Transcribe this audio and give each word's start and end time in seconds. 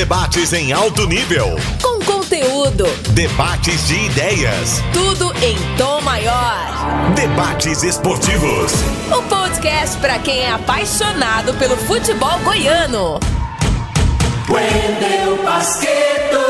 debates 0.00 0.54
em 0.54 0.72
alto 0.72 1.06
nível. 1.06 1.54
Com 1.82 2.02
conteúdo. 2.02 2.86
Debates 3.10 3.86
de 3.86 4.06
ideias. 4.06 4.80
Tudo 4.94 5.30
em 5.44 5.54
tom 5.76 6.00
maior. 6.00 7.12
Debates 7.14 7.82
esportivos. 7.82 8.72
O 9.14 9.22
podcast 9.24 9.98
para 9.98 10.18
quem 10.20 10.38
é 10.38 10.52
apaixonado 10.52 11.52
pelo 11.58 11.76
futebol 11.76 12.38
goiano. 12.38 13.20
Wendel 14.48 15.44
Basqueto. 15.44 16.49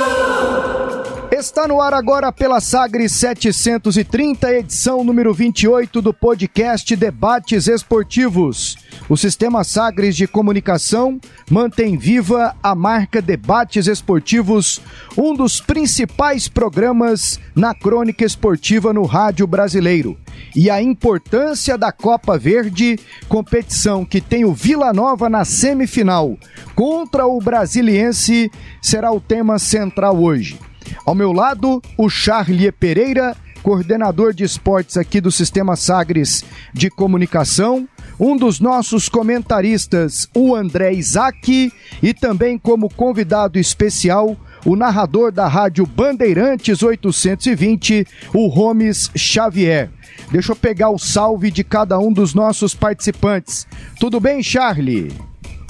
Está 1.41 1.67
no 1.67 1.81
ar 1.81 1.95
agora 1.95 2.31
pela 2.31 2.61
Sagres 2.61 3.13
730, 3.13 4.53
edição 4.57 5.03
número 5.03 5.33
28 5.33 6.03
do 6.03 6.13
podcast 6.13 6.95
Debates 6.95 7.67
Esportivos. 7.67 8.77
O 9.09 9.17
Sistema 9.17 9.65
Sagres 9.65 10.15
de 10.15 10.27
Comunicação 10.27 11.19
mantém 11.51 11.97
viva 11.97 12.55
a 12.63 12.75
marca 12.75 13.23
Debates 13.23 13.87
Esportivos, 13.87 14.83
um 15.17 15.35
dos 15.35 15.63
principais 15.63 16.47
programas 16.47 17.41
na 17.57 17.75
crônica 17.75 18.23
esportiva 18.23 18.93
no 18.93 19.07
rádio 19.07 19.47
brasileiro. 19.47 20.19
E 20.55 20.69
a 20.69 20.83
importância 20.83 21.79
da 21.79 21.91
Copa 21.91 22.37
Verde, 22.37 22.99
competição 23.31 24.05
que 24.05 24.21
tem 24.21 24.45
o 24.45 24.53
Vila 24.53 24.93
Nova 24.93 25.31
na 25.31 25.47
semifinal 25.47 26.37
contra 26.75 27.27
o 27.27 27.41
Brasiliense, 27.41 28.51
será 28.83 29.11
o 29.11 29.19
tema 29.19 29.59
central 29.59 30.23
hoje. 30.23 30.59
Ao 31.05 31.15
meu 31.15 31.33
lado, 31.33 31.83
o 31.97 32.09
Charlie 32.09 32.73
Pereira, 32.73 33.37
coordenador 33.63 34.33
de 34.33 34.45
esportes 34.45 34.97
aqui 34.97 35.21
do 35.21 35.31
Sistema 35.31 35.77
Sagres 35.77 36.45
de 36.73 36.91
Comunicação, 36.91 37.89
um 38.19 38.37
dos 38.37 38.61
nossos 38.61 39.09
comentaristas, 39.09 40.29
o 40.35 40.55
André 40.55 40.93
Isaac, 40.93 41.73
e 42.03 42.15
também 42.15 42.59
como 42.59 42.93
convidado 42.93 43.59
especial, 43.59 44.37
o 44.65 44.77
narrador 44.77 45.33
da 45.33 45.49
Rádio 45.49 45.87
Bandeirantes 45.87 46.83
820, 46.83 48.07
o 48.35 48.47
Romes 48.47 49.11
Xavier. 49.17 49.91
Deixa 50.31 50.53
eu 50.53 50.57
pegar 50.57 50.91
o 50.91 50.99
salve 50.99 51.51
de 51.51 51.65
cada 51.65 51.99
um 51.99 52.13
dos 52.13 52.35
nossos 52.35 52.75
participantes. 52.75 53.67
Tudo 53.99 54.21
bem, 54.21 54.43
Charlie? 54.43 55.11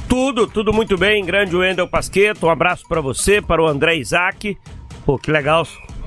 Tudo, 0.09 0.49
tudo 0.49 0.73
muito 0.73 0.99
bem, 0.99 1.25
grande 1.25 1.55
Wendel 1.55 1.87
Pasqueto. 1.87 2.47
Um 2.47 2.51
abraço 2.51 2.83
para 2.89 3.01
você, 3.01 3.41
para 3.41 3.63
o 3.63 3.67
André 3.69 3.97
Isaac, 3.97 4.59
Pô, 5.11 5.19
que 5.19 5.33
legal 5.33 5.67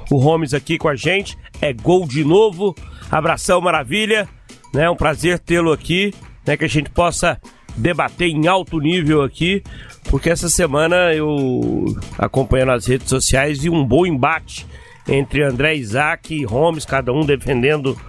o 0.10 0.16
Holmes 0.16 0.54
aqui 0.54 0.78
com 0.78 0.88
a 0.88 0.96
gente. 0.96 1.38
É 1.62 1.74
gol 1.74 2.08
de 2.08 2.24
novo. 2.24 2.74
Abração, 3.12 3.60
maravilha. 3.60 4.30
Né? 4.74 4.90
Um 4.90 4.96
prazer 4.96 5.40
tê-lo 5.40 5.74
aqui, 5.74 6.14
né? 6.48 6.56
Que 6.56 6.64
a 6.64 6.70
gente 6.70 6.90
possa 6.90 7.38
debater 7.76 8.30
em 8.30 8.48
alto 8.48 8.80
nível 8.80 9.22
aqui, 9.22 9.62
porque 10.10 10.30
essa 10.30 10.48
semana 10.48 11.14
eu 11.14 11.84
acompanhando 12.18 12.72
as 12.72 12.86
redes 12.86 13.10
sociais 13.10 13.64
vi 13.64 13.70
um 13.70 13.84
bom 13.84 14.06
embate 14.06 14.66
entre 15.06 15.44
André 15.44 15.76
Isaac 15.76 16.34
e 16.34 16.46
Holmes, 16.46 16.86
cada 16.86 17.12
um 17.12 17.26
defendendo 17.26 18.00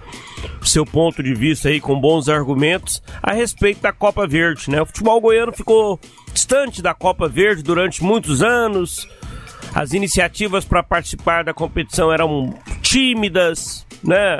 o 0.61 0.65
seu 0.65 0.85
ponto 0.85 1.21
de 1.21 1.33
vista 1.33 1.67
aí 1.67 1.81
com 1.81 1.99
bons 1.99 2.29
argumentos 2.29 3.03
a 3.21 3.33
respeito 3.33 3.81
da 3.81 3.91
Copa 3.91 4.25
Verde, 4.25 4.69
né? 4.69 4.81
O 4.81 4.85
futebol 4.85 5.19
goiano 5.19 5.51
ficou 5.51 5.99
distante 6.31 6.81
da 6.81 6.93
Copa 6.93 7.27
Verde 7.27 7.63
durante 7.63 8.01
muitos 8.01 8.41
anos, 8.41 9.05
as 9.75 9.91
iniciativas 9.91 10.63
para 10.63 10.81
participar 10.81 11.43
da 11.43 11.53
competição 11.53 12.09
eram 12.09 12.57
tímidas, 12.81 13.85
né? 14.01 14.39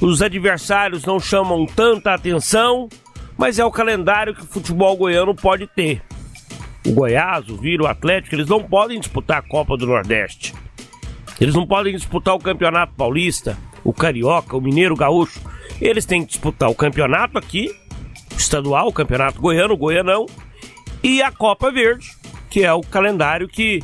Os 0.00 0.20
adversários 0.20 1.04
não 1.04 1.20
chamam 1.20 1.64
tanta 1.64 2.12
atenção, 2.12 2.88
mas 3.38 3.60
é 3.60 3.64
o 3.64 3.70
calendário 3.70 4.34
que 4.34 4.42
o 4.42 4.46
futebol 4.46 4.96
goiano 4.96 5.36
pode 5.36 5.68
ter. 5.68 6.02
O 6.84 6.94
Goiás, 6.94 7.48
o 7.48 7.56
Viro, 7.56 7.84
o 7.84 7.86
Atlético, 7.86 8.34
eles 8.34 8.48
não 8.48 8.60
podem 8.60 8.98
disputar 8.98 9.38
a 9.38 9.42
Copa 9.42 9.76
do 9.76 9.86
Nordeste. 9.86 10.52
Eles 11.40 11.54
não 11.54 11.64
podem 11.64 11.94
disputar 11.94 12.34
o 12.34 12.40
Campeonato 12.40 12.92
Paulista, 12.94 13.56
o 13.84 13.92
Carioca, 13.92 14.56
o 14.56 14.60
Mineiro, 14.60 14.94
o 14.94 14.98
Gaúcho. 14.98 15.40
Eles 15.80 16.04
têm 16.04 16.22
que 16.22 16.30
disputar 16.30 16.68
o 16.68 16.74
campeonato 16.74 17.38
aqui, 17.38 17.72
o 18.32 18.36
estadual, 18.36 18.88
o 18.88 18.92
Campeonato 18.92 19.40
Goiano, 19.40 19.74
o 19.74 19.76
Goianão, 19.76 20.26
e 21.04 21.22
a 21.22 21.30
Copa 21.30 21.70
Verde, 21.70 22.10
que 22.50 22.64
é 22.64 22.72
o 22.72 22.80
calendário 22.80 23.46
que 23.46 23.80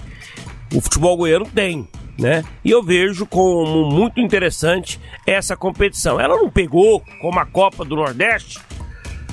o 0.75 0.81
futebol 0.81 1.17
goiano 1.17 1.47
tem, 1.47 1.89
né? 2.19 2.45
E 2.65 2.71
eu 2.71 2.83
vejo 2.83 3.27
como 3.27 3.91
muito 3.91 4.21
interessante 4.21 5.01
essa 5.27 5.56
competição. 5.56 6.21
Ela 6.21 6.37
não 6.37 6.51
pegou 6.51 7.03
como 7.21 7.39
a 7.39 7.47
Copa 7.47 7.84
do 7.84 7.97
Nordeste, 7.97 8.59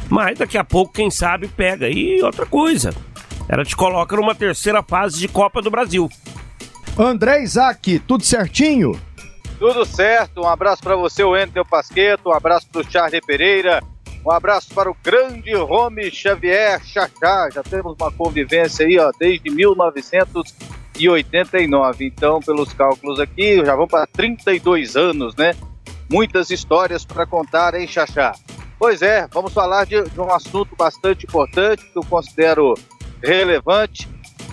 mas 0.09 0.37
daqui 0.37 0.57
a 0.57 0.63
pouco, 0.63 0.93
quem 0.93 1.09
sabe, 1.09 1.47
pega. 1.47 1.89
E 1.89 2.21
outra 2.21 2.45
coisa, 2.45 2.93
ela 3.49 3.65
te 3.65 3.75
coloca 3.75 4.15
numa 4.15 4.35
terceira 4.35 4.83
fase 4.83 5.19
de 5.19 5.27
Copa 5.27 5.61
do 5.61 5.71
Brasil. 5.71 6.09
André 6.97 7.43
Isaac, 7.43 7.99
tudo 7.99 8.23
certinho? 8.23 8.99
Tudo 9.59 9.85
certo, 9.85 10.41
um 10.41 10.47
abraço 10.47 10.81
para 10.81 10.95
você, 10.95 11.23
o 11.23 11.31
Wendel 11.31 11.65
Pasqueto, 11.65 12.29
um 12.29 12.33
abraço 12.33 12.67
para 12.69 12.81
o 12.81 12.91
Charlie 12.91 13.21
Pereira, 13.21 13.81
um 14.25 14.31
abraço 14.31 14.73
para 14.73 14.89
o 14.89 14.97
grande 15.03 15.53
Rome 15.53 16.11
Xavier 16.11 16.83
Chachá. 16.83 17.49
Já 17.53 17.63
temos 17.63 17.95
uma 17.99 18.11
convivência 18.11 18.85
aí, 18.85 18.97
ó, 18.97 19.11
desde 19.17 19.49
1989. 20.97 22.05
Então, 22.05 22.39
pelos 22.39 22.73
cálculos 22.73 23.19
aqui, 23.19 23.63
já 23.63 23.75
vão 23.75 23.87
para 23.87 24.07
32 24.07 24.95
anos, 24.95 25.35
né? 25.35 25.53
Muitas 26.09 26.49
histórias 26.49 27.03
para 27.03 27.25
contar, 27.25 27.73
hein, 27.73 27.87
Chachá? 27.87 28.33
Pois 28.77 29.01
é, 29.01 29.27
vamos 29.31 29.53
falar 29.53 29.85
de, 29.85 30.01
de, 30.03 30.19
um 30.19 30.31
assunto 30.31 30.75
bastante 30.75 31.25
importante 31.25 31.83
que 31.85 31.97
eu 31.97 32.03
considero 32.03 32.73
relevante. 33.23 34.07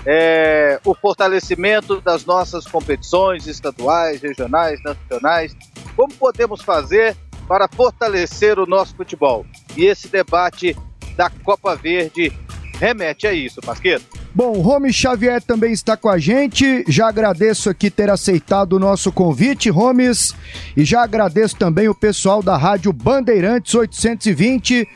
É 0.05 0.81
o 0.85 0.95
fortalecimento 0.95 2.01
das 2.01 2.25
nossas 2.25 2.67
competições 2.67 3.47
estaduais, 3.47 4.21
regionais, 4.23 4.83
nacionais. 4.83 5.55
Como 5.95 6.13
podemos 6.15 6.63
fazer 6.63 7.17
para 7.47 7.69
fortalecer 7.69 8.59
o 8.59 8.67
nosso 8.67 8.97
futebol. 8.97 9.45
E 9.77 9.85
esse 9.85 10.09
debate 10.09 10.77
da 11.17 11.29
Copa 11.29 11.77
Verde 11.77 12.33
remete 12.83 13.29
a 13.29 13.33
isso, 13.33 13.61
Pasqueto. 13.61 14.05
Bom, 14.35 14.55
Rome 14.61 14.93
Xavier 14.93 15.41
também 15.41 15.73
está 15.73 15.97
com 15.97 16.09
a 16.09 16.19
gente. 16.19 16.85
Já 16.89 17.09
agradeço 17.09 17.71
aqui 17.71 17.89
ter 17.89 18.11
aceitado 18.11 18.73
o 18.73 18.79
nosso 18.81 19.13
convite, 19.13 19.71
Romes, 19.71 20.35
e 20.77 20.85
já 20.85 21.03
agradeço 21.03 21.57
também 21.57 21.89
o 21.89 21.95
pessoal 21.95 22.43
da 22.43 22.57
Rádio 22.57 22.93
Bandeirantes 22.93 23.73
820. 23.73 24.89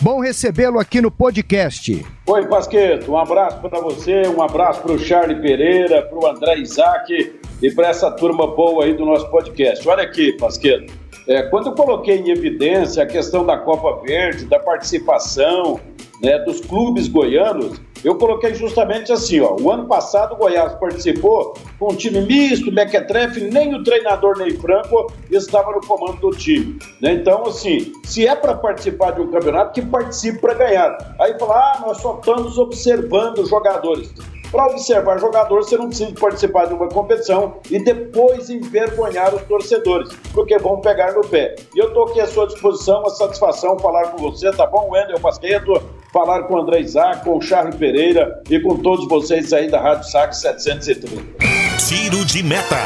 Bom 0.00 0.20
recebê-lo 0.20 0.78
aqui 0.78 1.00
no 1.00 1.10
podcast. 1.10 2.06
Oi, 2.26 2.46
Pasqueto, 2.46 3.10
um 3.10 3.18
abraço 3.18 3.58
para 3.58 3.80
você, 3.80 4.22
um 4.28 4.40
abraço 4.40 4.80
para 4.80 4.92
o 4.92 4.98
Charlie 4.98 5.40
Pereira, 5.42 6.02
para 6.02 6.18
o 6.18 6.26
André 6.26 6.58
Isaac 6.58 7.32
e 7.60 7.70
para 7.72 7.88
essa 7.88 8.08
turma 8.12 8.46
boa 8.54 8.84
aí 8.84 8.94
do 8.94 9.04
nosso 9.04 9.28
podcast. 9.30 9.86
Olha 9.88 10.04
aqui, 10.04 10.32
Pasqueto. 10.34 11.01
É, 11.26 11.42
quando 11.42 11.68
eu 11.68 11.74
coloquei 11.74 12.16
em 12.16 12.30
evidência 12.30 13.02
a 13.02 13.06
questão 13.06 13.44
da 13.46 13.56
Copa 13.56 14.02
Verde, 14.02 14.44
da 14.46 14.58
participação 14.58 15.80
né, 16.22 16.38
dos 16.40 16.60
clubes 16.60 17.08
goianos, 17.08 17.80
eu 18.04 18.16
coloquei 18.16 18.54
justamente 18.54 19.12
assim, 19.12 19.40
ó, 19.40 19.56
o 19.60 19.70
ano 19.70 19.86
passado 19.86 20.34
o 20.34 20.36
Goiás 20.36 20.74
participou 20.74 21.54
com 21.78 21.92
um 21.92 21.96
time 21.96 22.20
misto, 22.22 22.72
mequetrefe, 22.72 23.40
nem 23.40 23.74
o 23.74 23.84
treinador 23.84 24.38
Ney 24.38 24.50
Franco 24.52 25.12
estava 25.30 25.70
no 25.70 25.80
comando 25.80 26.20
do 26.20 26.30
time. 26.30 26.78
Né? 27.00 27.12
Então, 27.12 27.44
assim, 27.46 27.92
se 28.04 28.26
é 28.26 28.34
para 28.34 28.54
participar 28.54 29.12
de 29.12 29.20
um 29.20 29.30
campeonato, 29.30 29.72
que 29.72 29.82
participe 29.86 30.40
para 30.40 30.54
ganhar. 30.54 31.14
Aí 31.20 31.38
falar, 31.38 31.76
ah, 31.76 31.80
nós 31.86 31.98
só 31.98 32.16
estamos 32.16 32.58
observando 32.58 33.38
os 33.38 33.48
jogadores. 33.48 34.12
Para 34.52 34.66
observar 34.66 35.18
jogador, 35.18 35.64
você 35.64 35.78
não 35.78 35.88
precisa 35.88 36.12
participar 36.12 36.66
de 36.66 36.74
uma 36.74 36.86
competição 36.86 37.54
e 37.70 37.82
depois 37.82 38.50
envergonhar 38.50 39.34
os 39.34 39.40
torcedores, 39.44 40.14
porque 40.34 40.58
vão 40.58 40.78
pegar 40.78 41.14
no 41.14 41.22
pé. 41.22 41.54
E 41.74 41.78
eu 41.78 41.88
estou 41.88 42.04
aqui 42.04 42.20
à 42.20 42.26
sua 42.26 42.46
disposição, 42.46 43.00
uma 43.00 43.08
satisfação 43.08 43.78
falar 43.78 44.08
com 44.08 44.18
você, 44.18 44.50
tá 44.52 44.66
bom, 44.66 44.90
Wendel 44.90 45.18
Pasqueto? 45.20 45.82
Falar 46.12 46.42
com 46.42 46.54
o 46.54 46.60
André 46.60 46.80
Isaac, 46.80 47.24
com 47.24 47.38
o 47.38 47.40
Charles 47.40 47.74
Pereira 47.74 48.42
e 48.50 48.60
com 48.60 48.76
todos 48.76 49.08
vocês 49.08 49.50
aí 49.50 49.70
da 49.70 49.80
Rádio 49.80 50.10
Sac 50.10 50.36
730. 50.36 51.22
Tiro 51.88 52.22
de 52.26 52.42
meta. 52.42 52.76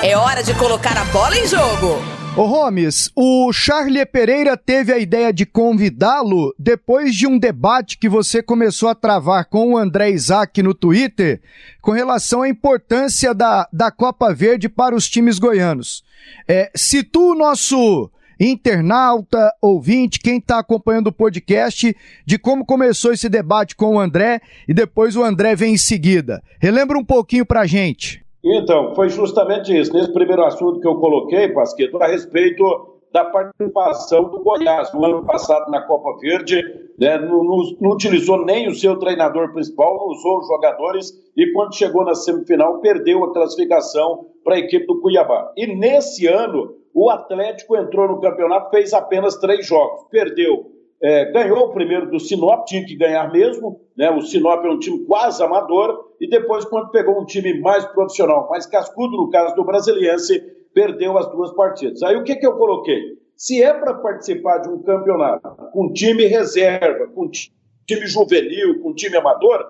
É 0.00 0.16
hora 0.16 0.44
de 0.44 0.54
colocar 0.54 0.96
a 0.96 1.04
bola 1.06 1.36
em 1.36 1.44
jogo. 1.44 2.00
Ô 2.36 2.46
Gomes, 2.46 3.10
o 3.16 3.52
Charlie 3.52 4.06
Pereira 4.06 4.56
teve 4.56 4.92
a 4.92 4.98
ideia 4.98 5.32
de 5.32 5.44
convidá-lo 5.44 6.54
depois 6.56 7.16
de 7.16 7.26
um 7.26 7.36
debate 7.36 7.98
que 7.98 8.08
você 8.08 8.40
começou 8.40 8.88
a 8.88 8.94
travar 8.94 9.46
com 9.46 9.72
o 9.72 9.76
André 9.76 10.10
Isaac 10.10 10.62
no 10.62 10.72
Twitter 10.72 11.40
com 11.82 11.90
relação 11.90 12.42
à 12.42 12.48
importância 12.48 13.34
da, 13.34 13.68
da 13.72 13.90
Copa 13.90 14.32
Verde 14.32 14.68
para 14.68 14.94
os 14.94 15.08
times 15.08 15.40
goianos. 15.40 16.04
É, 16.46 16.70
situa 16.76 17.34
o 17.34 17.38
nosso 17.38 18.08
internauta, 18.38 19.52
ouvinte, 19.60 20.20
quem 20.20 20.38
está 20.38 20.58
acompanhando 20.58 21.08
o 21.08 21.12
podcast, 21.12 21.96
de 22.24 22.38
como 22.38 22.64
começou 22.64 23.12
esse 23.12 23.28
debate 23.28 23.74
com 23.74 23.96
o 23.96 24.00
André 24.00 24.40
e 24.66 24.74
depois 24.74 25.16
o 25.16 25.22
André 25.22 25.54
vem 25.54 25.74
em 25.74 25.78
seguida. 25.78 26.42
Relembra 26.60 26.98
um 26.98 27.04
pouquinho 27.04 27.44
pra 27.44 27.66
gente. 27.66 28.24
Então, 28.44 28.94
foi 28.94 29.08
justamente 29.08 29.76
isso. 29.76 29.92
Nesse 29.92 30.12
primeiro 30.12 30.44
assunto 30.44 30.80
que 30.80 30.86
eu 30.86 30.96
coloquei, 30.96 31.48
Pasqueto, 31.48 32.00
a 32.02 32.06
respeito 32.06 32.98
da 33.12 33.24
participação 33.24 34.24
do 34.24 34.40
Goiás. 34.40 34.92
No 34.92 35.04
ano 35.04 35.24
passado, 35.24 35.70
na 35.70 35.82
Copa 35.82 36.18
Verde, 36.20 36.62
né, 36.98 37.18
não, 37.18 37.42
não, 37.42 37.90
utilizou 37.90 38.44
nem 38.44 38.68
o 38.68 38.74
seu 38.74 38.98
treinador 38.98 39.52
principal, 39.52 39.96
não 39.96 40.08
usou 40.08 40.38
os 40.38 40.46
jogadores 40.46 41.12
e, 41.36 41.52
quando 41.52 41.74
chegou 41.74 42.04
na 42.04 42.14
semifinal, 42.14 42.80
perdeu 42.80 43.24
a 43.24 43.32
classificação 43.32 44.26
para 44.44 44.56
a 44.56 44.58
equipe 44.58 44.86
do 44.86 45.00
Cuiabá. 45.00 45.52
E 45.56 45.66
nesse 45.66 46.26
ano, 46.26 46.74
o 47.00 47.10
Atlético 47.10 47.76
entrou 47.76 48.08
no 48.08 48.20
campeonato, 48.20 48.70
fez 48.70 48.92
apenas 48.92 49.36
três 49.36 49.64
jogos, 49.64 50.08
perdeu. 50.10 50.72
É, 51.00 51.30
ganhou 51.30 51.66
o 51.66 51.72
primeiro 51.72 52.10
do 52.10 52.18
Sinop, 52.18 52.66
tinha 52.66 52.84
que 52.84 52.96
ganhar 52.96 53.30
mesmo, 53.30 53.80
né? 53.96 54.10
O 54.10 54.20
Sinop 54.20 54.64
é 54.64 54.68
um 54.68 54.80
time 54.80 55.04
quase 55.06 55.40
amador, 55.40 55.96
e 56.20 56.28
depois, 56.28 56.64
quando 56.64 56.90
pegou 56.90 57.20
um 57.20 57.24
time 57.24 57.60
mais 57.60 57.84
profissional, 57.84 58.48
mais 58.50 58.66
cascudo, 58.66 59.16
no 59.16 59.30
caso 59.30 59.54
do 59.54 59.64
Brasiliense, 59.64 60.40
perdeu 60.74 61.16
as 61.16 61.30
duas 61.30 61.52
partidas. 61.52 62.02
Aí 62.02 62.16
o 62.16 62.24
que, 62.24 62.34
que 62.34 62.44
eu 62.44 62.56
coloquei? 62.56 63.00
Se 63.36 63.62
é 63.62 63.72
para 63.72 63.94
participar 63.94 64.58
de 64.58 64.68
um 64.68 64.82
campeonato 64.82 65.48
com 65.72 65.92
time 65.92 66.24
reserva, 66.24 67.06
com 67.14 67.30
time 67.30 68.06
juvenil, 68.08 68.82
com 68.82 68.92
time 68.92 69.16
amador, 69.16 69.64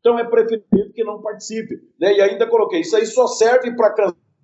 então 0.00 0.18
é 0.18 0.24
preferível 0.24 0.92
que 0.92 1.04
não 1.04 1.22
participe. 1.22 1.76
Né? 2.00 2.14
E 2.14 2.20
ainda 2.20 2.48
coloquei, 2.48 2.80
isso 2.80 2.96
aí 2.96 3.06
só 3.06 3.28
serve 3.28 3.76
para 3.76 3.94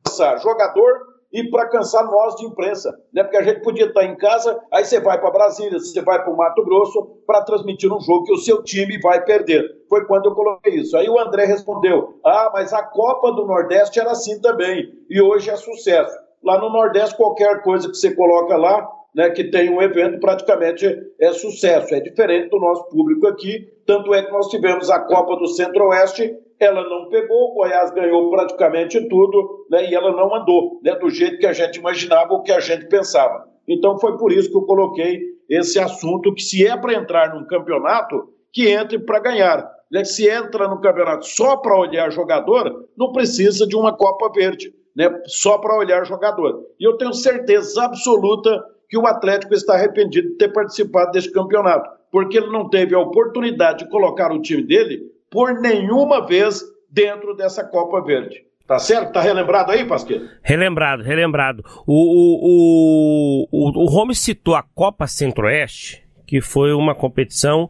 cansar 0.06 0.40
jogador 0.40 1.09
e 1.32 1.48
para 1.48 1.68
cansar 1.68 2.04
nós 2.10 2.34
de 2.36 2.46
imprensa, 2.46 2.92
né? 3.12 3.22
Porque 3.22 3.36
a 3.36 3.42
gente 3.42 3.62
podia 3.62 3.86
estar 3.86 4.04
em 4.04 4.16
casa, 4.16 4.60
aí 4.72 4.84
você 4.84 5.00
vai 5.00 5.20
para 5.20 5.30
Brasília, 5.30 5.78
você 5.78 6.02
vai 6.02 6.22
para 6.22 6.32
o 6.32 6.36
Mato 6.36 6.64
Grosso 6.64 7.22
para 7.26 7.42
transmitir 7.42 7.92
um 7.92 8.00
jogo 8.00 8.24
que 8.24 8.32
o 8.32 8.38
seu 8.38 8.62
time 8.62 8.98
vai 9.00 9.24
perder. 9.24 9.64
Foi 9.88 10.04
quando 10.06 10.26
eu 10.26 10.34
coloquei 10.34 10.74
isso. 10.74 10.96
Aí 10.96 11.08
o 11.08 11.18
André 11.18 11.44
respondeu: 11.44 12.18
Ah, 12.24 12.50
mas 12.52 12.72
a 12.72 12.82
Copa 12.82 13.32
do 13.32 13.46
Nordeste 13.46 14.00
era 14.00 14.10
assim 14.10 14.40
também 14.40 14.92
e 15.08 15.20
hoje 15.20 15.50
é 15.50 15.56
sucesso. 15.56 16.16
Lá 16.42 16.58
no 16.58 16.70
Nordeste 16.70 17.16
qualquer 17.16 17.62
coisa 17.62 17.88
que 17.88 17.96
você 17.96 18.14
coloca 18.14 18.56
lá, 18.56 18.88
né, 19.14 19.30
que 19.30 19.44
tem 19.44 19.70
um 19.70 19.82
evento 19.82 20.18
praticamente 20.20 20.86
é 21.20 21.32
sucesso. 21.32 21.94
É 21.94 22.00
diferente 22.00 22.48
do 22.48 22.58
nosso 22.58 22.88
público 22.88 23.26
aqui. 23.26 23.68
Tanto 23.86 24.14
é 24.14 24.22
que 24.22 24.32
nós 24.32 24.48
tivemos 24.48 24.90
a 24.90 25.00
Copa 25.00 25.36
do 25.36 25.46
Centro-Oeste 25.46 26.34
ela 26.64 26.88
não 26.88 27.08
pegou, 27.08 27.50
o 27.50 27.54
Goiás 27.54 27.90
ganhou 27.90 28.30
praticamente 28.30 29.08
tudo, 29.08 29.66
né, 29.70 29.88
e 29.90 29.94
ela 29.94 30.12
não 30.12 30.34
andou, 30.34 30.80
né, 30.82 30.94
do 30.96 31.08
jeito 31.08 31.38
que 31.38 31.46
a 31.46 31.52
gente 31.52 31.78
imaginava 31.78 32.32
ou 32.32 32.42
que 32.42 32.52
a 32.52 32.60
gente 32.60 32.86
pensava. 32.86 33.48
Então 33.66 33.98
foi 33.98 34.16
por 34.18 34.32
isso 34.32 34.50
que 34.50 34.56
eu 34.56 34.62
coloquei 34.62 35.20
esse 35.48 35.78
assunto 35.78 36.34
que 36.34 36.42
se 36.42 36.66
é 36.66 36.76
para 36.76 36.94
entrar 36.94 37.34
num 37.34 37.46
campeonato, 37.46 38.28
que 38.52 38.68
entre 38.68 38.98
para 38.98 39.20
ganhar. 39.20 39.70
Né? 39.90 40.04
Se 40.04 40.28
entra 40.28 40.68
no 40.68 40.80
campeonato 40.80 41.26
só 41.26 41.56
para 41.56 41.78
olhar 41.78 42.10
jogador, 42.10 42.88
não 42.96 43.12
precisa 43.12 43.66
de 43.66 43.76
uma 43.76 43.96
Copa 43.96 44.30
Verde, 44.32 44.72
né? 44.94 45.10
só 45.26 45.58
para 45.58 45.76
olhar 45.76 46.04
jogador. 46.04 46.64
E 46.78 46.84
eu 46.86 46.96
tenho 46.96 47.12
certeza 47.12 47.84
absoluta 47.84 48.64
que 48.88 48.98
o 48.98 49.06
Atlético 49.06 49.54
está 49.54 49.74
arrependido 49.74 50.30
de 50.30 50.36
ter 50.36 50.52
participado 50.52 51.12
desse 51.12 51.32
campeonato, 51.32 51.88
porque 52.10 52.38
ele 52.38 52.50
não 52.50 52.68
teve 52.68 52.94
a 52.94 53.00
oportunidade 53.00 53.84
de 53.84 53.90
colocar 53.90 54.32
o 54.32 54.42
time 54.42 54.62
dele 54.62 55.02
por 55.30 55.60
nenhuma 55.60 56.26
vez 56.26 56.62
dentro 56.90 57.34
dessa 57.36 57.64
Copa 57.64 58.02
Verde. 58.02 58.44
Tá 58.66 58.78
certo? 58.78 59.12
Tá 59.12 59.20
relembrado 59.20 59.72
aí, 59.72 59.84
Pasqueiro? 59.84 60.28
Relembrado, 60.42 61.02
relembrado. 61.02 61.64
O, 61.86 63.46
o, 63.46 63.48
o, 63.50 63.84
o 63.84 63.86
Holmes 63.86 64.20
citou 64.20 64.54
a 64.54 64.62
Copa 64.62 65.06
Centro-Oeste, 65.06 66.04
que 66.26 66.40
foi 66.40 66.72
uma 66.72 66.94
competição 66.94 67.68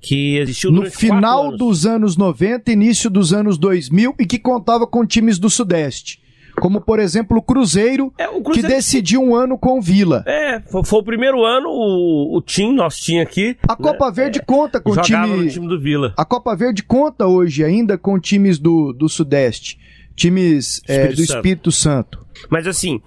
que 0.00 0.36
existiu 0.38 0.70
no 0.70 0.88
final 0.88 1.46
anos. 1.48 1.58
dos 1.58 1.86
anos 1.86 2.16
90, 2.16 2.70
início 2.70 3.10
dos 3.10 3.32
anos 3.32 3.58
2000 3.58 4.14
e 4.20 4.26
que 4.26 4.38
contava 4.38 4.86
com 4.86 5.04
times 5.04 5.38
do 5.38 5.50
Sudeste. 5.50 6.20
Como, 6.60 6.80
por 6.80 6.98
exemplo, 6.98 7.38
o 7.38 7.42
Cruzeiro, 7.42 8.12
é, 8.18 8.28
o 8.28 8.42
Cruzeiro... 8.42 8.68
que 8.68 8.74
decidiu 8.74 9.22
um 9.22 9.34
ano 9.34 9.58
com 9.58 9.80
Vila. 9.80 10.24
É, 10.26 10.60
foi, 10.60 10.84
foi 10.84 10.98
o 11.00 11.02
primeiro 11.02 11.44
ano, 11.44 11.68
o, 11.68 12.36
o 12.36 12.42
time, 12.42 12.74
nosso 12.74 13.00
time 13.00 13.20
aqui. 13.20 13.56
A 13.68 13.72
né, 13.72 13.78
Copa 13.80 14.10
Verde 14.10 14.38
é, 14.38 14.42
conta 14.42 14.80
com 14.80 14.90
o 14.90 15.00
time. 15.00 15.48
time 15.48 15.68
do 15.68 15.80
Vila. 15.80 16.14
A 16.16 16.24
Copa 16.24 16.54
Verde 16.56 16.82
conta 16.82 17.26
hoje 17.26 17.62
ainda 17.62 17.98
com 17.98 18.18
times 18.18 18.58
do, 18.58 18.92
do 18.92 19.08
Sudeste. 19.08 19.78
Times 20.14 20.80
é, 20.88 21.08
do 21.08 21.16
Santo. 21.16 21.36
Espírito 21.36 21.72
Santo. 21.72 22.26
Mas 22.50 22.66
assim, 22.66 23.00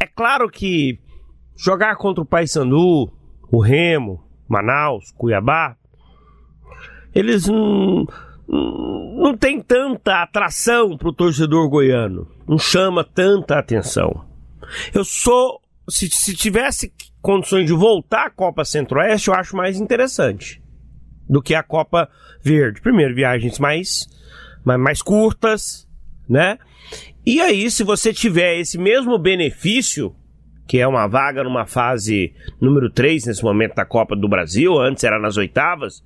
é 0.00 0.06
claro 0.06 0.50
que 0.50 0.98
jogar 1.56 1.96
contra 1.96 2.22
o 2.22 2.26
Paysandu, 2.26 3.10
o 3.50 3.60
Remo, 3.60 4.22
Manaus, 4.48 5.12
Cuiabá, 5.16 5.76
eles 7.14 7.46
não 7.46 8.06
não 8.48 9.36
tem 9.36 9.60
tanta 9.60 10.22
atração 10.22 10.96
para 10.96 11.08
o 11.08 11.12
torcedor 11.12 11.68
goiano, 11.68 12.28
não 12.48 12.58
chama 12.58 13.02
tanta 13.02 13.58
atenção. 13.58 14.24
Eu 14.94 15.04
sou, 15.04 15.60
se, 15.88 16.08
se 16.08 16.34
tivesse 16.34 16.92
condições 17.20 17.66
de 17.66 17.72
voltar 17.72 18.26
à 18.26 18.30
Copa 18.30 18.64
Centro-Oeste, 18.64 19.28
eu 19.28 19.34
acho 19.34 19.56
mais 19.56 19.80
interessante 19.80 20.62
do 21.28 21.42
que 21.42 21.54
a 21.54 21.62
Copa 21.62 22.08
Verde. 22.42 22.80
Primeiro, 22.80 23.14
viagens 23.14 23.58
mais, 23.58 24.06
mais, 24.64 24.80
mais 24.80 25.02
curtas, 25.02 25.88
né? 26.28 26.58
E 27.24 27.40
aí, 27.40 27.68
se 27.70 27.82
você 27.82 28.12
tiver 28.12 28.58
esse 28.58 28.78
mesmo 28.78 29.18
benefício, 29.18 30.14
que 30.68 30.78
é 30.78 30.86
uma 30.86 31.08
vaga 31.08 31.42
numa 31.42 31.66
fase 31.66 32.32
número 32.60 32.90
3 32.90 33.26
nesse 33.26 33.42
momento 33.42 33.74
da 33.74 33.84
Copa 33.84 34.14
do 34.14 34.28
Brasil, 34.28 34.78
antes 34.78 35.02
era 35.02 35.18
nas 35.18 35.36
oitavas, 35.36 36.04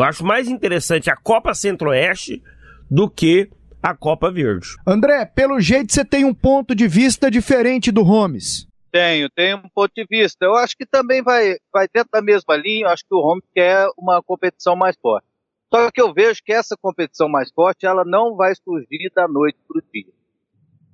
eu 0.00 0.04
acho 0.04 0.24
mais 0.24 0.48
interessante 0.48 1.10
a 1.10 1.16
Copa 1.16 1.52
Centro-Oeste 1.52 2.42
do 2.90 3.08
que 3.08 3.50
a 3.82 3.94
Copa 3.94 4.30
Verde. 4.30 4.68
André, 4.86 5.26
pelo 5.26 5.60
jeito 5.60 5.92
você 5.92 6.04
tem 6.04 6.24
um 6.24 6.34
ponto 6.34 6.74
de 6.74 6.88
vista 6.88 7.30
diferente 7.30 7.92
do 7.92 8.02
Holmes. 8.02 8.66
Tenho, 8.90 9.28
tenho 9.30 9.58
um 9.58 9.68
ponto 9.68 9.92
de 9.94 10.04
vista. 10.08 10.44
Eu 10.44 10.56
acho 10.56 10.76
que 10.76 10.86
também 10.86 11.22
vai, 11.22 11.56
vai 11.72 11.86
dentro 11.92 12.10
da 12.12 12.22
mesma 12.22 12.56
linha. 12.56 12.86
Eu 12.86 12.90
acho 12.90 13.04
que 13.04 13.14
o 13.14 13.20
Holmes 13.20 13.44
quer 13.54 13.88
uma 13.96 14.22
competição 14.22 14.74
mais 14.74 14.96
forte. 14.96 15.26
Só 15.72 15.90
que 15.90 16.00
eu 16.00 16.12
vejo 16.12 16.42
que 16.44 16.52
essa 16.52 16.76
competição 16.80 17.28
mais 17.28 17.52
forte 17.52 17.86
ela 17.86 18.04
não 18.04 18.34
vai 18.34 18.54
surgir 18.54 19.12
da 19.14 19.28
noite 19.28 19.58
para 19.68 19.78
o 19.78 19.82
dia. 19.92 20.12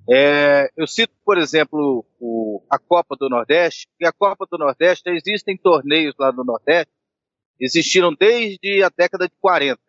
É, 0.09 0.69
eu 0.77 0.85
cito, 0.85 1.13
por 1.25 1.37
exemplo, 1.37 2.05
o, 2.19 2.61
a 2.69 2.77
Copa 2.77 3.15
do 3.19 3.27
Nordeste, 3.27 3.87
e 3.99 4.05
a 4.05 4.11
Copa 4.11 4.45
do 4.49 4.57
Nordeste, 4.57 5.09
existem 5.09 5.57
torneios 5.57 6.13
lá 6.17 6.31
no 6.31 6.43
Nordeste 6.45 6.96
existiram 7.59 8.13
desde 8.13 8.83
a 8.83 8.89
década 8.89 9.27
de 9.27 9.33
40. 9.39 9.79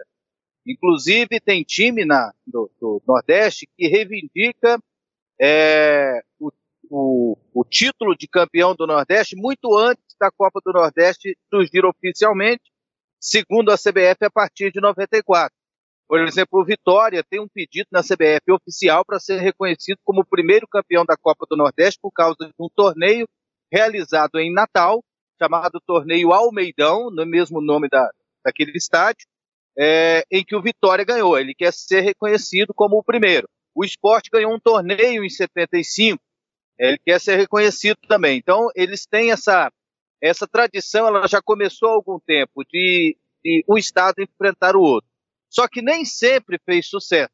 Inclusive, 0.66 1.40
tem 1.40 1.62
time 1.64 2.04
na, 2.04 2.32
do, 2.46 2.70
do 2.80 3.02
Nordeste 3.06 3.68
que 3.76 3.88
reivindica 3.88 4.78
é, 5.40 6.20
o, 6.38 6.50
o, 6.90 7.38
o, 7.54 7.64
título 7.64 8.16
de 8.16 8.26
campeão 8.26 8.74
do 8.74 8.86
Nordeste 8.86 9.36
muito 9.36 9.76
antes 9.76 10.04
da 10.20 10.30
Copa 10.30 10.60
do 10.64 10.72
Nordeste 10.72 11.36
surgir 11.48 11.84
oficialmente, 11.86 12.64
segundo 13.20 13.70
a 13.70 13.76
CBF, 13.76 14.24
a 14.24 14.30
partir 14.30 14.72
de 14.72 14.80
94. 14.80 15.54
Por 16.08 16.20
exemplo, 16.20 16.60
o 16.60 16.64
Vitória 16.64 17.22
tem 17.22 17.38
um 17.38 17.48
pedido 17.48 17.88
na 17.92 18.02
CBF 18.02 18.50
oficial 18.50 19.04
para 19.04 19.20
ser 19.20 19.40
reconhecido 19.40 19.98
como 20.02 20.22
o 20.22 20.26
primeiro 20.26 20.66
campeão 20.66 21.04
da 21.04 21.16
Copa 21.16 21.46
do 21.48 21.56
Nordeste 21.56 22.00
por 22.00 22.10
causa 22.10 22.36
de 22.40 22.54
um 22.58 22.68
torneio 22.74 23.28
realizado 23.70 24.38
em 24.38 24.52
Natal 24.52 25.04
chamado 25.38 25.80
Torneio 25.86 26.32
Almeidão, 26.32 27.10
no 27.10 27.24
mesmo 27.24 27.60
nome 27.60 27.88
da, 27.88 28.10
daquele 28.44 28.72
estádio, 28.76 29.26
é, 29.78 30.24
em 30.30 30.44
que 30.44 30.56
o 30.56 30.62
Vitória 30.62 31.04
ganhou. 31.04 31.38
Ele 31.38 31.54
quer 31.54 31.72
ser 31.72 32.00
reconhecido 32.00 32.74
como 32.74 32.98
o 32.98 33.04
primeiro. 33.04 33.48
O 33.74 33.84
esporte 33.84 34.30
ganhou 34.30 34.52
um 34.52 34.58
torneio 34.58 35.24
em 35.24 35.30
75, 35.30 36.20
ele 36.78 36.98
quer 36.98 37.20
ser 37.20 37.36
reconhecido 37.36 37.98
também. 38.08 38.36
Então, 38.36 38.68
eles 38.74 39.06
têm 39.06 39.30
essa, 39.30 39.70
essa 40.20 40.46
tradição, 40.46 41.06
ela 41.06 41.26
já 41.28 41.40
começou 41.40 41.88
há 41.88 41.92
algum 41.92 42.18
tempo, 42.18 42.64
de, 42.64 43.16
de 43.44 43.64
um 43.68 43.76
estado 43.76 44.20
enfrentar 44.20 44.74
o 44.74 44.82
outro. 44.82 45.08
Só 45.48 45.66
que 45.68 45.80
nem 45.80 46.04
sempre 46.04 46.58
fez 46.64 46.88
sucesso. 46.88 47.32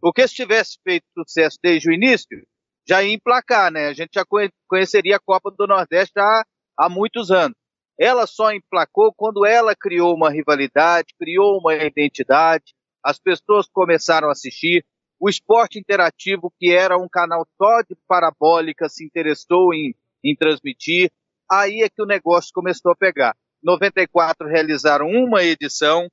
Porque 0.00 0.26
se 0.26 0.34
tivesse 0.34 0.78
feito 0.82 1.06
sucesso 1.16 1.58
desde 1.62 1.88
o 1.88 1.92
início, 1.92 2.44
já 2.86 3.02
ia 3.02 3.14
emplacar, 3.14 3.70
né? 3.70 3.86
A 3.86 3.92
gente 3.92 4.10
já 4.14 4.24
conheceria 4.66 5.16
a 5.16 5.20
Copa 5.20 5.50
do 5.50 5.66
Nordeste 5.66 6.12
já 6.16 6.44
há 6.76 6.88
muitos 6.88 7.30
anos. 7.30 7.56
Ela 7.98 8.26
só 8.26 8.52
emplacou 8.52 9.12
quando 9.14 9.44
ela 9.44 9.74
criou 9.76 10.14
uma 10.14 10.30
rivalidade, 10.30 11.14
criou 11.18 11.58
uma 11.58 11.74
identidade, 11.74 12.74
as 13.02 13.18
pessoas 13.18 13.68
começaram 13.68 14.28
a 14.28 14.32
assistir. 14.32 14.84
O 15.20 15.28
esporte 15.28 15.78
interativo, 15.78 16.52
que 16.58 16.72
era 16.72 16.98
um 16.98 17.08
canal 17.08 17.46
só 17.56 17.82
de 17.82 17.96
parabólica, 18.08 18.88
se 18.88 19.04
interessou 19.04 19.72
em, 19.72 19.94
em 20.24 20.34
transmitir. 20.34 21.10
Aí 21.50 21.82
é 21.82 21.88
que 21.88 22.02
o 22.02 22.06
negócio 22.06 22.50
começou 22.52 22.92
a 22.92 22.96
pegar. 22.96 23.36
94 23.62 24.48
realizaram 24.48 25.06
uma 25.08 25.44
edição, 25.44 26.08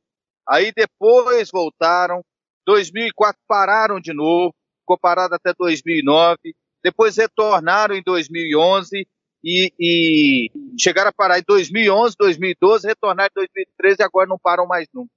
aí 0.47 0.71
depois 0.71 1.49
voltaram, 1.51 2.23
2004 2.67 3.41
pararam 3.47 3.99
de 3.99 4.13
novo, 4.13 4.53
ficou 4.81 4.99
parado 4.99 5.33
até 5.33 5.53
2009, 5.57 6.37
depois 6.83 7.17
retornaram 7.17 7.95
em 7.95 8.03
2011 8.03 9.07
e, 9.43 9.73
e 9.79 10.51
chegaram 10.79 11.09
a 11.09 11.13
parar 11.13 11.39
em 11.39 11.43
2011, 11.47 12.15
2012, 12.17 12.87
retornar 12.87 13.27
em 13.27 13.35
2013 13.35 13.97
e 13.99 14.03
agora 14.03 14.27
não 14.27 14.37
param 14.37 14.65
mais 14.65 14.87
nunca. 14.93 15.11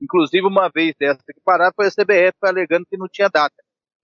Inclusive, 0.00 0.46
uma 0.46 0.68
vez 0.68 0.94
dessa 0.98 1.20
que 1.26 1.40
pararam 1.44 1.72
foi 1.74 1.86
a 1.86 1.90
CBF 1.90 2.36
alegando 2.42 2.86
que 2.86 2.96
não 2.96 3.08
tinha 3.08 3.28
data. 3.28 3.54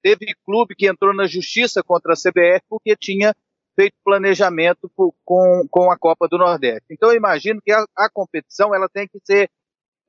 Teve 0.02 0.34
clube 0.44 0.74
que 0.74 0.88
entrou 0.88 1.14
na 1.14 1.26
justiça 1.26 1.82
contra 1.82 2.14
a 2.14 2.16
CBF 2.16 2.64
porque 2.68 2.96
tinha 2.96 3.34
feito 3.74 3.94
planejamento 4.04 4.90
com, 5.24 5.66
com 5.70 5.90
a 5.90 5.98
Copa 5.98 6.26
do 6.26 6.38
Nordeste. 6.38 6.86
Então 6.90 7.10
eu 7.10 7.16
imagino 7.16 7.60
que 7.62 7.72
a, 7.72 7.84
a 7.96 8.10
competição 8.10 8.74
ela 8.74 8.88
tem 8.88 9.06
que 9.06 9.18
ser 9.24 9.50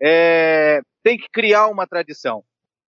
é, 0.01 0.81
tem 1.03 1.17
que 1.17 1.27
criar 1.31 1.67
uma 1.67 1.85
tradição 1.85 2.43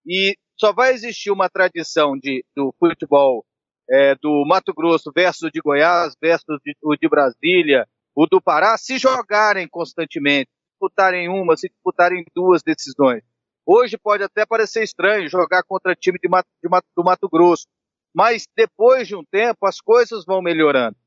e 0.06 0.36
só 0.58 0.74
vai 0.74 0.94
existir 0.94 1.32
uma 1.32 1.50
tradição 1.50 2.18
de, 2.18 2.44
do 2.56 2.74
futebol 2.80 3.46
é, 3.94 4.16
do 4.16 4.44
Mato 4.44 4.74
Grosso 4.74 5.12
versus 5.14 5.52
de 5.54 5.62
Goiás 5.62 6.16
versus 6.20 6.58
de, 6.66 6.76
o 6.82 6.96
de 6.96 7.08
Brasília, 7.08 7.88
o 8.16 8.26
do 8.26 8.42
Pará, 8.42 8.76
se 8.76 8.98
jogarem 8.98 9.68
constantemente, 9.68 10.50
disputarem 10.72 11.30
uma, 11.30 11.56
se 11.56 11.70
disputarem 11.70 12.26
duas 12.36 12.64
decisões. 12.64 13.22
Hoje 13.64 13.96
pode 13.96 14.24
até 14.24 14.48
parecer 14.48 14.84
estranho 14.84 15.30
jogar 15.30 15.62
contra 15.64 15.96
time 15.96 16.18
de 16.20 16.28
Mato, 16.28 16.50
de 16.62 16.68
Mato, 16.68 16.88
do 16.98 17.04
Mato 17.04 17.30
Grosso, 17.30 17.68
mas 18.14 18.48
depois 18.58 19.08
de 19.08 19.16
um 19.16 19.24
tempo 19.24 19.66
as 19.68 19.80
coisas 19.80 20.26
vão 20.26 20.42
melhorando. 20.42 20.98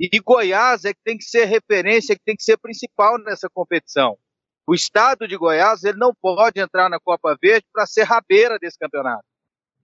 E 0.00 0.18
Goiás 0.18 0.84
é 0.84 0.92
que 0.92 1.00
tem 1.04 1.16
que 1.16 1.24
ser 1.24 1.44
referência, 1.44 2.16
que 2.16 2.24
tem 2.24 2.34
que 2.34 2.42
ser 2.42 2.56
principal 2.56 3.18
nessa 3.18 3.48
competição. 3.48 4.18
O 4.66 4.74
estado 4.74 5.28
de 5.28 5.36
Goiás 5.36 5.84
ele 5.84 5.98
não 5.98 6.12
pode 6.12 6.60
entrar 6.60 6.88
na 6.88 6.98
Copa 6.98 7.36
Verde 7.40 7.66
para 7.72 7.86
ser 7.86 8.02
rabeira 8.02 8.58
desse 8.58 8.78
campeonato. 8.78 9.24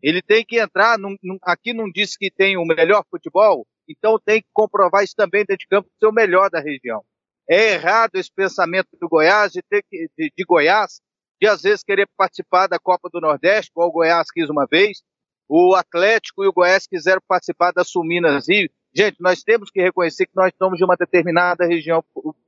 Ele 0.02 0.22
tem 0.22 0.44
que 0.44 0.60
entrar, 0.60 0.98
num, 0.98 1.16
num, 1.22 1.38
aqui 1.42 1.72
não 1.72 1.90
diz 1.90 2.16
que 2.16 2.30
tem 2.30 2.56
o 2.56 2.64
melhor 2.64 3.04
futebol, 3.10 3.66
então 3.88 4.18
tem 4.24 4.40
que 4.40 4.48
comprovar 4.52 5.02
isso 5.02 5.14
também 5.16 5.44
dentro 5.44 5.58
de 5.58 5.68
campo, 5.68 5.90
ser 5.98 6.06
o 6.06 6.12
melhor 6.12 6.50
da 6.50 6.60
região. 6.60 7.02
É 7.48 7.72
errado 7.72 8.14
esse 8.14 8.30
pensamento 8.32 8.88
do 9.00 9.08
Goiás, 9.08 9.52
de, 9.52 9.62
ter 9.62 9.82
que, 9.88 10.08
de, 10.16 10.32
de 10.36 10.44
Goiás, 10.44 11.00
de 11.40 11.48
às 11.48 11.62
vezes 11.62 11.82
querer 11.82 12.08
participar 12.16 12.66
da 12.66 12.78
Copa 12.78 13.08
do 13.10 13.20
Nordeste, 13.20 13.70
igual 13.70 13.88
o 13.88 13.92
Goiás 13.92 14.30
quis 14.30 14.50
uma 14.50 14.66
vez, 14.66 15.02
o 15.48 15.74
Atlético 15.74 16.44
e 16.44 16.48
o 16.48 16.52
Goiás 16.52 16.86
quiseram 16.86 17.22
participar 17.26 17.72
da 17.72 17.82
Suminas 17.82 18.48
Rio. 18.48 18.68
Gente, 18.94 19.16
nós 19.20 19.42
temos 19.42 19.70
que 19.70 19.80
reconhecer 19.80 20.26
que 20.26 20.36
nós 20.36 20.52
somos 20.58 20.78
de 20.78 20.84
uma 20.84 20.96
determinada 20.96 21.66
região 21.66 22.04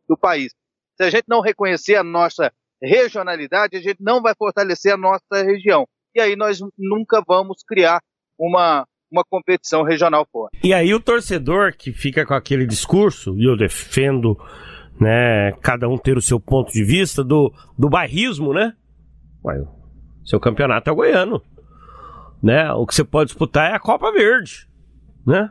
do 0.09 0.17
país. 0.17 0.53
Se 0.97 1.05
a 1.05 1.11
gente 1.11 1.25
não 1.27 1.41
reconhecer 1.41 1.97
a 1.97 2.05
nossa 2.05 2.53
regionalidade, 2.83 3.77
a 3.77 3.81
gente 3.81 4.03
não 4.03 4.21
vai 4.21 4.35
fortalecer 4.35 4.93
a 4.93 4.97
nossa 4.97 5.43
região. 5.43 5.89
E 6.15 6.21
aí 6.21 6.37
nós 6.37 6.59
nunca 6.79 7.23
vamos 7.27 7.63
criar 7.67 8.01
uma, 8.39 8.87
uma 9.11 9.23
competição 9.29 9.83
regional 9.83 10.27
forte. 10.31 10.59
E 10.63 10.73
aí 10.73 10.93
o 10.95 11.01
torcedor 11.01 11.75
que 11.77 11.93
fica 11.93 12.27
com 12.27 12.35
aquele 12.35 12.67
discurso, 12.67 13.37
e 13.39 13.45
eu 13.45 13.57
defendo, 13.57 14.37
né, 15.01 15.53
cada 15.61 15.89
um 15.89 15.97
ter 15.97 16.17
o 16.17 16.23
seu 16.23 16.41
ponto 16.41 16.73
de 16.73 16.85
vista 16.85 17.23
do, 17.23 17.53
do 17.79 17.89
bairrismo, 17.89 18.53
né? 18.53 18.75
Ué, 19.45 19.65
seu 20.25 20.41
campeonato 20.41 20.91
é 20.91 20.93
o 20.93 20.97
goiano 20.97 21.43
né? 22.43 22.73
O 22.73 22.87
que 22.87 22.95
você 22.95 23.05
pode 23.05 23.29
disputar 23.29 23.71
é 23.71 23.75
a 23.75 23.81
Copa 23.81 24.11
Verde, 24.13 24.67
né? 25.27 25.51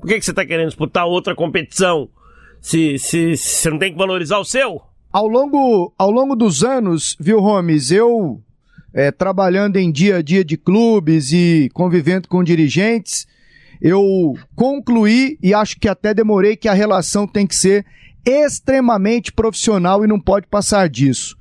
Por 0.00 0.08
que, 0.08 0.18
que 0.18 0.24
você 0.24 0.32
está 0.32 0.44
querendo 0.44 0.68
disputar 0.68 1.06
outra 1.06 1.34
competição 1.34 2.08
se, 2.60 2.98
se, 2.98 3.36
se 3.36 3.62
você 3.62 3.70
não 3.70 3.78
tem 3.78 3.92
que 3.92 3.98
valorizar 3.98 4.38
o 4.38 4.44
seu? 4.44 4.82
Ao 5.12 5.26
longo, 5.26 5.94
ao 5.96 6.10
longo 6.10 6.34
dos 6.34 6.64
anos, 6.64 7.16
viu, 7.20 7.40
Gomes, 7.40 7.90
eu 7.90 8.42
é, 8.94 9.10
trabalhando 9.10 9.76
em 9.76 9.90
dia 9.90 10.16
a 10.16 10.22
dia 10.22 10.44
de 10.44 10.56
clubes 10.56 11.32
e 11.32 11.68
convivendo 11.74 12.28
com 12.28 12.44
dirigentes, 12.44 13.26
eu 13.82 14.34
concluí 14.54 15.36
e 15.42 15.52
acho 15.52 15.78
que 15.78 15.88
até 15.88 16.14
demorei 16.14 16.56
que 16.56 16.68
a 16.68 16.72
relação 16.72 17.26
tem 17.26 17.46
que 17.46 17.56
ser 17.56 17.84
extremamente 18.24 19.32
profissional 19.32 20.04
e 20.04 20.08
não 20.08 20.18
pode 20.18 20.46
passar 20.46 20.88
disso. 20.88 21.36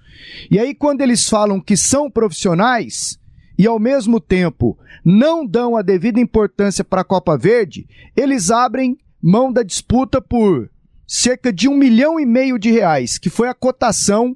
E 0.49 0.59
aí, 0.59 0.73
quando 0.73 1.01
eles 1.01 1.29
falam 1.29 1.61
que 1.61 1.77
são 1.77 2.09
profissionais, 2.09 3.19
e 3.57 3.67
ao 3.67 3.79
mesmo 3.79 4.19
tempo 4.19 4.77
não 5.05 5.45
dão 5.45 5.75
a 5.75 5.81
devida 5.81 6.19
importância 6.19 6.83
para 6.83 7.01
a 7.01 7.05
Copa 7.05 7.37
Verde, 7.37 7.87
eles 8.15 8.49
abrem 8.49 8.97
mão 9.21 9.51
da 9.51 9.63
disputa 9.63 10.21
por 10.21 10.69
cerca 11.07 11.53
de 11.53 11.67
um 11.67 11.77
milhão 11.77 12.19
e 12.19 12.25
meio 12.25 12.57
de 12.57 12.71
reais, 12.71 13.17
que 13.17 13.29
foi 13.29 13.47
a 13.47 13.53
cotação 13.53 14.35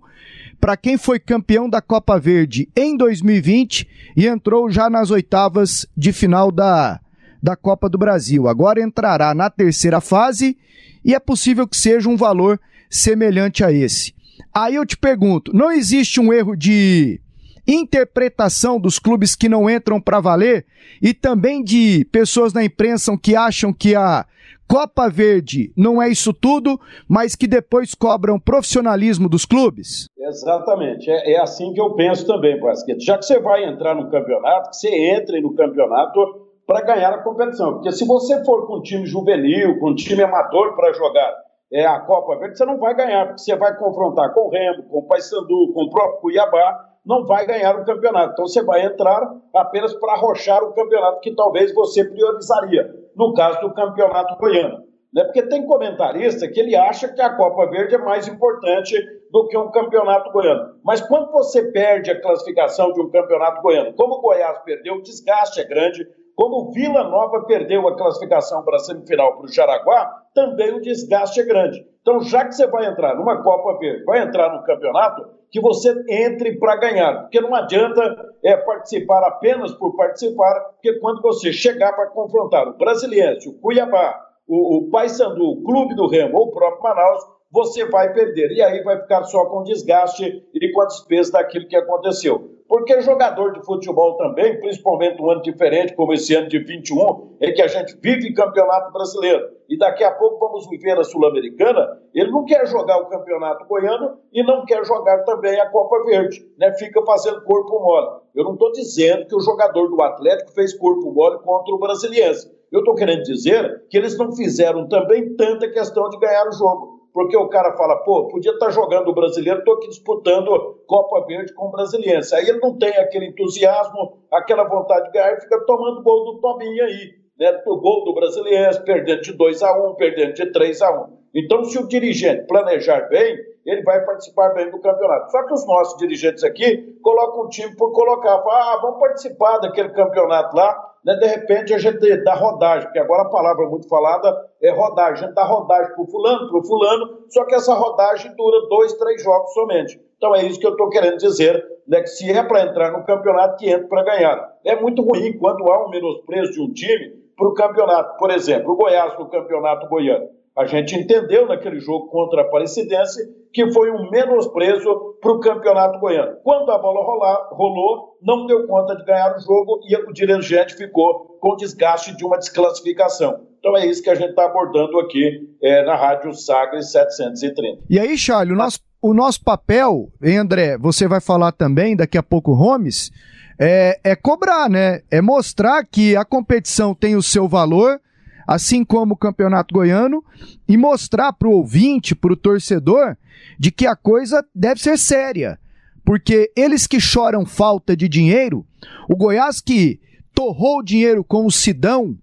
para 0.60 0.76
quem 0.78 0.98
foi 0.98 1.20
campeão 1.20 1.70
da 1.70 1.82
Copa 1.82 2.20
Verde 2.20 2.70
em 2.76 2.98
2020 2.98 3.88
e 4.16 4.28
entrou 4.28 4.70
já 4.70 4.90
nas 4.90 5.12
oitavas 5.12 5.86
de 5.96 6.12
final 6.12 6.52
da, 6.52 7.00
da 7.42 7.56
Copa 7.56 7.88
do 7.88 7.98
Brasil. 7.98 8.48
Agora 8.48 8.82
entrará 8.82 9.34
na 9.34 9.50
terceira 9.50 10.02
fase 10.02 10.58
e 11.04 11.14
é 11.14 11.20
possível 11.20 11.68
que 11.68 11.78
seja 11.78 12.10
um 12.10 12.18
valor 12.18 12.60
semelhante 12.90 13.64
a 13.64 13.72
esse. 13.72 14.14
Aí 14.54 14.76
eu 14.76 14.86
te 14.86 14.98
pergunto, 14.98 15.56
não 15.56 15.72
existe 15.72 16.20
um 16.20 16.34
erro 16.34 16.56
de 16.56 17.22
interpretação 17.68 18.80
dos 18.80 18.98
clubes 18.98 19.36
que 19.36 19.50
não 19.50 19.70
entram 19.70 20.00
para 20.00 20.22
valer 20.22 20.66
e 21.02 21.14
também 21.14 21.64
de 21.64 22.08
pessoas 22.12 22.54
na 22.54 22.64
imprensa 22.64 23.16
que 23.18 23.36
acham 23.36 23.74
que 23.74 23.94
a 23.94 24.26
Copa 24.68 25.10
Verde 25.10 25.72
não 25.78 26.02
é 26.02 26.10
isso 26.10 26.34
tudo, 26.34 26.80
mas 27.08 27.36
que 27.36 27.48
depois 27.48 27.96
cobram 27.96 28.40
profissionalismo 28.40 29.30
dos 29.30 29.46
clubes? 29.46 30.08
Exatamente. 30.18 31.10
É, 31.10 31.34
é 31.34 31.42
assim 31.42 31.74
que 31.74 31.80
eu 31.80 31.94
penso 31.96 32.28
também, 32.28 32.60
Pasquete. 32.60 33.06
Já 33.06 33.18
que 33.18 33.26
você 33.26 33.40
vai 33.40 33.64
entrar 33.64 33.96
no 33.96 34.10
campeonato, 34.12 34.70
que 34.70 34.76
você 34.76 34.90
entre 34.90 35.40
no 35.42 35.56
campeonato 35.56 36.48
para 36.68 36.82
ganhar 36.82 37.14
a 37.14 37.24
competição. 37.24 37.76
Porque 37.76 37.92
se 37.94 38.06
você 38.06 38.44
for 38.44 38.68
com 38.68 38.80
um 38.80 38.82
time 38.82 39.06
juvenil, 39.06 39.80
com 39.80 39.92
um 39.92 39.96
time 39.96 40.22
amador 40.22 40.76
para 40.76 40.92
jogar 40.92 41.34
é, 41.72 41.86
a 41.86 42.02
Copa 42.02 42.38
Verde, 42.38 42.58
você 42.58 42.66
não 42.66 42.78
vai 42.78 42.94
ganhar, 42.94 43.26
porque 43.28 43.42
você 43.42 43.56
vai 43.56 43.76
confrontar 43.78 44.34
com 44.34 44.48
o 44.48 44.50
Remo, 44.50 44.84
com 44.84 45.00
o 45.00 45.08
Paysandu, 45.08 45.72
com 45.74 45.84
o 45.84 45.90
próprio 45.90 46.20
Cuiabá, 46.20 46.86
não 47.06 47.26
vai 47.26 47.46
ganhar 47.46 47.80
o 47.80 47.86
campeonato. 47.86 48.34
Então 48.34 48.46
você 48.46 48.62
vai 48.62 48.86
entrar 48.86 49.34
apenas 49.56 49.94
para 49.94 50.14
arrochar 50.14 50.62
o 50.62 50.74
campeonato 50.74 51.22
que 51.22 51.34
talvez 51.34 51.74
você 51.74 52.04
priorizaria, 52.04 52.94
no 53.18 53.34
caso 53.34 53.60
do 53.62 53.74
campeonato 53.74 54.38
goiano. 54.38 54.86
Né? 55.14 55.24
Porque 55.24 55.42
tem 55.42 55.66
comentarista 55.66 56.48
que 56.48 56.60
ele 56.60 56.76
acha 56.76 57.08
que 57.08 57.22
a 57.22 57.36
Copa 57.36 57.70
Verde 57.70 57.96
é 57.96 57.98
mais 57.98 58.28
importante 58.28 58.96
do 59.32 59.48
que 59.48 59.58
um 59.58 59.72
campeonato 59.72 60.32
goiano. 60.32 60.76
Mas 60.84 61.02
quando 61.02 61.32
você 61.32 61.72
perde 61.72 62.12
a 62.12 62.22
classificação 62.22 62.94
de 62.94 63.02
um 63.02 63.10
campeonato 63.10 63.62
goiano, 63.62 63.94
como 63.94 64.16
o 64.16 64.22
Goiás 64.22 64.60
perdeu, 64.60 64.96
o 64.96 65.02
desgaste 65.02 65.60
é 65.60 65.64
grande, 65.64 66.08
como 66.38 66.58
o 66.58 66.72
Vila 66.72 67.04
Nova 67.06 67.46
perdeu 67.46 67.88
a 67.88 67.98
classificação 67.98 68.64
para 68.64 68.76
a 68.76 68.80
semifinal 68.80 69.36
para 69.36 69.46
o 69.46 69.52
Jaraguá, 69.52 70.22
também 70.36 70.72
o 70.72 70.80
desgaste 70.80 71.42
é 71.42 71.44
grande. 71.44 71.84
Então, 72.00 72.22
já 72.22 72.46
que 72.46 72.54
você 72.54 72.68
vai 72.68 72.86
entrar 72.86 73.16
numa 73.16 73.42
Copa 73.42 73.80
Verde, 73.80 74.04
vai 74.04 74.22
entrar 74.22 74.56
no 74.56 74.64
campeonato, 74.64 75.28
que 75.50 75.60
você 75.60 75.96
entre 76.08 76.60
para 76.60 76.76
ganhar. 76.76 77.22
Porque 77.22 77.42
não 77.42 77.56
adianta 77.56 78.16
é, 78.44 78.56
participar 78.56 79.24
apenas 79.24 79.74
por 79.74 79.96
participar, 79.96 80.60
porque 80.74 81.00
quando 81.00 81.24
você 81.24 81.52
chegar 81.52 81.94
para 81.94 82.12
confrontar 82.12 82.68
o 82.68 82.78
Brasiliense, 82.78 83.50
o 83.50 83.60
Cuiabá, 83.60 84.24
o, 84.48 84.78
o 84.78 84.90
Paysandu, 84.92 85.44
o 85.44 85.64
Clube 85.64 85.96
do 85.96 86.08
Remo 86.08 86.38
ou 86.38 86.50
o 86.50 86.52
próprio 86.52 86.84
Manaus, 86.84 87.24
você 87.52 87.86
vai 87.86 88.14
perder. 88.14 88.52
E 88.52 88.62
aí 88.62 88.84
vai 88.84 89.00
ficar 89.02 89.24
só 89.24 89.46
com 89.46 89.64
desgaste 89.64 90.44
e 90.54 90.72
com 90.72 90.82
a 90.82 90.86
despesa 90.86 91.34
daquilo 91.34 91.68
que 91.68 91.76
aconteceu. 91.76 92.58
Porque 92.68 93.00
jogador 93.02 93.54
de 93.54 93.66
futebol 93.66 94.18
também, 94.18 94.60
principalmente 94.60 95.22
um 95.22 95.32
ano 95.32 95.42
diferente 95.42 95.96
como 95.96 96.14
esse 96.14 96.36
ano 96.36 96.50
de 96.50 96.60
21, 96.60 97.38
em 97.40 97.54
que 97.54 97.62
a 97.62 97.68
gente 97.68 97.98
vive 98.02 98.34
campeonato 98.34 98.92
brasileiro 98.92 99.58
e 99.70 99.78
daqui 99.78 100.04
a 100.04 100.12
pouco 100.12 100.38
vamos 100.40 100.68
viver 100.70 100.98
a 101.00 101.04
Sul-Americana, 101.04 101.98
ele 102.14 102.30
não 102.30 102.44
quer 102.44 102.68
jogar 102.68 102.98
o 102.98 103.06
campeonato 103.06 103.66
goiano 103.66 104.18
e 104.34 104.44
não 104.44 104.66
quer 104.66 104.84
jogar 104.86 105.24
também 105.24 105.58
a 105.62 105.70
Copa 105.70 106.04
Verde, 106.04 106.46
né? 106.58 106.74
Fica 106.74 107.02
fazendo 107.06 107.42
corpo 107.44 107.80
mole. 107.80 108.22
Eu 108.36 108.44
não 108.44 108.54
estou 108.54 108.72
dizendo 108.74 109.26
que 109.28 109.36
o 109.36 109.42
jogador 109.42 109.88
do 109.88 110.02
Atlético 110.02 110.52
fez 110.52 110.74
corpo 110.78 111.12
mole 111.12 111.40
contra 111.40 111.74
o 111.74 111.80
Brasiliense. 111.80 112.52
Eu 112.70 112.80
estou 112.80 112.96
querendo 112.96 113.24
dizer 113.24 113.86
que 113.90 113.98
eles 113.98 114.18
não 114.18 114.34
fizeram 114.34 114.90
também 114.90 115.36
tanta 115.38 115.70
questão 115.70 116.10
de 116.10 116.20
ganhar 116.20 116.48
o 116.50 116.52
jogo 116.52 116.97
porque 117.14 117.36
o 117.36 117.50
cara 117.50 117.76
fala, 117.76 117.98
pô, 118.04 118.28
podia 118.28 118.52
estar 118.52 118.68
tá 118.68 118.72
jogando 118.72 119.10
o 119.10 119.14
brasileiro, 119.14 119.60
estou 119.60 119.76
aqui 119.76 119.88
disputando 119.88 120.82
Copa 120.86 121.26
Verde 121.26 121.54
com 121.54 121.68
o 121.68 121.72
brasiliense. 121.72 122.36
Aí 122.36 122.48
ele 122.48 122.60
não 122.60 122.78
tem 122.78 122.96
aquele 122.98 123.28
entusiasmo, 123.28 124.20
aquela 124.32 124.64
vontade 124.64 125.06
de 125.06 125.12
ganhar 125.12 125.34
e 125.34 125.42
fica 125.42 125.60
tomando 125.66 126.04
gol 126.04 126.26
do 126.26 126.40
Tobinho 126.40 126.84
aí, 126.84 127.16
né? 127.40 127.62
O 127.66 127.78
gol 127.78 128.04
do 128.04 128.14
brasiliense, 128.14 128.84
perdendo 128.84 129.22
de 129.22 129.34
2 129.34 129.64
a 129.64 129.78
1 129.78 129.90
um, 129.90 129.96
perdendo 129.96 130.34
de 130.34 130.52
3 130.52 130.82
a 130.82 130.92
1 130.92 131.04
um. 131.04 131.18
Então, 131.36 131.64
se 131.66 131.78
o 131.78 131.88
dirigente 131.88 132.48
planejar 132.48 133.10
bem, 133.10 133.38
ele 133.66 133.84
vai 133.84 134.04
participar 134.06 134.54
bem 134.54 134.72
do 134.72 134.80
campeonato. 134.80 135.30
Só 135.30 135.44
que 135.44 135.54
os 135.54 135.68
nossos 135.68 135.98
dirigentes 135.98 136.44
aqui 136.44 136.98
colocam 137.04 137.46
um 137.46 137.50
time 137.50 137.76
por 137.76 137.92
colocar, 137.92 138.36
ah, 138.36 138.80
vamos 138.82 139.00
participar 139.00 139.58
daquele 139.60 139.90
campeonato 139.90 140.56
lá, 140.56 140.87
né, 141.04 141.16
de 141.16 141.28
repente 141.28 141.74
a 141.74 141.78
gente 141.78 142.24
dá 142.24 142.34
rodagem, 142.34 142.84
porque 142.84 143.00
agora 143.00 143.24
a 143.24 143.30
palavra 143.30 143.68
muito 143.68 143.88
falada 143.88 144.36
é 144.62 144.72
rodagem. 144.72 145.24
A 145.24 145.28
gente 145.28 145.36
dá 145.36 145.44
rodagem 145.44 145.94
para 145.94 146.04
o 146.04 146.08
fulano, 146.08 146.50
para 146.50 146.60
o 146.60 146.66
fulano, 146.66 147.20
só 147.30 147.46
que 147.46 147.56
essa 147.56 147.74
rodagem 147.74 148.36
dura 148.36 148.68
dois, 148.70 148.94
três 148.94 149.24
jogos 149.24 149.54
somente. 149.54 150.00
Então 150.18 150.36
é 150.36 150.44
isso 150.46 150.60
que 150.60 150.68
eu 150.68 150.72
estou 150.72 150.90
querendo 150.90 151.18
dizer, 151.18 151.64
né, 151.88 152.02
que 152.02 152.08
se 152.08 152.32
é 152.32 152.44
para 152.44 152.64
entrar 152.64 152.92
no 152.92 153.06
campeonato, 153.06 153.58
que 153.58 153.70
entre 153.70 153.88
para 153.88 154.04
ganhar. 154.04 154.54
É 154.66 154.76
muito 154.76 155.02
ruim 155.02 155.38
quando 155.38 155.72
há 155.72 155.86
um 155.86 155.90
menosprezo 155.90 156.52
de 156.52 156.62
um 156.62 156.74
time 156.74 157.28
para 157.38 157.48
o 157.48 157.54
campeonato. 157.54 158.18
Por 158.18 158.32
exemplo, 158.32 158.74
o 158.74 158.76
Goiás 158.76 159.18
no 159.18 159.30
campeonato 159.30 159.88
goiano. 159.88 160.37
A 160.58 160.66
gente 160.66 160.96
entendeu 160.96 161.48
naquele 161.48 161.80
jogo 161.80 162.08
contra 162.08 162.42
a 162.42 162.46
Aparecidense 162.46 163.22
que 163.54 163.72
foi 163.72 163.92
um 163.92 164.10
menosprezo 164.10 165.16
para 165.22 165.32
o 165.32 165.40
campeonato 165.40 166.00
goiano. 166.00 166.38
Quando 166.44 166.72
a 166.72 166.80
bola 166.80 167.06
rolar, 167.06 167.50
rolou, 167.52 168.18
não 168.22 168.48
deu 168.48 168.66
conta 168.66 168.96
de 168.96 169.06
ganhar 169.06 169.36
o 169.36 169.40
jogo 169.40 169.80
e 169.88 169.96
o 169.96 170.12
dirigente 170.12 170.76
ficou 170.76 171.38
com 171.40 171.56
desgaste 171.56 172.18
de 172.18 172.26
uma 172.26 172.40
desclassificação. 172.40 173.46
Então 173.60 173.78
é 173.78 173.86
isso 173.86 174.02
que 174.02 174.10
a 174.10 174.16
gente 174.16 174.32
está 174.32 174.46
abordando 174.46 175.00
aqui 175.00 175.48
é, 175.62 175.86
na 175.86 175.96
Rádio 175.96 176.34
Sagres 176.34 176.92
730. 176.92 177.84
E 177.88 178.00
aí, 178.00 178.18
Charles, 178.18 178.54
o 178.54 178.58
nosso, 178.58 178.80
o 179.00 179.14
nosso 179.14 179.44
papel, 179.44 180.10
André, 180.24 180.78
você 180.78 181.08
vai 181.08 181.22
falar 181.22 181.52
também 181.52 181.96
daqui 181.96 182.18
a 182.18 182.24
pouco, 182.24 182.56
Gomes, 182.56 183.12
é, 183.60 184.00
é 184.04 184.16
cobrar, 184.16 184.70
né? 184.70 185.02
É 185.12 185.22
mostrar 185.22 185.84
que 185.86 186.16
a 186.16 186.26
competição 186.26 186.96
tem 186.96 187.16
o 187.16 187.22
seu 187.22 187.48
valor, 187.48 188.00
assim 188.48 188.86
como 188.86 189.14
o 189.14 189.18
Campeonato 189.18 189.74
Goiano, 189.74 190.24
e 190.66 190.78
mostrar 190.78 191.34
para 191.34 191.50
o 191.50 191.52
ouvinte, 191.52 192.16
para 192.16 192.32
o 192.32 192.38
torcedor, 192.38 193.18
de 193.60 193.72
que 193.72 193.86
a 193.86 193.96
coisa 193.96 194.44
deve 194.56 194.82
ser 194.82 194.98
séria. 194.98 195.60
Porque 196.06 196.52
eles 196.56 196.88
que 196.88 197.02
choram 197.02 197.46
falta 197.46 197.96
de 197.96 198.08
dinheiro, 198.08 198.66
o 199.10 199.16
Goiás 199.16 199.60
que 199.60 200.00
torrou 200.34 200.82
dinheiro 200.82 201.24
com 201.24 201.46
o 201.46 201.52
Sidão, 201.52 202.18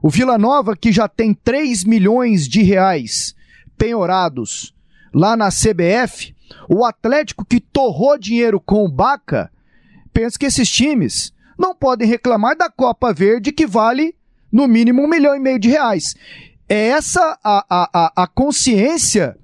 o 0.00 0.08
Vila 0.08 0.38
Nova 0.38 0.76
que 0.76 0.92
já 0.92 1.08
tem 1.08 1.34
3 1.34 1.82
milhões 1.84 2.46
de 2.46 2.62
reais 2.62 3.34
penhorados 3.76 4.72
lá 5.12 5.36
na 5.36 5.48
CBF, 5.48 6.34
o 6.68 6.84
Atlético 6.84 7.44
que 7.44 7.58
torrou 7.60 8.16
dinheiro 8.16 8.60
com 8.60 8.84
o 8.84 8.88
Baca, 8.88 9.50
pensa 10.12 10.38
que 10.38 10.46
esses 10.46 10.70
times 10.70 11.32
não 11.58 11.74
podem 11.74 12.06
reclamar 12.06 12.56
da 12.56 12.70
Copa 12.70 13.12
Verde 13.12 13.52
que 13.52 13.66
vale 13.66 14.14
no 14.50 14.66
mínimo 14.66 15.02
um 15.02 15.08
milhão 15.08 15.34
e 15.34 15.40
meio 15.40 15.58
de 15.58 15.68
reais. 15.68 16.14
É 16.68 16.88
essa 16.88 17.38
a, 17.42 17.64
a, 17.70 18.12
a 18.24 18.26
consciência, 18.26 19.36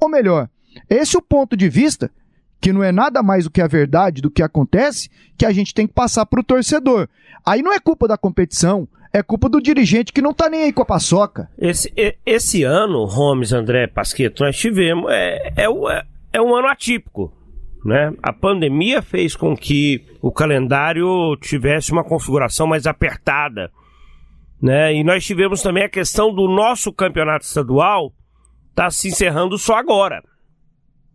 ou 0.00 0.08
melhor, 0.08 0.48
esse 0.88 1.16
é 1.16 1.18
o 1.18 1.22
ponto 1.22 1.56
de 1.56 1.68
vista, 1.68 2.10
que 2.60 2.72
não 2.72 2.82
é 2.82 2.90
nada 2.90 3.22
mais 3.22 3.44
do 3.44 3.50
que 3.50 3.60
a 3.60 3.66
verdade 3.66 4.20
do 4.20 4.30
que 4.30 4.42
acontece, 4.42 5.10
que 5.36 5.46
a 5.46 5.52
gente 5.52 5.74
tem 5.74 5.86
que 5.86 5.94
passar 5.94 6.26
para 6.26 6.40
o 6.40 6.44
torcedor. 6.44 7.08
Aí 7.44 7.62
não 7.62 7.72
é 7.72 7.78
culpa 7.78 8.08
da 8.08 8.18
competição, 8.18 8.88
é 9.12 9.22
culpa 9.22 9.48
do 9.48 9.60
dirigente 9.60 10.12
que 10.12 10.20
não 10.20 10.34
tá 10.34 10.48
nem 10.50 10.64
aí 10.64 10.72
com 10.72 10.82
a 10.82 10.86
paçoca. 10.86 11.48
Esse, 11.58 11.92
esse 12.24 12.62
ano, 12.64 13.04
Holmes, 13.04 13.52
André, 13.52 13.86
Pasqueto, 13.86 14.42
nós 14.42 14.56
tivemos. 14.56 15.10
É, 15.10 15.52
é, 15.56 15.64
é, 15.64 16.02
é 16.32 16.42
um 16.42 16.54
ano 16.54 16.68
atípico. 16.68 17.32
Né? 17.84 18.12
A 18.22 18.32
pandemia 18.32 19.00
fez 19.00 19.36
com 19.36 19.56
que 19.56 20.04
o 20.20 20.32
calendário 20.32 21.36
tivesse 21.40 21.92
uma 21.92 22.02
configuração 22.02 22.66
mais 22.66 22.86
apertada. 22.86 23.70
Né? 24.60 24.94
E 24.94 25.04
nós 25.04 25.24
tivemos 25.24 25.62
também 25.62 25.84
a 25.84 25.88
questão 25.88 26.34
do 26.34 26.48
nosso 26.48 26.92
campeonato 26.92 27.44
estadual 27.44 28.12
tá 28.74 28.90
se 28.90 29.08
encerrando 29.08 29.56
só 29.58 29.74
agora. 29.74 30.22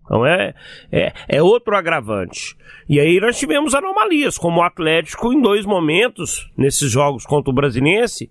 Então 0.04 0.26
é, 0.26 0.54
é, 0.92 1.14
é 1.28 1.42
outro 1.44 1.76
agravante. 1.76 2.56
E 2.90 3.00
aí 3.00 3.20
nós 3.20 3.38
tivemos 3.38 3.74
anomalias, 3.74 4.38
como 4.38 4.60
o 4.60 4.64
Atlético 4.64 5.32
em 5.32 5.42
dois 5.42 5.66
momentos, 5.66 6.52
nesses 6.58 6.92
jogos 6.92 7.26
contra 7.26 7.50
o 7.50 7.54
Brasiliense, 7.54 8.30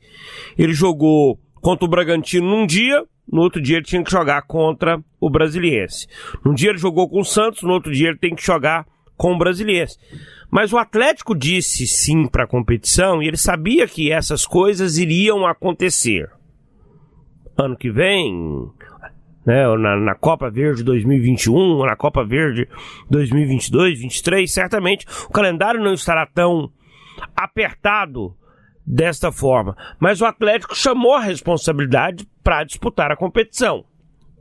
ele 0.58 0.74
jogou 0.74 1.38
contra 1.62 1.86
o 1.86 1.88
Bragantino 1.88 2.46
num 2.46 2.66
dia, 2.66 3.02
no 3.30 3.40
outro 3.40 3.62
dia 3.62 3.76
ele 3.76 3.86
tinha 3.86 4.02
que 4.02 4.10
jogar 4.10 4.42
contra 4.42 5.02
o 5.20 5.30
Brasiliense. 5.30 6.06
Num 6.44 6.52
dia 6.52 6.70
ele 6.70 6.78
jogou 6.78 7.08
com 7.08 7.20
o 7.20 7.24
Santos, 7.24 7.62
no 7.62 7.72
outro 7.72 7.92
dia 7.92 8.08
ele 8.08 8.18
tem 8.18 8.34
que 8.34 8.44
jogar 8.44 8.84
com 9.16 9.32
o 9.32 9.38
Brasiliense. 9.38 9.96
Mas 10.50 10.72
o 10.72 10.78
Atlético 10.78 11.34
disse 11.34 11.86
sim 11.86 12.26
para 12.26 12.44
a 12.44 12.48
competição 12.48 13.22
e 13.22 13.28
ele 13.28 13.36
sabia 13.36 13.86
que 13.86 14.10
essas 14.10 14.44
coisas 14.44 14.98
iriam 14.98 15.46
acontecer. 15.46 16.28
Ano 17.56 17.76
que 17.76 17.90
vem, 17.90 18.68
né, 19.46 19.66
na, 19.76 19.96
na, 19.96 20.14
Copa 20.14 20.50
Verde 20.50 20.82
2021, 20.82 21.54
ou 21.54 21.86
na 21.86 21.94
Copa 21.94 22.24
Verde 22.24 22.66
2022, 23.08 23.70
2023, 23.70 24.52
certamente 24.52 25.06
o 25.28 25.32
calendário 25.32 25.80
não 25.80 25.92
estará 25.92 26.26
tão 26.26 26.70
apertado 27.36 28.34
desta 28.84 29.30
forma. 29.30 29.76
Mas 30.00 30.20
o 30.20 30.26
Atlético 30.26 30.74
chamou 30.74 31.14
a 31.14 31.20
responsabilidade 31.20 32.26
para 32.42 32.64
disputar 32.64 33.12
a 33.12 33.16
competição. 33.16 33.84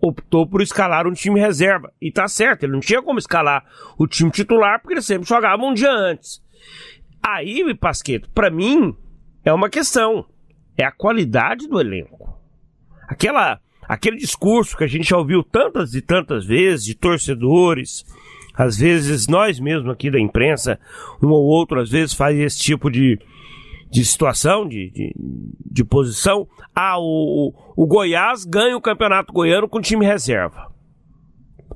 Optou 0.02 0.48
por 0.48 0.62
escalar 0.62 1.08
um 1.08 1.14
time 1.14 1.40
reserva. 1.40 1.92
E 2.02 2.12
tá 2.12 2.28
certo, 2.28 2.64
ele 2.64 2.74
não 2.74 2.80
tinha 2.80 3.02
como 3.02 3.20
escalar 3.20 3.66
o 3.98 4.08
time 4.08 4.32
titular 4.32 4.80
porque 4.80 4.94
ele 4.94 5.02
sempre 5.02 5.28
jogava 5.28 5.64
um 5.64 5.74
dia 5.74 5.92
antes. 5.92 6.42
Aí, 7.22 7.74
Pasqueto, 7.76 8.30
para 8.30 8.50
mim, 8.50 8.96
é 9.44 9.54
uma 9.54 9.70
questão. 9.70 10.26
É 10.78 10.86
a 10.86 10.92
qualidade 10.92 11.68
do 11.68 11.80
elenco. 11.80 12.40
Aquela 13.08 13.60
aquele 13.90 14.18
discurso 14.18 14.78
que 14.78 14.84
a 14.84 14.88
gente 14.88 15.10
já 15.10 15.18
ouviu 15.18 15.44
tantas 15.44 15.96
e 15.96 16.02
tantas 16.02 16.46
vezes 16.46 16.86
de 16.86 16.94
torcedores, 16.94 18.06
às 18.54 18.78
vezes 18.78 19.28
nós 19.28 19.60
mesmos 19.60 19.92
aqui 19.92 20.12
da 20.12 20.20
imprensa, 20.20 20.80
um 21.22 21.30
ou 21.30 21.44
outro 21.44 21.82
às 21.82 21.90
vezes 21.90 22.14
faz 22.14 22.38
esse 22.38 22.60
tipo 22.60 22.92
de, 22.92 23.18
de 23.90 24.06
situação, 24.06 24.68
de, 24.68 24.92
de, 24.92 25.16
de 25.72 25.84
posição. 25.84 26.48
Ah, 26.76 27.00
o, 27.00 27.52
o 27.82 27.88
Goiás 27.88 28.44
ganha 28.44 28.76
o 28.76 28.82
campeonato 28.82 29.32
goiano 29.32 29.66
com 29.66 29.80
time 29.80 30.06
reserva. 30.06 30.70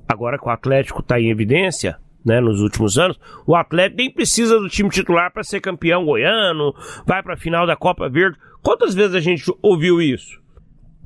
Agora 0.05 0.37
que 0.37 0.45
o 0.45 0.51
Atlético 0.51 0.99
está 0.99 1.17
em 1.17 1.29
evidência, 1.29 1.97
né, 2.25 2.41
nos 2.41 2.59
últimos 2.59 2.97
anos, 2.97 3.17
o 3.47 3.55
Atlético 3.55 3.99
nem 3.99 4.11
precisa 4.11 4.59
do 4.59 4.67
time 4.67 4.89
titular 4.89 5.31
para 5.31 5.45
ser 5.45 5.61
campeão 5.61 6.03
goiano, 6.03 6.73
vai 7.07 7.23
para 7.23 7.35
a 7.35 7.37
final 7.37 7.65
da 7.65 7.77
Copa 7.77 8.09
Verde. 8.09 8.37
Quantas 8.61 8.93
vezes 8.93 9.15
a 9.15 9.21
gente 9.21 9.45
ouviu 9.61 10.01
isso? 10.01 10.41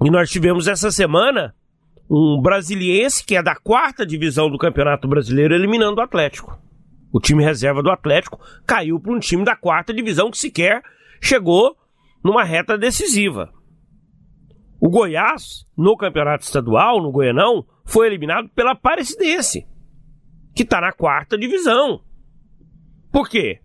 E 0.03 0.10
nós 0.10 0.31
tivemos 0.31 0.67
essa 0.67 0.89
semana 0.89 1.53
um 2.10 2.41
brasiliense 2.41 3.23
que 3.23 3.36
é 3.36 3.43
da 3.43 3.55
quarta 3.55 4.03
divisão 4.03 4.49
do 4.49 4.57
Campeonato 4.57 5.07
Brasileiro 5.07 5.53
eliminando 5.53 6.01
o 6.01 6.03
Atlético. 6.03 6.60
O 7.13 7.19
time 7.19 7.43
reserva 7.43 7.83
do 7.83 7.91
Atlético 7.91 8.39
caiu 8.65 8.99
para 8.99 9.13
um 9.13 9.19
time 9.19 9.45
da 9.45 9.55
quarta 9.55 9.93
divisão 9.93 10.31
que 10.31 10.39
sequer 10.39 10.81
chegou 11.21 11.77
numa 12.23 12.43
reta 12.43 12.75
decisiva. 12.75 13.55
O 14.80 14.90
Goiás, 14.90 15.66
no 15.76 15.98
campeonato 15.98 16.44
estadual, 16.44 17.02
no 17.02 17.12
Goianão, 17.12 17.66
foi 17.84 18.08
eliminado 18.08 18.50
pela 18.50 18.72
Aparecidense, 18.72 19.68
que 20.56 20.63
está 20.63 20.80
na 20.80 20.92
quarta 20.92 21.38
divisão. 21.38 22.02
Por 23.12 23.28
quê? 23.28 23.60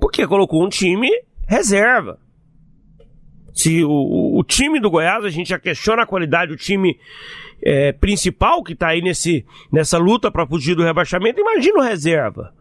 Porque 0.00 0.26
colocou 0.26 0.64
um 0.64 0.68
time 0.68 1.08
reserva. 1.46 2.18
Se 3.52 3.84
o, 3.84 4.38
o 4.38 4.42
time 4.42 4.80
do 4.80 4.90
Goiás, 4.90 5.24
a 5.24 5.30
gente 5.30 5.50
já 5.50 5.58
questiona 5.58 6.02
a 6.02 6.06
qualidade 6.06 6.50
do 6.50 6.56
time 6.56 6.98
é, 7.62 7.92
principal 7.92 8.62
que 8.62 8.72
está 8.72 8.88
aí 8.88 9.00
nesse, 9.00 9.44
nessa 9.72 9.96
luta 9.98 10.30
para 10.30 10.46
fugir 10.46 10.74
do 10.74 10.82
rebaixamento, 10.82 11.40
imagina 11.40 11.78
o 11.78 11.82
reserva. 11.82 12.52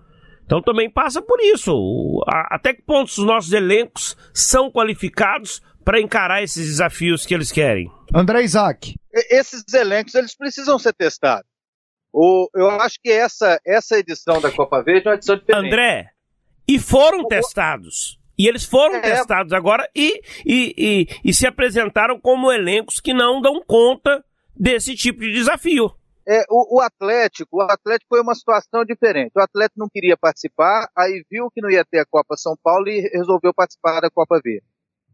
Então 0.45 0.61
também 0.61 0.89
passa 0.89 1.21
por 1.21 1.39
isso. 1.39 2.23
até 2.27 2.73
que 2.73 2.81
pontos 2.81 3.17
os 3.17 3.25
nossos 3.25 3.53
elencos 3.53 4.17
são 4.33 4.69
qualificados 4.69 5.61
para 5.83 5.99
encarar 6.01 6.41
esses 6.41 6.65
desafios 6.65 7.25
que 7.25 7.33
eles 7.33 7.51
querem? 7.51 7.91
André 8.13 8.43
Isaac. 8.43 8.95
Esses 9.29 9.63
elencos 9.73 10.15
eles 10.15 10.35
precisam 10.35 10.79
ser 10.79 10.93
testados. 10.93 11.47
O, 12.11 12.47
eu 12.55 12.69
acho 12.69 12.99
que 13.01 13.11
essa, 13.11 13.59
essa 13.65 13.97
edição 13.97 14.39
da 14.39 14.51
Copa 14.51 14.83
Verde 14.83 15.07
é 15.07 15.09
uma 15.11 15.15
edição 15.15 15.35
diferente. 15.35 15.65
André, 15.65 16.11
e 16.67 16.79
foram 16.79 17.21
o, 17.21 17.27
testados. 17.27 18.19
E 18.37 18.47
eles 18.47 18.63
foram 18.63 18.95
é. 18.95 19.01
testados 19.01 19.51
agora 19.51 19.89
e, 19.95 20.21
e, 20.45 20.73
e, 20.77 21.07
e, 21.23 21.33
se 21.33 21.45
apresentaram 21.45 22.19
como 22.19 22.51
elencos 22.51 22.99
que 22.99 23.13
não 23.13 23.41
dão 23.41 23.61
conta 23.65 24.23
desse 24.55 24.95
tipo 24.95 25.21
de 25.21 25.31
desafio. 25.31 25.91
É, 26.27 26.43
o, 26.49 26.77
o, 26.77 26.81
Atlético, 26.81 27.57
o 27.57 27.61
Atlético 27.61 28.07
foi 28.09 28.21
uma 28.21 28.33
situação 28.33 28.85
diferente. 28.85 29.31
O 29.35 29.41
Atlético 29.41 29.79
não 29.79 29.89
queria 29.91 30.15
participar, 30.15 30.87
aí 30.95 31.23
viu 31.29 31.49
que 31.53 31.61
não 31.61 31.69
ia 31.69 31.83
ter 31.83 31.99
a 31.99 32.05
Copa 32.05 32.37
São 32.37 32.55
Paulo 32.63 32.87
e 32.87 33.09
resolveu 33.13 33.53
participar 33.53 33.99
da 33.99 34.09
Copa 34.09 34.39
V. 34.43 34.61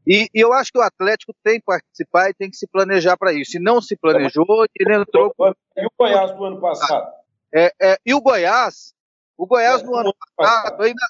E, 0.07 0.29
e 0.33 0.39
eu 0.39 0.53
acho 0.53 0.71
que 0.71 0.79
o 0.79 0.81
Atlético 0.81 1.33
tem 1.43 1.59
que 1.59 1.65
participar 1.65 2.29
e 2.29 2.33
tem 2.33 2.49
que 2.49 2.57
se 2.57 2.67
planejar 2.67 3.17
para 3.17 3.33
isso. 3.33 3.51
Se 3.51 3.59
não 3.59 3.81
se 3.81 3.95
planejou, 3.95 4.45
ele 4.75 4.95
entrou. 4.95 5.33
E 5.77 5.85
o 5.85 5.91
Goiás 5.97 6.31
do 6.35 6.45
ano 6.45 6.59
passado? 6.59 7.13
É, 7.53 7.71
é, 7.81 7.97
e 8.05 8.13
o 8.13 8.21
Goiás, 8.21 8.93
o 9.37 9.45
Goiás 9.45 9.81
é, 9.81 9.85
no 9.85 9.95
ano 9.95 10.13
passado 10.35 10.83
ainda, 10.83 11.01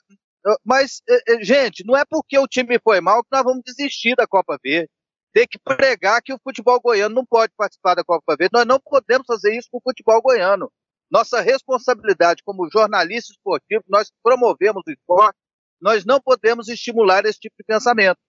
mas, 0.63 1.01
é, 1.07 1.33
é, 1.33 1.43
gente, 1.43 1.83
não 1.85 1.95
é 1.95 2.03
porque 2.09 2.37
o 2.37 2.47
time 2.47 2.79
foi 2.79 3.01
mal 3.01 3.23
que 3.23 3.29
nós 3.31 3.43
vamos 3.43 3.61
desistir 3.65 4.15
da 4.15 4.27
Copa 4.27 4.57
Verde. 4.63 4.89
Tem 5.33 5.45
que 5.47 5.59
pregar 5.59 6.21
que 6.23 6.33
o 6.33 6.39
futebol 6.43 6.79
goiano 6.81 7.13
não 7.13 7.25
pode 7.25 7.53
participar 7.55 7.93
da 7.93 8.03
Copa 8.03 8.35
Verde. 8.35 8.53
Nós 8.53 8.65
não 8.65 8.79
podemos 8.79 9.27
fazer 9.27 9.55
isso 9.55 9.67
com 9.71 9.77
o 9.77 9.81
futebol 9.81 10.21
goiano. 10.21 10.71
Nossa 11.11 11.41
responsabilidade 11.41 12.41
como 12.43 12.69
jornalista 12.71 13.31
esportivo, 13.31 13.83
nós 13.87 14.11
promovemos 14.23 14.83
o 14.87 14.91
esporte, 14.91 15.37
nós 15.81 16.05
não 16.05 16.19
podemos 16.19 16.67
estimular 16.67 17.25
esse 17.25 17.39
tipo 17.39 17.55
de 17.57 17.63
pensamento. 17.63 18.19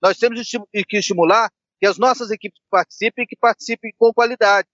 Nós 0.00 0.18
temos 0.18 0.40
que 0.88 0.96
estimular 0.96 1.50
que 1.80 1.86
as 1.86 1.98
nossas 1.98 2.30
equipes 2.30 2.60
participem 2.70 3.24
e 3.24 3.26
que 3.26 3.36
participem 3.36 3.92
com 3.98 4.12
qualidade. 4.12 4.68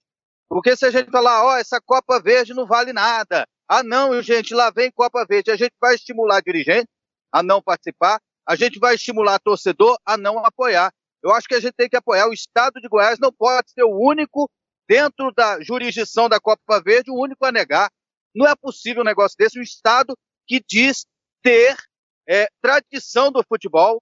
Porque 0.47 0.75
se 0.75 0.85
a 0.85 0.91
gente 0.91 1.09
falar, 1.09 1.43
ó, 1.43 1.53
oh, 1.53 1.57
essa 1.57 1.81
Copa 1.81 2.19
Verde 2.19 2.53
não 2.53 2.65
vale 2.65 2.93
nada, 2.93 3.47
ah, 3.67 3.81
não, 3.83 4.21
gente, 4.21 4.53
lá 4.53 4.69
vem 4.69 4.91
Copa 4.91 5.25
Verde. 5.27 5.51
A 5.51 5.55
gente 5.55 5.73
vai 5.81 5.95
estimular 5.95 6.41
dirigente 6.41 6.87
a 7.31 7.41
não 7.41 7.61
participar, 7.61 8.19
a 8.47 8.55
gente 8.55 8.79
vai 8.79 8.95
estimular 8.95 9.39
torcedor 9.39 9.97
a 10.05 10.15
não 10.15 10.39
apoiar. 10.45 10.91
Eu 11.23 11.31
acho 11.33 11.47
que 11.47 11.55
a 11.55 11.59
gente 11.59 11.73
tem 11.73 11.89
que 11.89 11.97
apoiar. 11.97 12.27
O 12.27 12.33
Estado 12.33 12.79
de 12.79 12.87
Goiás 12.87 13.17
não 13.19 13.33
pode 13.33 13.71
ser 13.71 13.83
o 13.83 13.97
único, 13.97 14.49
dentro 14.87 15.31
da 15.31 15.59
jurisdição 15.61 16.29
da 16.29 16.39
Copa 16.39 16.79
Verde, 16.79 17.09
o 17.09 17.19
único 17.19 17.43
a 17.43 17.51
negar. 17.51 17.89
Não 18.35 18.47
é 18.47 18.55
possível 18.55 19.01
um 19.01 19.05
negócio 19.05 19.35
desse. 19.37 19.59
Um 19.59 19.63
Estado 19.63 20.15
que 20.47 20.63
diz 20.69 21.05
ter 21.41 21.75
é, 22.29 22.47
tradição 22.61 23.31
do 23.31 23.43
futebol, 23.47 23.99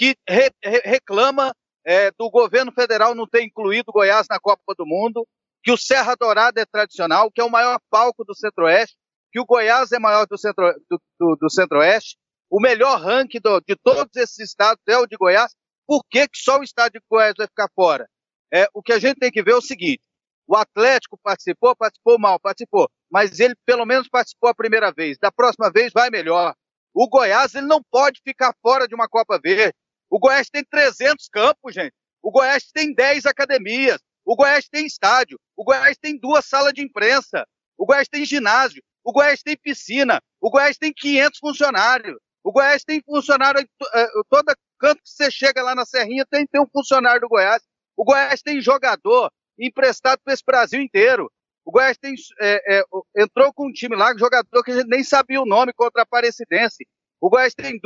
que 0.00 0.16
re, 0.26 0.50
re, 0.64 0.80
reclama 0.82 1.54
é, 1.84 2.10
do 2.12 2.30
governo 2.30 2.72
federal 2.72 3.14
não 3.14 3.26
ter 3.26 3.42
incluído 3.42 3.92
Goiás 3.92 4.26
na 4.30 4.40
Copa 4.40 4.74
do 4.74 4.86
Mundo, 4.86 5.28
que 5.62 5.70
o 5.70 5.76
Serra 5.76 6.14
Dourada 6.18 6.58
é 6.58 6.64
tradicional, 6.64 7.30
que 7.30 7.38
é 7.38 7.44
o 7.44 7.50
maior 7.50 7.78
palco 7.90 8.24
do 8.24 8.34
Centro-Oeste, 8.34 8.96
que 9.30 9.38
o 9.38 9.44
Goiás 9.44 9.92
é 9.92 9.98
maior 9.98 10.26
do, 10.26 10.38
centro, 10.38 10.72
do, 10.88 10.98
do, 11.18 11.36
do 11.36 11.50
Centro-Oeste, 11.50 12.16
o 12.48 12.58
melhor 12.58 12.98
ranking 12.98 13.40
do, 13.40 13.60
de 13.60 13.76
todos 13.76 14.16
esses 14.16 14.38
estados 14.38 14.82
é 14.88 14.96
o 14.96 15.06
de 15.06 15.18
Goiás, 15.18 15.54
por 15.86 16.02
que, 16.10 16.26
que 16.28 16.38
só 16.38 16.58
o 16.58 16.64
estado 16.64 16.92
de 16.92 17.00
Goiás 17.06 17.34
vai 17.36 17.46
ficar 17.46 17.68
fora? 17.74 18.08
É, 18.50 18.66
o 18.72 18.82
que 18.82 18.94
a 18.94 18.98
gente 18.98 19.18
tem 19.18 19.30
que 19.30 19.42
ver 19.42 19.52
é 19.52 19.56
o 19.56 19.60
seguinte: 19.60 20.00
o 20.48 20.56
Atlético 20.56 21.18
participou, 21.22 21.76
participou 21.76 22.18
mal, 22.18 22.40
participou, 22.40 22.88
mas 23.10 23.38
ele 23.38 23.54
pelo 23.66 23.84
menos 23.84 24.08
participou 24.08 24.48
a 24.48 24.54
primeira 24.54 24.90
vez. 24.90 25.18
Da 25.18 25.30
próxima 25.30 25.70
vez 25.70 25.92
vai 25.92 26.08
melhor. 26.08 26.54
O 26.94 27.06
Goiás 27.06 27.54
ele 27.54 27.66
não 27.66 27.82
pode 27.82 28.20
ficar 28.24 28.54
fora 28.62 28.88
de 28.88 28.94
uma 28.94 29.06
Copa 29.06 29.38
Verde. 29.38 29.74
O 30.10 30.18
Goiás 30.18 30.50
tem 30.50 30.64
300 30.64 31.28
campos, 31.28 31.72
gente. 31.72 31.94
O 32.22 32.30
Goiás 32.30 32.64
tem 32.72 32.92
10 32.92 33.26
academias. 33.26 34.00
O 34.24 34.34
Goiás 34.34 34.68
tem 34.68 34.84
estádio. 34.84 35.38
O 35.56 35.64
Goiás 35.64 35.96
tem 35.96 36.18
duas 36.18 36.44
salas 36.44 36.72
de 36.74 36.82
imprensa. 36.82 37.46
O 37.78 37.86
Goiás 37.86 38.08
tem 38.08 38.24
ginásio. 38.24 38.82
O 39.04 39.12
Goiás 39.12 39.42
tem 39.42 39.56
piscina. 39.56 40.20
O 40.40 40.50
Goiás 40.50 40.76
tem 40.76 40.92
500 40.92 41.38
funcionários. 41.38 42.18
O 42.42 42.52
Goiás 42.52 42.82
tem 42.84 43.02
funcionário, 43.02 43.60
eh, 43.60 44.06
todo 44.28 44.54
canto 44.78 45.02
que 45.02 45.10
você 45.10 45.30
chega 45.30 45.62
lá 45.62 45.74
na 45.74 45.84
Serrinha 45.84 46.24
tem, 46.28 46.46
tem 46.46 46.60
um 46.60 46.68
funcionário 46.72 47.20
do 47.20 47.28
Goiás. 47.28 47.62
O 47.96 48.04
Goiás 48.04 48.42
tem 48.42 48.60
jogador 48.60 49.30
emprestado 49.58 50.20
para 50.24 50.32
esse 50.32 50.42
Brasil 50.44 50.80
inteiro. 50.80 51.30
O 51.64 51.70
Goiás 51.70 51.98
tem, 51.98 52.14
é, 52.40 52.78
é, 52.78 52.82
entrou 53.16 53.52
com 53.52 53.68
um 53.68 53.72
time 53.72 53.94
lá, 53.94 54.16
jogador 54.16 54.62
que 54.64 54.70
a 54.70 54.76
gente 54.76 54.88
nem 54.88 55.04
sabia 55.04 55.40
o 55.40 55.46
nome 55.46 55.72
contra 55.74 56.00
a 56.00 56.04
Aparecidense. 56.04 56.86
O 57.20 57.28
Goiás 57.28 57.54
tem, 57.54 57.78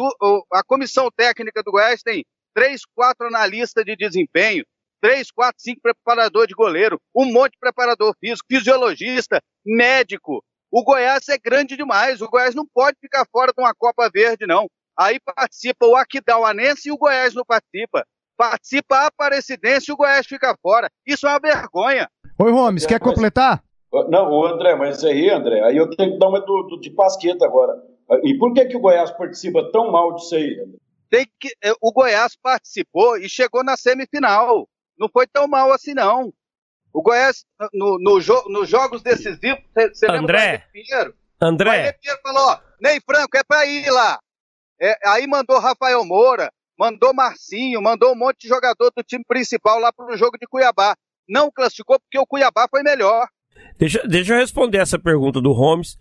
a 0.52 0.62
comissão 0.62 1.10
técnica 1.10 1.62
do 1.62 1.72
Goiás 1.72 2.02
tem 2.02 2.24
três, 2.54 2.82
quatro 2.94 3.26
analistas 3.26 3.84
de 3.84 3.96
desempenho, 3.96 4.64
três, 5.00 5.30
quatro, 5.30 5.60
cinco 5.60 5.80
preparador 5.82 6.46
de 6.46 6.54
goleiro, 6.54 7.00
um 7.14 7.26
monte 7.26 7.52
de 7.52 7.58
preparador 7.58 8.14
físico, 8.20 8.46
fisiologista, 8.48 9.42
médico. 9.66 10.42
O 10.70 10.84
Goiás 10.84 11.28
é 11.28 11.36
grande 11.36 11.76
demais. 11.76 12.20
O 12.20 12.28
Goiás 12.28 12.54
não 12.54 12.64
pode 12.66 12.96
ficar 13.00 13.26
fora 13.30 13.52
de 13.52 13.60
uma 13.60 13.74
Copa 13.74 14.08
Verde, 14.08 14.46
não. 14.46 14.66
Aí 14.96 15.18
participa 15.20 15.86
o 15.86 15.96
Aquidauanense 15.96 16.88
e 16.88 16.92
o 16.92 16.96
Goiás 16.96 17.34
não 17.34 17.44
participa. 17.44 18.06
Participa 18.36 18.96
a 18.96 19.06
Aparecidense 19.06 19.90
e 19.90 19.92
o 19.92 19.96
Goiás 19.96 20.26
fica 20.26 20.56
fora. 20.62 20.88
Isso 21.06 21.26
é 21.26 21.30
uma 21.30 21.40
vergonha. 21.40 22.08
Oi, 22.38 22.52
Gomes, 22.52 22.86
quer 22.86 23.00
completar? 23.00 23.62
Não, 24.08 24.30
o 24.30 24.46
André, 24.46 24.74
mas 24.74 25.04
aí, 25.04 25.30
André, 25.30 25.60
aí 25.62 25.76
eu 25.76 25.88
tenho 25.90 26.12
que 26.12 26.18
dar 26.18 26.28
uma 26.28 26.40
do, 26.40 26.62
do, 26.62 26.80
de 26.80 26.90
pasqueta 26.90 27.44
agora. 27.44 27.80
E 28.22 28.36
por 28.38 28.52
que, 28.52 28.66
que 28.66 28.76
o 28.76 28.80
Goiás 28.80 29.10
participa 29.12 29.70
tão 29.72 29.90
mal 29.90 30.14
disso 30.14 30.34
aí? 30.34 30.56
Tem 31.10 31.26
que, 31.38 31.48
é, 31.62 31.72
o 31.80 31.92
Goiás 31.92 32.36
participou 32.36 33.16
e 33.16 33.28
chegou 33.28 33.64
na 33.64 33.76
semifinal. 33.76 34.68
Não 34.98 35.08
foi 35.08 35.26
tão 35.26 35.46
mal 35.46 35.72
assim, 35.72 35.94
não. 35.94 36.32
O 36.92 37.02
Goiás, 37.02 37.44
no, 37.72 37.98
no 37.98 38.20
jo, 38.20 38.40
nos 38.48 38.68
jogos 38.68 39.02
decisivos, 39.02 39.62
você 39.74 40.06
André, 40.08 40.64
lembra 40.72 41.14
André. 41.40 41.90
O 41.90 42.00
Pinheiro 42.00 42.22
falou, 42.22 42.50
ó, 42.50 42.60
Ney 42.80 43.00
Franco, 43.04 43.36
é 43.36 43.42
pra 43.42 43.66
ir 43.66 43.90
lá. 43.90 44.18
É, 44.80 44.96
aí 45.06 45.26
mandou 45.26 45.58
Rafael 45.58 46.04
Moura, 46.04 46.52
mandou 46.78 47.14
Marcinho, 47.14 47.82
mandou 47.82 48.12
um 48.12 48.16
monte 48.16 48.42
de 48.42 48.48
jogador 48.48 48.92
do 48.96 49.02
time 49.02 49.24
principal 49.26 49.78
lá 49.78 49.92
pro 49.92 50.16
jogo 50.16 50.38
de 50.38 50.46
Cuiabá. 50.46 50.94
Não 51.28 51.50
classificou 51.50 51.98
porque 51.98 52.18
o 52.18 52.26
Cuiabá 52.26 52.66
foi 52.70 52.82
melhor. 52.82 53.26
Deixa, 53.78 54.06
deixa 54.06 54.34
eu 54.34 54.38
responder 54.38 54.78
essa 54.78 54.98
pergunta 54.98 55.40
do 55.40 55.52
Holmes 55.52 55.98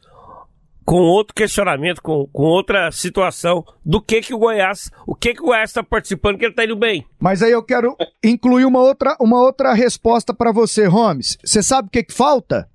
com 0.86 0.98
outro 0.98 1.34
questionamento, 1.34 2.02
com, 2.02 2.28
com 2.28 2.44
outra 2.44 2.92
situação 2.92 3.64
do 3.86 4.02
que 4.02 4.22
que 4.22 4.34
o 4.34 4.38
Goiás, 4.38 4.92
o 5.08 5.16
que 5.16 5.34
que 5.34 5.42
o 5.42 5.46
Goiás 5.46 5.70
está 5.70 5.84
participando 5.84 6.38
que 6.38 6.46
ele 6.46 6.52
está 6.52 6.66
indo 6.66 6.76
bem. 6.76 7.06
Mas 7.20 7.42
aí 7.42 7.52
eu 7.52 7.64
quero 7.64 7.96
incluir 8.24 8.66
uma 8.66 8.80
outra, 8.80 9.16
uma 9.20 9.40
outra 9.40 9.74
resposta 9.74 10.34
para 10.34 10.52
você, 10.52 10.86
Holmes. 10.86 11.38
Você 11.44 11.64
sabe 11.64 11.88
o 11.88 11.92
que 11.92 12.04
que 12.04 12.14
falta? 12.14 12.68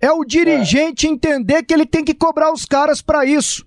É 0.00 0.12
o 0.12 0.24
dirigente 0.24 1.06
é. 1.06 1.10
entender 1.10 1.62
que 1.64 1.74
ele 1.74 1.86
tem 1.86 2.04
que 2.04 2.14
cobrar 2.14 2.52
os 2.52 2.64
caras 2.64 3.02
para 3.02 3.24
isso. 3.24 3.66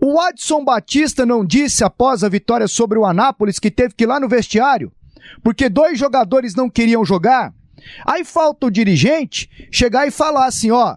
O 0.00 0.20
Adson 0.20 0.64
Batista 0.64 1.24
não 1.26 1.44
disse 1.44 1.82
após 1.82 2.22
a 2.22 2.28
vitória 2.28 2.68
sobre 2.68 2.98
o 2.98 3.04
Anápolis 3.04 3.58
que 3.58 3.70
teve 3.70 3.94
que 3.94 4.04
ir 4.04 4.06
lá 4.06 4.20
no 4.20 4.28
vestiário, 4.28 4.92
porque 5.42 5.68
dois 5.68 5.98
jogadores 5.98 6.54
não 6.54 6.70
queriam 6.70 7.04
jogar. 7.04 7.52
Aí 8.06 8.24
falta 8.24 8.66
o 8.66 8.70
dirigente 8.70 9.48
chegar 9.70 10.06
e 10.06 10.10
falar 10.10 10.46
assim: 10.46 10.70
ó, 10.70 10.96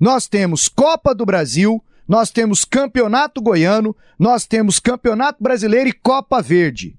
nós 0.00 0.26
temos 0.26 0.68
Copa 0.68 1.14
do 1.14 1.24
Brasil, 1.26 1.82
nós 2.06 2.30
temos 2.30 2.64
Campeonato 2.64 3.40
Goiano, 3.40 3.96
nós 4.18 4.46
temos 4.46 4.78
Campeonato 4.78 5.42
Brasileiro 5.42 5.88
e 5.88 5.92
Copa 5.92 6.40
Verde. 6.40 6.96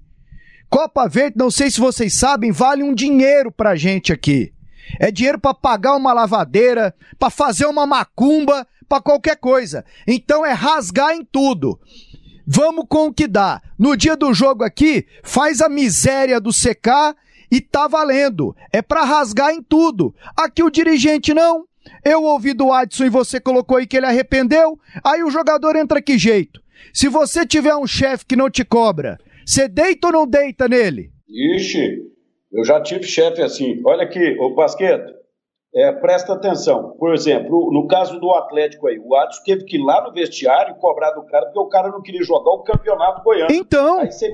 Copa 0.68 1.08
Verde, 1.08 1.36
não 1.38 1.50
sei 1.50 1.70
se 1.70 1.80
vocês 1.80 2.12
sabem, 2.14 2.52
vale 2.52 2.82
um 2.82 2.94
dinheiro 2.94 3.50
pra 3.50 3.76
gente 3.76 4.12
aqui. 4.12 4.52
É 4.98 5.10
dinheiro 5.10 5.38
para 5.38 5.54
pagar 5.54 5.96
uma 5.96 6.12
lavadeira, 6.12 6.94
para 7.18 7.30
fazer 7.30 7.66
uma 7.66 7.86
macumba, 7.86 8.66
para 8.88 9.02
qualquer 9.02 9.36
coisa. 9.36 9.84
Então 10.06 10.44
é 10.44 10.52
rasgar 10.52 11.14
em 11.14 11.24
tudo. 11.24 11.78
Vamos 12.46 12.86
com 12.88 13.08
o 13.08 13.12
que 13.12 13.26
dá. 13.26 13.60
No 13.78 13.96
dia 13.96 14.16
do 14.16 14.32
jogo 14.32 14.64
aqui, 14.64 15.06
faz 15.22 15.60
a 15.60 15.68
miséria 15.68 16.40
do 16.40 16.52
secar 16.52 17.14
e 17.50 17.60
tá 17.60 17.86
valendo. 17.86 18.56
É 18.72 18.80
para 18.80 19.04
rasgar 19.04 19.52
em 19.52 19.62
tudo. 19.62 20.14
Aqui 20.34 20.62
o 20.62 20.70
dirigente 20.70 21.34
não. 21.34 21.67
Eu 22.04 22.22
ouvi 22.24 22.52
do 22.52 22.72
Adson 22.72 23.04
e 23.04 23.10
você 23.10 23.40
colocou 23.40 23.76
aí 23.76 23.86
que 23.86 23.96
ele 23.96 24.06
arrependeu. 24.06 24.78
Aí 25.04 25.22
o 25.22 25.30
jogador 25.30 25.76
entra 25.76 26.02
que 26.02 26.18
jeito? 26.18 26.60
Se 26.92 27.08
você 27.08 27.46
tiver 27.46 27.74
um 27.76 27.86
chefe 27.86 28.24
que 28.26 28.36
não 28.36 28.50
te 28.50 28.64
cobra, 28.64 29.18
você 29.44 29.68
deita 29.68 30.08
ou 30.08 30.12
não 30.12 30.26
deita 30.26 30.68
nele? 30.68 31.10
Ixi, 31.28 31.98
eu 32.52 32.64
já 32.64 32.80
tive 32.80 33.04
chefe 33.04 33.42
assim. 33.42 33.80
Olha 33.84 34.04
aqui, 34.04 34.36
ô 34.38 34.54
Basqueto, 34.54 35.12
é, 35.74 35.92
presta 35.92 36.32
atenção. 36.32 36.96
Por 36.98 37.12
exemplo, 37.14 37.70
no 37.72 37.86
caso 37.86 38.18
do 38.18 38.30
Atlético 38.30 38.88
aí, 38.88 38.98
o 38.98 39.14
Adson 39.14 39.42
teve 39.44 39.64
que 39.64 39.76
ir 39.76 39.84
lá 39.84 40.02
no 40.02 40.12
vestiário 40.12 40.76
cobrar 40.76 41.12
do 41.12 41.24
cara 41.26 41.46
porque 41.46 41.58
o 41.58 41.68
cara 41.68 41.88
não 41.88 42.02
queria 42.02 42.22
jogar 42.22 42.50
o 42.52 42.62
campeonato 42.62 43.22
goiano. 43.22 43.52
Então. 43.52 44.00
Aí 44.00 44.10
você 44.10 44.30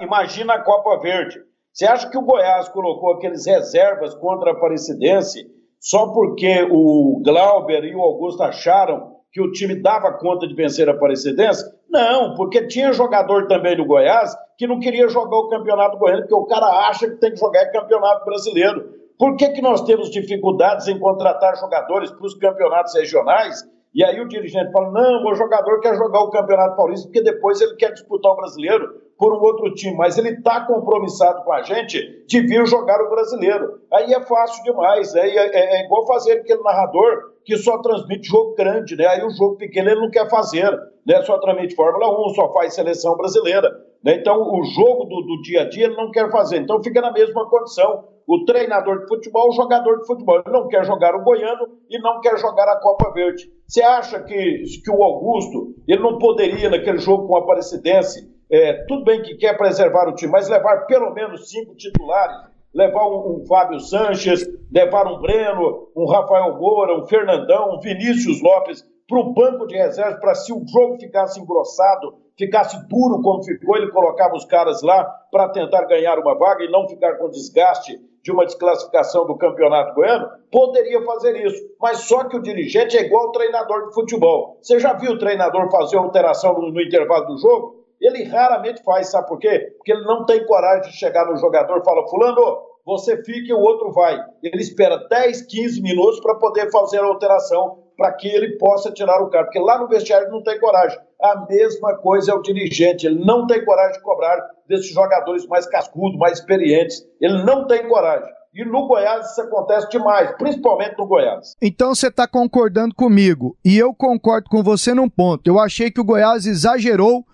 imagina 0.00 0.54
a 0.54 0.62
Copa 0.62 1.00
Verde. 1.00 1.40
Você 1.72 1.86
acha 1.86 2.08
que 2.08 2.16
o 2.16 2.22
Goiás 2.22 2.68
colocou 2.68 3.14
aqueles 3.14 3.46
reservas 3.46 4.14
contra 4.14 4.50
a 4.50 4.52
Aparecidense 4.52 5.44
só 5.84 6.06
porque 6.14 6.66
o 6.70 7.20
Glauber 7.22 7.84
e 7.84 7.94
o 7.94 8.00
Augusto 8.00 8.42
acharam 8.42 9.16
que 9.30 9.38
o 9.38 9.52
time 9.52 9.74
dava 9.82 10.14
conta 10.14 10.48
de 10.48 10.54
vencer 10.54 10.88
a 10.88 10.92
Aparecidense? 10.92 11.62
Não, 11.90 12.34
porque 12.34 12.66
tinha 12.66 12.90
jogador 12.90 13.46
também 13.48 13.76
do 13.76 13.84
Goiás 13.84 14.34
que 14.56 14.66
não 14.66 14.80
queria 14.80 15.06
jogar 15.08 15.36
o 15.36 15.48
Campeonato 15.50 15.98
Goiano, 15.98 16.22
porque 16.22 16.34
o 16.34 16.46
cara 16.46 16.88
acha 16.88 17.06
que 17.06 17.16
tem 17.16 17.32
que 17.32 17.36
jogar 17.36 17.70
Campeonato 17.70 18.24
Brasileiro. 18.24 18.94
Por 19.18 19.36
que, 19.36 19.50
que 19.50 19.60
nós 19.60 19.82
temos 19.82 20.10
dificuldades 20.10 20.88
em 20.88 20.98
contratar 20.98 21.54
jogadores 21.56 22.10
para 22.10 22.24
os 22.24 22.34
campeonatos 22.34 22.94
regionais? 22.94 23.62
E 23.94 24.02
aí 24.02 24.18
o 24.22 24.28
dirigente 24.28 24.72
fala: 24.72 24.90
não, 24.90 25.30
o 25.30 25.34
jogador 25.34 25.80
quer 25.80 25.96
jogar 25.96 26.20
o 26.20 26.30
Campeonato 26.30 26.76
Paulista 26.76 27.06
porque 27.08 27.22
depois 27.22 27.60
ele 27.60 27.76
quer 27.76 27.92
disputar 27.92 28.32
o 28.32 28.36
brasileiro 28.36 28.88
por 29.18 29.32
um 29.32 29.40
outro 29.40 29.72
time, 29.74 29.96
mas 29.96 30.18
ele 30.18 30.30
está 30.30 30.66
compromissado 30.66 31.44
com 31.44 31.52
a 31.52 31.62
gente 31.62 32.24
de 32.26 32.40
vir 32.40 32.66
jogar 32.66 33.00
o 33.00 33.10
brasileiro. 33.10 33.80
Aí 33.92 34.12
é 34.12 34.20
fácil 34.20 34.62
demais, 34.64 35.12
né? 35.14 35.28
é, 35.28 35.46
é, 35.46 35.80
é 35.80 35.84
igual 35.84 36.06
fazer 36.06 36.32
aquele 36.32 36.62
narrador 36.62 37.34
que 37.44 37.56
só 37.56 37.78
transmite 37.78 38.28
jogo 38.28 38.54
grande, 38.54 38.96
né? 38.96 39.06
Aí 39.06 39.24
o 39.24 39.30
jogo 39.30 39.56
pequeno 39.56 39.90
ele 39.90 40.00
não 40.00 40.10
quer 40.10 40.28
fazer, 40.28 40.70
né? 41.06 41.22
Só 41.22 41.38
transmite 41.38 41.74
Fórmula 41.74 42.08
1, 42.26 42.34
só 42.34 42.52
faz 42.52 42.74
seleção 42.74 43.16
brasileira. 43.16 43.70
Né? 44.02 44.16
Então 44.16 44.40
o 44.40 44.64
jogo 44.64 45.04
do, 45.04 45.20
do 45.22 45.42
dia 45.42 45.62
a 45.62 45.68
dia 45.68 45.86
ele 45.86 45.96
não 45.96 46.10
quer 46.10 46.30
fazer, 46.30 46.58
então 46.58 46.82
fica 46.82 47.00
na 47.00 47.12
mesma 47.12 47.48
condição 47.48 48.04
o 48.26 48.44
treinador 48.44 49.00
de 49.00 49.08
futebol, 49.08 49.50
o 49.50 49.52
jogador 49.52 50.00
de 50.00 50.06
futebol. 50.06 50.42
Ele 50.44 50.52
não 50.52 50.68
quer 50.68 50.84
jogar 50.84 51.14
o 51.14 51.22
Goiano 51.22 51.68
e 51.90 51.98
não 51.98 52.20
quer 52.20 52.38
jogar 52.38 52.68
a 52.68 52.80
Copa 52.80 53.12
Verde. 53.12 53.44
Você 53.66 53.82
acha 53.82 54.22
que, 54.22 54.62
que 54.82 54.90
o 54.90 55.02
Augusto, 55.02 55.74
ele 55.86 56.02
não 56.02 56.18
poderia, 56.18 56.70
naquele 56.70 56.98
jogo 56.98 57.28
com 57.28 57.36
a 57.36 57.40
Aparecidense, 57.40 58.33
é, 58.50 58.84
tudo 58.84 59.04
bem 59.04 59.22
que 59.22 59.36
quer 59.36 59.56
preservar 59.56 60.08
o 60.08 60.14
time, 60.14 60.32
mas 60.32 60.48
levar 60.48 60.86
pelo 60.86 61.12
menos 61.12 61.48
cinco 61.50 61.74
titulares, 61.74 62.36
levar 62.74 63.06
um, 63.06 63.36
um 63.36 63.46
Fábio 63.46 63.80
Sanches, 63.80 64.46
levar 64.72 65.06
um 65.06 65.20
Breno, 65.20 65.88
um 65.96 66.06
Rafael 66.06 66.56
Moura, 66.56 66.98
um 66.98 67.06
Fernandão, 67.06 67.74
um 67.74 67.80
Vinícius 67.80 68.42
Lopes 68.42 68.84
para 69.08 69.18
o 69.18 69.32
banco 69.32 69.66
de 69.66 69.76
reservas, 69.76 70.18
para 70.18 70.34
se 70.34 70.52
o 70.52 70.64
jogo 70.66 70.98
ficasse 70.98 71.38
engrossado, 71.38 72.14
ficasse 72.36 72.76
duro 72.88 73.22
como 73.22 73.44
ficou, 73.44 73.76
ele 73.76 73.90
colocava 73.90 74.34
os 74.34 74.44
caras 74.44 74.82
lá 74.82 75.04
para 75.30 75.50
tentar 75.50 75.84
ganhar 75.84 76.18
uma 76.18 76.36
vaga 76.36 76.64
e 76.64 76.70
não 76.70 76.88
ficar 76.88 77.16
com 77.18 77.28
desgaste 77.28 78.00
de 78.22 78.32
uma 78.32 78.46
desclassificação 78.46 79.26
do 79.26 79.36
campeonato 79.36 79.94
goiano, 79.94 80.26
poderia 80.50 81.02
fazer 81.04 81.44
isso. 81.44 81.62
Mas 81.78 81.98
só 81.98 82.24
que 82.24 82.36
o 82.36 82.42
dirigente 82.42 82.96
é 82.96 83.02
igual 83.02 83.28
o 83.28 83.32
treinador 83.32 83.88
de 83.88 83.94
futebol. 83.94 84.56
Você 84.62 84.80
já 84.80 84.94
viu 84.94 85.12
o 85.12 85.18
treinador 85.18 85.70
fazer 85.70 85.98
alteração 85.98 86.54
no, 86.54 86.72
no 86.72 86.80
intervalo 86.80 87.26
do 87.26 87.36
jogo? 87.36 87.83
Ele 88.04 88.24
raramente 88.24 88.82
faz, 88.82 89.10
sabe 89.10 89.26
por 89.26 89.38
quê? 89.38 89.72
Porque 89.78 89.92
ele 89.92 90.04
não 90.04 90.26
tem 90.26 90.44
coragem 90.44 90.90
de 90.90 90.96
chegar 90.96 91.24
no 91.24 91.36
jogador 91.38 91.78
e 91.78 91.84
falar, 91.84 92.06
fulano, 92.06 92.62
você 92.84 93.16
fica 93.24 93.50
e 93.50 93.54
o 93.54 93.60
outro 93.60 93.90
vai. 93.92 94.20
Ele 94.42 94.60
espera 94.60 94.98
10, 95.08 95.46
15 95.46 95.80
minutos 95.80 96.20
para 96.20 96.34
poder 96.34 96.70
fazer 96.70 96.98
a 96.98 97.06
alteração 97.06 97.82
para 97.96 98.12
que 98.12 98.28
ele 98.28 98.58
possa 98.58 98.90
tirar 98.92 99.22
o 99.22 99.30
cara, 99.30 99.44
porque 99.44 99.58
lá 99.58 99.78
no 99.78 99.88
vestiário 99.88 100.28
não 100.30 100.42
tem 100.42 100.60
coragem. 100.60 100.98
A 101.22 101.46
mesma 101.48 101.96
coisa 101.96 102.32
é 102.32 102.34
o 102.34 102.42
dirigente, 102.42 103.06
ele 103.06 103.24
não 103.24 103.46
tem 103.46 103.64
coragem 103.64 103.94
de 103.94 104.02
cobrar 104.02 104.36
desses 104.68 104.92
jogadores 104.92 105.46
mais 105.46 105.64
cascudos, 105.66 106.18
mais 106.18 106.38
experientes. 106.38 107.06
Ele 107.20 107.42
não 107.44 107.66
tem 107.66 107.88
coragem. 107.88 108.30
E 108.54 108.64
no 108.64 108.86
Goiás 108.86 109.32
isso 109.32 109.40
acontece 109.40 109.88
demais, 109.90 110.30
principalmente 110.36 110.96
no 110.96 111.06
Goiás. 111.06 111.56
Então 111.60 111.92
você 111.92 112.06
está 112.06 112.26
concordando 112.28 112.94
comigo. 112.94 113.56
E 113.64 113.76
eu 113.76 113.92
concordo 113.92 114.48
com 114.48 114.62
você 114.62 114.94
num 114.94 115.08
ponto. 115.08 115.48
Eu 115.48 115.58
achei 115.58 115.90
que 115.90 116.00
o 116.00 116.04
Goiás 116.04 116.46
exagerou. 116.46 117.26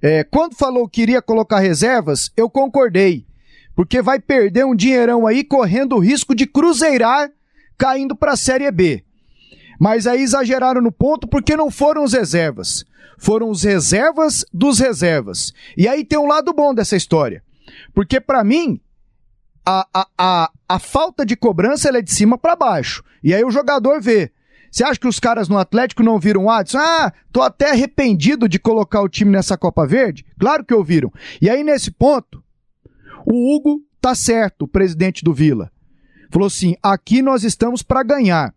É, 0.00 0.22
quando 0.22 0.54
falou 0.54 0.88
que 0.88 1.02
iria 1.02 1.20
colocar 1.20 1.58
reservas, 1.58 2.30
eu 2.36 2.48
concordei. 2.48 3.26
Porque 3.74 4.00
vai 4.00 4.20
perder 4.20 4.64
um 4.64 4.74
dinheirão 4.74 5.26
aí 5.26 5.42
correndo 5.42 5.96
o 5.96 6.00
risco 6.00 6.32
de 6.32 6.46
cruzeirar 6.46 7.28
caindo 7.76 8.14
para 8.14 8.32
a 8.32 8.36
Série 8.36 8.70
B. 8.70 9.04
Mas 9.80 10.06
aí 10.06 10.22
exageraram 10.22 10.80
no 10.80 10.92
ponto 10.92 11.26
porque 11.26 11.56
não 11.56 11.72
foram 11.72 12.04
os 12.04 12.12
reservas. 12.12 12.84
Foram 13.18 13.50
os 13.50 13.64
reservas 13.64 14.44
dos 14.52 14.78
reservas. 14.78 15.52
E 15.76 15.88
aí 15.88 16.04
tem 16.04 16.18
um 16.18 16.26
lado 16.26 16.52
bom 16.52 16.72
dessa 16.72 16.96
história. 16.96 17.42
Porque 17.92 18.20
para 18.20 18.44
mim, 18.44 18.80
a, 19.66 19.86
a, 19.92 20.06
a, 20.16 20.50
a 20.68 20.78
falta 20.78 21.24
de 21.24 21.34
cobrança 21.34 21.88
é 21.88 22.02
de 22.02 22.12
cima 22.12 22.36
para 22.36 22.54
baixo. 22.54 23.02
E 23.22 23.34
aí 23.34 23.42
o 23.42 23.50
jogador 23.50 24.00
vê. 24.00 24.30
Você 24.70 24.84
acha 24.84 25.00
que 25.00 25.08
os 25.08 25.18
caras 25.18 25.48
no 25.48 25.56
Atlético 25.56 26.02
não 26.02 26.18
viram 26.18 26.44
o 26.44 26.50
Adson? 26.50 26.78
Ah, 26.78 27.10
tô 27.32 27.40
até 27.40 27.70
arrependido 27.70 28.46
de 28.46 28.58
colocar 28.58 29.00
o 29.00 29.08
time 29.08 29.30
nessa 29.30 29.56
Copa 29.56 29.86
Verde. 29.86 30.26
Claro 30.38 30.62
que 30.62 30.74
ouviram. 30.74 31.10
E 31.40 31.48
aí, 31.48 31.64
nesse 31.64 31.90
ponto, 31.90 32.44
o 33.24 33.56
Hugo 33.56 33.80
tá 33.98 34.14
certo, 34.14 34.62
o 34.62 34.68
presidente 34.68 35.24
do 35.24 35.32
Vila. 35.32 35.72
Falou 36.30 36.46
assim: 36.46 36.76
aqui 36.82 37.22
nós 37.22 37.44
estamos 37.44 37.82
para 37.82 38.02
ganhar. 38.02 38.54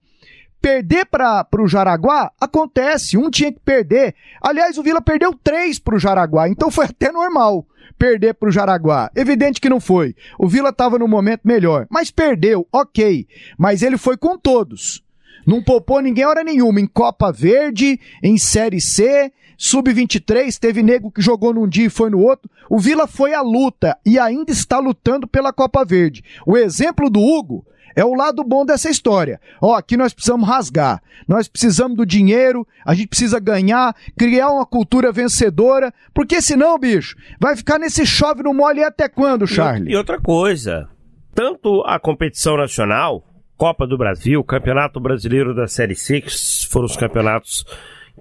Perder 0.62 1.06
para 1.06 1.48
o 1.60 1.68
Jaraguá 1.68 2.32
acontece, 2.40 3.18
um 3.18 3.32
tinha 3.32 3.52
que 3.52 3.60
perder. 3.62 4.14
Aliás, 4.42 4.78
o 4.78 4.84
Vila 4.84 5.02
perdeu 5.02 5.34
três 5.34 5.80
para 5.80 5.96
o 5.96 6.00
Jaraguá, 6.00 6.50
então 6.50 6.70
foi 6.70 6.86
até 6.92 7.10
normal 7.12 7.66
perder 7.92 8.34
para 8.34 8.50
o 8.50 8.52
Jaraguá. 8.52 9.12
Evidente 9.16 9.62
que 9.62 9.70
não 9.70 9.80
foi. 9.80 10.16
O 10.38 10.48
Vila 10.48 10.70
estava 10.70 11.00
no 11.00 11.08
momento 11.08 11.42
melhor, 11.44 11.88
mas 11.90 12.12
perdeu, 12.12 12.68
ok. 12.72 13.28
Mas 13.58 13.82
ele 13.82 13.98
foi 13.98 14.18
com 14.18 14.38
todos. 14.38 15.04
Não 15.46 15.64
poupou 15.64 16.02
ninguém 16.02 16.26
hora 16.26 16.44
nenhuma. 16.44 16.80
Em 16.80 16.86
Copa 16.86 17.32
Verde, 17.32 18.00
em 18.22 18.38
Série 18.38 18.80
C, 18.80 19.32
Sub-23, 19.58 20.58
teve 20.58 20.82
nego 20.82 21.12
que 21.12 21.22
jogou 21.22 21.54
num 21.54 21.68
dia 21.68 21.86
e 21.86 21.90
foi 21.90 22.10
no 22.10 22.20
outro. 22.20 22.50
O 22.70 22.80
Vila 22.80 23.08
foi 23.08 23.34
à 23.34 23.42
luta 23.42 23.98
e 24.06 24.18
ainda 24.18 24.52
está 24.52 24.80
lutando 24.80 25.28
pela 25.28 25.54
Copa 25.54 25.84
Verde. 25.86 26.24
O 26.46 26.58
exemplo 26.58 27.10
do 27.10 27.20
Hugo 27.20 27.66
é 27.96 28.04
o 28.04 28.14
lado 28.14 28.44
bom 28.44 28.66
dessa 28.66 28.90
história. 28.90 29.40
Ó, 29.62 29.76
aqui 29.76 29.98
nós 29.98 30.14
precisamos 30.14 30.48
rasgar. 30.48 31.02
Nós 31.28 31.48
precisamos 31.48 31.98
do 31.98 32.06
dinheiro, 32.06 32.68
a 32.86 32.94
gente 32.94 33.08
precisa 33.08 33.40
ganhar, 33.40 33.96
criar 34.18 34.50
uma 34.50 34.66
cultura 34.66 35.12
vencedora, 35.12 35.94
porque 36.14 36.42
senão, 36.42 36.78
bicho, 36.78 37.16
vai 37.40 37.56
ficar 37.56 37.80
nesse 37.80 38.06
chove 38.06 38.44
no 38.44 38.54
mole 38.54 38.84
até 38.84 39.08
quando, 39.08 39.48
Charlie? 39.48 39.92
E 39.92 39.96
outra 39.96 40.20
coisa, 40.20 40.90
tanto 41.34 41.82
a 41.86 42.00
competição 42.00 42.58
nacional, 42.58 43.24
Copa 43.58 43.86
do 43.86 43.98
Brasil, 43.98 44.44
Campeonato 44.44 45.00
Brasileiro 45.00 45.54
da 45.54 45.68
Série 45.68 45.96
C, 45.96 46.20
que 46.22 46.32
foram 46.68 46.86
os 46.86 46.98
campeonatos 46.98 47.64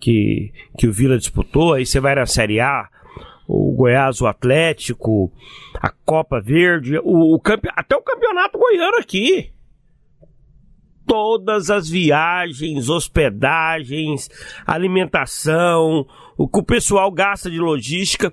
que, 0.00 0.52
que 0.76 0.86
o 0.86 0.92
Vila 0.92 1.16
disputou, 1.16 1.74
aí 1.74 1.86
você 1.86 1.98
vai 1.98 2.14
na 2.14 2.26
Série 2.26 2.60
A, 2.60 2.88
o 3.48 3.72
Goiás, 3.74 4.20
o 4.20 4.26
Atlético, 4.26 5.32
a 5.80 5.90
Copa 6.04 6.40
Verde, 6.40 6.98
o, 6.98 7.34
o 7.34 7.40
campe... 7.40 7.68
até 7.74 7.96
o 7.96 8.02
Campeonato 8.02 8.58
Goiano 8.58 8.98
aqui 8.98 9.50
todas 11.10 11.70
as 11.70 11.88
viagens, 11.88 12.88
hospedagens, 12.88 14.30
alimentação, 14.64 16.06
o 16.38 16.46
que 16.46 16.60
o 16.60 16.62
pessoal 16.62 17.10
gasta 17.10 17.50
de 17.50 17.58
logística, 17.58 18.32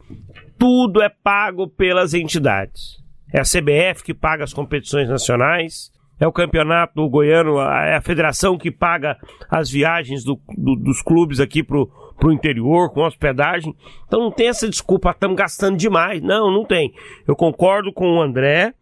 tudo 0.60 1.02
é 1.02 1.10
pago 1.10 1.68
pelas 1.68 2.14
entidades. 2.14 3.04
É 3.34 3.40
a 3.40 3.44
CBF 3.44 4.04
que 4.04 4.14
paga 4.14 4.44
as 4.44 4.54
competições 4.54 5.10
nacionais, 5.10 5.92
é 6.20 6.28
o 6.28 6.32
campeonato 6.32 7.10
goiano, 7.10 7.60
é 7.60 7.96
a 7.96 8.02
federação 8.02 8.60
que 8.60 8.70
paga 8.70 9.18
as 9.50 9.72
viagens 9.72 10.24
do, 10.24 10.40
do, 10.56 10.76
dos 10.76 11.02
clubes 11.02 11.40
aqui 11.40 11.64
pro, 11.64 11.88
pro 12.20 12.32
interior, 12.32 12.92
com 12.92 13.02
hospedagem. 13.02 13.76
Então 14.06 14.20
não 14.20 14.32
tem 14.32 14.50
essa 14.50 14.70
desculpa, 14.70 15.10
estamos 15.10 15.36
gastando 15.36 15.78
demais. 15.78 16.22
Não, 16.22 16.52
não 16.52 16.64
tem. 16.64 16.94
Eu 17.28 17.36
concordo 17.36 17.92
com 17.92 18.18
o 18.18 18.22
André, 18.22 18.76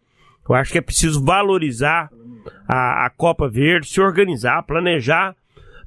eu 0.46 0.54
acho 0.54 0.70
que 0.70 0.78
é 0.78 0.82
preciso 0.82 1.24
valorizar 1.24 2.10
a, 2.68 3.06
a 3.06 3.10
Copa 3.10 3.48
Verde, 3.48 3.88
se 3.88 4.00
organizar, 4.00 4.62
planejar 4.62 5.34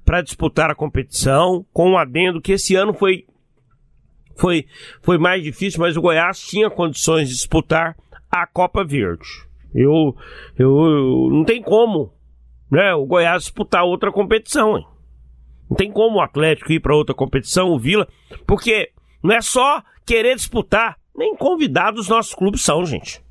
para 0.06 0.22
disputar 0.22 0.72
a 0.72 0.76
competição, 0.76 1.66
com 1.72 1.92
um 1.92 1.98
adendo 1.98 2.42
que 2.42 2.54
esse 2.54 2.76
ano 2.76 2.94
foi, 2.94 3.26
foi, 4.36 4.66
foi 5.02 5.18
mais 5.18 5.44
difícil, 5.44 5.80
mas 5.80 5.96
o 5.96 6.02
Goiás 6.02 6.40
tinha 6.40 6.70
condições 6.70 7.30
de 7.30 7.36
disputar 7.36 7.96
a 8.32 8.48
Copa 8.48 8.84
Verde. 8.84 9.28
Eu, 9.74 10.16
eu, 10.58 10.78
eu 10.78 11.30
não 11.32 11.44
tem 11.44 11.62
como 11.62 12.12
né, 12.72 12.94
o 12.94 13.06
Goiás 13.06 13.44
disputar 13.44 13.84
outra 13.84 14.12
competição. 14.12 14.78
Hein? 14.78 14.86
Não 15.70 15.78
tem 15.78 15.92
como 15.92 16.18
o 16.18 16.22
Atlético 16.22 16.72
ir 16.72 16.80
para 16.80 16.96
outra 16.96 17.14
competição, 17.14 17.70
o 17.70 17.80
Vila, 17.80 18.08
porque 18.48 18.92
não 19.24 19.36
é 19.36 19.42
só 19.42 19.84
querer 20.06 20.36
disputar, 20.36 20.98
nem 21.16 21.36
convidados 21.36 22.02
os 22.02 22.10
nossos 22.10 22.34
clubes 22.34 22.62
são, 22.62 22.86
gente. 22.86 23.22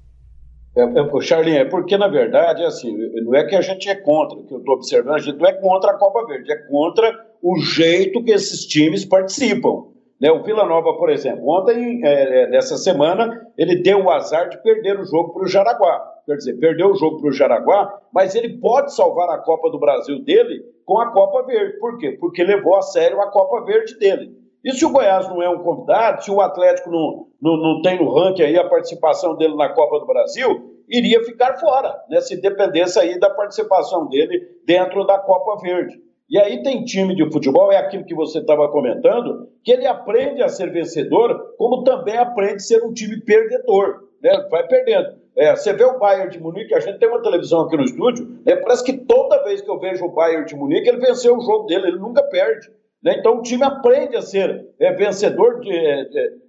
É, 0.79 0.83
é, 0.83 1.21
Charlinho, 1.21 1.59
é 1.59 1.65
porque, 1.65 1.99
na 1.99 2.07
verdade, 2.07 2.65
assim, 2.65 2.97
não 3.25 3.35
é 3.35 3.45
que 3.45 3.57
a 3.57 3.61
gente 3.61 3.89
é 3.89 3.97
contra, 3.97 4.41
que 4.45 4.55
eu 4.55 4.59
estou 4.59 4.77
observando, 4.77 5.17
a 5.17 5.19
gente 5.19 5.37
não 5.37 5.49
é 5.49 5.53
contra 5.53 5.91
a 5.91 5.99
Copa 5.99 6.25
Verde, 6.25 6.53
é 6.53 6.57
contra 6.69 7.27
o 7.43 7.59
jeito 7.59 8.23
que 8.23 8.31
esses 8.31 8.65
times 8.65 9.05
participam. 9.05 9.89
Né? 10.21 10.31
O 10.31 10.43
Vila 10.45 10.65
Nova, 10.65 10.97
por 10.97 11.11
exemplo, 11.11 11.49
ontem, 11.49 12.01
é, 12.05 12.45
é 12.45 12.47
nessa 12.49 12.77
semana, 12.77 13.45
ele 13.57 13.83
deu 13.83 14.05
o 14.05 14.11
azar 14.11 14.49
de 14.49 14.63
perder 14.63 15.01
o 15.01 15.05
jogo 15.05 15.33
para 15.33 15.43
o 15.43 15.49
Jaraguá. 15.49 16.15
Quer 16.25 16.37
dizer, 16.37 16.55
perdeu 16.61 16.91
o 16.91 16.97
jogo 16.97 17.21
para 17.21 17.31
o 17.31 17.33
Jaraguá, 17.33 18.01
mas 18.13 18.37
ele 18.37 18.59
pode 18.61 18.95
salvar 18.95 19.31
a 19.31 19.39
Copa 19.39 19.71
do 19.71 19.81
Brasil 19.81 20.23
dele 20.23 20.63
com 20.85 21.01
a 21.01 21.11
Copa 21.13 21.45
Verde. 21.45 21.79
Por 21.79 21.99
quê? 21.99 22.17
Porque 22.21 22.45
levou 22.45 22.77
a 22.77 22.83
sério 22.83 23.21
a 23.21 23.31
Copa 23.31 23.65
Verde 23.65 23.99
dele. 23.99 24.38
E 24.69 24.73
se 24.75 24.85
o 24.85 24.91
Goiás 24.93 25.27
não 25.31 25.41
é 25.41 25.49
um 25.49 25.63
convidado, 25.63 26.23
se 26.23 26.31
o 26.31 26.43
Atlético 26.43 26.91
não, 26.91 27.29
não, 27.41 27.57
não 27.57 27.81
tem 27.81 27.99
no 27.99 28.13
ranking 28.13 28.43
aí 28.43 28.59
a 28.59 28.69
participação 28.69 29.35
dele 29.35 29.57
na 29.57 29.71
Copa 29.71 29.99
do 29.99 30.05
Brasil, 30.05 30.85
iria 30.87 31.25
ficar 31.25 31.59
fora, 31.59 31.99
né, 32.11 32.21
se 32.21 32.39
dependesse 32.39 33.01
aí 33.01 33.19
da 33.19 33.31
participação 33.31 34.07
dele 34.11 34.47
dentro 34.67 35.07
da 35.07 35.19
Copa 35.21 35.59
Verde. 35.63 35.99
E 36.29 36.39
aí 36.39 36.63
tem 36.63 36.85
time 36.85 37.15
de 37.15 37.33
futebol, 37.33 37.73
é 37.73 37.79
aquilo 37.79 38.05
que 38.05 38.15
você 38.15 38.41
estava 38.41 38.69
comentando, 38.69 39.49
que 39.65 39.73
ele 39.73 39.87
aprende 39.87 40.43
a 40.43 40.51
ser 40.51 40.71
vencedor, 40.71 41.55
como 41.57 41.83
também 41.83 42.19
aprende 42.19 42.57
a 42.57 42.59
ser 42.59 42.85
um 42.85 42.93
time 42.93 43.19
perdedor, 43.23 44.01
né, 44.23 44.47
vai 44.51 44.67
perdendo. 44.67 45.17
É, 45.35 45.57
você 45.57 45.73
vê 45.73 45.85
o 45.85 45.99
Bayern 45.99 46.29
de 46.29 46.43
Munique, 46.43 46.75
a 46.75 46.81
gente 46.81 46.99
tem 46.99 47.09
uma 47.09 47.23
televisão 47.23 47.63
aqui 47.63 47.75
no 47.79 47.85
estúdio, 47.85 48.39
né, 48.45 48.55
parece 48.57 48.85
que 48.85 48.93
toda 48.93 49.43
vez 49.45 49.63
que 49.63 49.71
eu 49.71 49.79
vejo 49.79 50.05
o 50.05 50.13
Bayern 50.13 50.45
de 50.45 50.55
Munique, 50.55 50.91
ele 50.91 50.99
venceu 50.99 51.39
o 51.39 51.41
jogo 51.41 51.65
dele, 51.65 51.89
ele 51.89 51.99
nunca 51.99 52.23
perde. 52.23 52.69
Né? 53.03 53.17
Então 53.19 53.39
o 53.39 53.43
time 53.43 53.63
aprende 53.63 54.17
a 54.17 54.23
ser 54.23 54.67
é, 54.81 54.93
vencedor, 54.93 55.61
de, 55.61 55.71
é, 55.71 56.05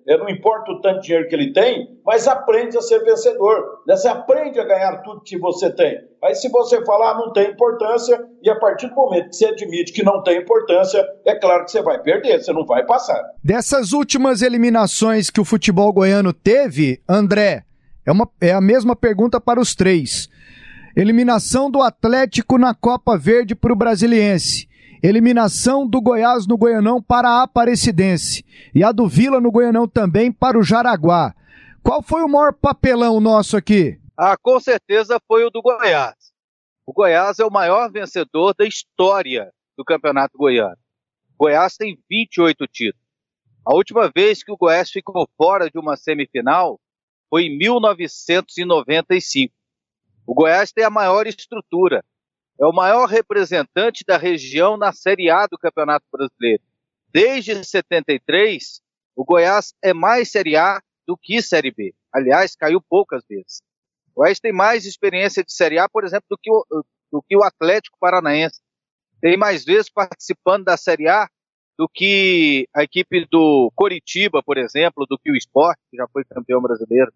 é, 0.07 0.17
não 0.17 0.27
importa 0.29 0.71
o 0.71 0.81
tanto 0.81 1.01
de 1.01 1.07
dinheiro 1.07 1.27
que 1.27 1.35
ele 1.35 1.53
tem, 1.53 1.87
mas 2.03 2.27
aprende 2.27 2.77
a 2.77 2.81
ser 2.81 3.03
vencedor. 3.03 3.81
Né? 3.87 3.95
Você 3.95 4.07
aprende 4.07 4.59
a 4.59 4.65
ganhar 4.65 4.97
tudo 5.03 5.21
que 5.21 5.37
você 5.37 5.69
tem. 5.69 5.99
Aí 6.23 6.33
se 6.33 6.49
você 6.49 6.83
falar 6.83 7.11
ah, 7.11 7.17
não 7.17 7.31
tem 7.31 7.51
importância, 7.51 8.19
e 8.41 8.49
a 8.49 8.55
partir 8.55 8.87
do 8.87 8.95
momento 8.95 9.29
que 9.29 9.35
você 9.35 9.45
admite 9.45 9.93
que 9.93 10.03
não 10.03 10.23
tem 10.23 10.39
importância, 10.39 11.05
é 11.25 11.35
claro 11.35 11.65
que 11.65 11.71
você 11.71 11.81
vai 11.81 12.01
perder, 12.01 12.41
você 12.41 12.51
não 12.51 12.65
vai 12.65 12.85
passar. 12.85 13.23
Dessas 13.43 13.93
últimas 13.93 14.41
eliminações 14.41 15.29
que 15.29 15.39
o 15.39 15.45
futebol 15.45 15.93
goiano 15.93 16.33
teve, 16.33 17.01
André, 17.07 17.63
é, 18.05 18.11
uma, 18.11 18.27
é 18.41 18.51
a 18.51 18.61
mesma 18.61 18.95
pergunta 18.95 19.39
para 19.39 19.59
os 19.59 19.75
três. 19.75 20.27
Eliminação 20.95 21.69
do 21.69 21.81
Atlético 21.81 22.57
na 22.57 22.73
Copa 22.73 23.17
Verde 23.17 23.55
para 23.55 23.71
o 23.71 23.75
Brasiliense. 23.75 24.68
Eliminação 25.01 25.87
do 25.87 26.01
Goiás 26.01 26.45
no 26.45 26.57
Goianão 26.57 27.01
para 27.01 27.29
a 27.29 27.43
Aparecidense. 27.43 28.43
E 28.75 28.83
a 28.83 28.91
do 28.91 29.07
Vila 29.07 29.39
no 29.39 29.51
Goianão 29.51 29.87
também 29.87 30.31
para 30.31 30.59
o 30.59 30.63
Jaraguá. 30.63 31.33
Qual 31.81 32.01
foi 32.01 32.21
o 32.21 32.27
maior 32.27 32.53
papelão 32.53 33.19
nosso 33.21 33.55
aqui? 33.55 33.99
Ah, 34.17 34.35
com 34.37 34.59
certeza 34.59 35.19
foi 35.27 35.45
o 35.45 35.49
do 35.49 35.61
Goiás. 35.61 36.15
O 36.85 36.91
Goiás 36.91 37.39
é 37.39 37.45
o 37.45 37.51
maior 37.51 37.89
vencedor 37.91 38.53
da 38.53 38.65
história 38.65 39.51
do 39.77 39.85
Campeonato 39.85 40.37
Goiano. 40.37 40.77
O 41.35 41.45
Goiás 41.45 41.77
tem 41.77 41.97
28 42.09 42.67
títulos. 42.67 43.07
A 43.65 43.73
última 43.73 44.11
vez 44.13 44.43
que 44.43 44.51
o 44.51 44.57
Goiás 44.57 44.89
ficou 44.89 45.25
fora 45.37 45.69
de 45.69 45.79
uma 45.79 45.95
semifinal 45.95 46.79
foi 47.29 47.43
em 47.43 47.57
1995. 47.57 49.53
O 50.27 50.33
Goiás 50.33 50.71
tem 50.71 50.83
a 50.83 50.89
maior 50.89 51.27
estrutura, 51.27 52.03
é 52.59 52.65
o 52.65 52.73
maior 52.73 53.05
representante 53.07 54.03
da 54.05 54.17
região 54.17 54.75
na 54.75 54.91
Série 54.91 55.29
A 55.29 55.47
do 55.47 55.57
Campeonato 55.57 56.05
Brasileiro. 56.11 56.61
Desde 57.11 57.63
73, 57.63 58.81
o 59.15 59.23
Goiás 59.23 59.73
é 59.81 59.93
mais 59.93 60.29
Série 60.29 60.57
A 60.57 60.81
do 61.07 61.17
que 61.17 61.41
Série 61.41 61.71
B. 61.71 61.93
Aliás, 62.13 62.55
caiu 62.55 62.81
poucas 62.81 63.23
vezes. 63.27 63.61
O 64.13 64.21
Goiás 64.21 64.39
tem 64.39 64.51
mais 64.51 64.85
experiência 64.85 65.43
de 65.43 65.53
Série 65.53 65.79
A, 65.79 65.87
por 65.87 66.03
exemplo, 66.03 66.25
do 66.29 66.37
que 66.37 66.51
o, 66.51 66.65
do 67.11 67.21
que 67.21 67.35
o 67.37 67.43
Atlético 67.43 67.97
Paranaense. 67.99 68.59
Tem 69.21 69.37
mais 69.37 69.63
vezes 69.63 69.89
participando 69.89 70.65
da 70.65 70.75
Série 70.75 71.07
A 71.07 71.29
do 71.77 71.87
que 71.87 72.67
a 72.75 72.83
equipe 72.83 73.25
do 73.31 73.71
Coritiba, 73.73 74.43
por 74.43 74.57
exemplo, 74.57 75.05
do 75.05 75.17
que 75.17 75.31
o 75.31 75.35
Sport, 75.37 75.77
que 75.89 75.95
já 75.95 76.05
foi 76.11 76.25
campeão 76.25 76.61
brasileiro. 76.61 77.11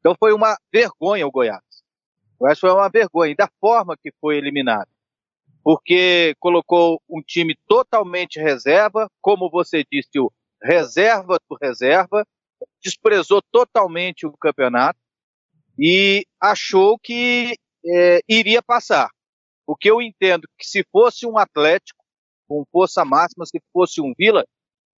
Então 0.00 0.16
foi 0.18 0.32
uma 0.32 0.58
vergonha 0.72 1.24
o 1.24 1.30
Goiás. 1.30 1.62
O 2.38 2.44
Goiás 2.44 2.60
foi 2.60 2.70
uma 2.70 2.88
vergonha, 2.88 3.34
da 3.34 3.50
forma 3.60 3.96
que 3.96 4.12
foi 4.20 4.36
eliminado. 4.36 4.88
Porque 5.62 6.34
colocou 6.38 7.02
um 7.08 7.20
time 7.20 7.56
totalmente 7.66 8.38
reserva, 8.38 9.10
como 9.20 9.50
você 9.50 9.84
disse, 9.90 10.18
o 10.18 10.32
reserva 10.62 11.38
do 11.48 11.56
reserva, 11.60 12.24
desprezou 12.82 13.42
totalmente 13.50 14.26
o 14.26 14.32
campeonato 14.32 14.98
e 15.78 16.24
achou 16.40 16.98
que 16.98 17.56
é, 17.84 18.20
iria 18.28 18.62
passar. 18.62 19.10
Porque 19.66 19.90
eu 19.90 20.00
entendo 20.00 20.48
que 20.56 20.66
se 20.66 20.84
fosse 20.90 21.26
um 21.26 21.36
Atlético, 21.36 22.02
com 22.48 22.64
força 22.72 23.04
máxima, 23.04 23.44
se 23.44 23.60
fosse 23.72 24.00
um 24.00 24.14
Vila, 24.16 24.44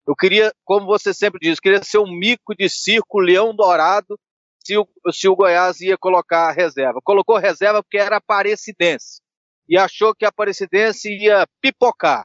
eu 0.07 0.15
queria, 0.15 0.51
como 0.63 0.85
você 0.85 1.13
sempre 1.13 1.39
diz, 1.39 1.59
queria 1.59 1.83
ser 1.83 1.99
um 1.99 2.11
mico 2.11 2.55
de 2.55 2.69
circo, 2.69 3.19
leão 3.19 3.55
dourado, 3.55 4.19
se 4.69 4.77
o, 4.77 4.87
se 5.11 5.27
o 5.27 5.35
Goiás 5.35 5.81
ia 5.81 5.97
colocar 5.97 6.51
reserva. 6.51 6.99
Colocou 7.03 7.37
reserva 7.37 7.81
porque 7.81 7.97
era 7.97 8.17
Aparecidense. 8.17 9.19
E 9.67 9.77
achou 9.77 10.13
que 10.13 10.25
a 10.25 10.29
Aparecidense 10.29 11.09
ia 11.09 11.47
pipocar. 11.59 12.23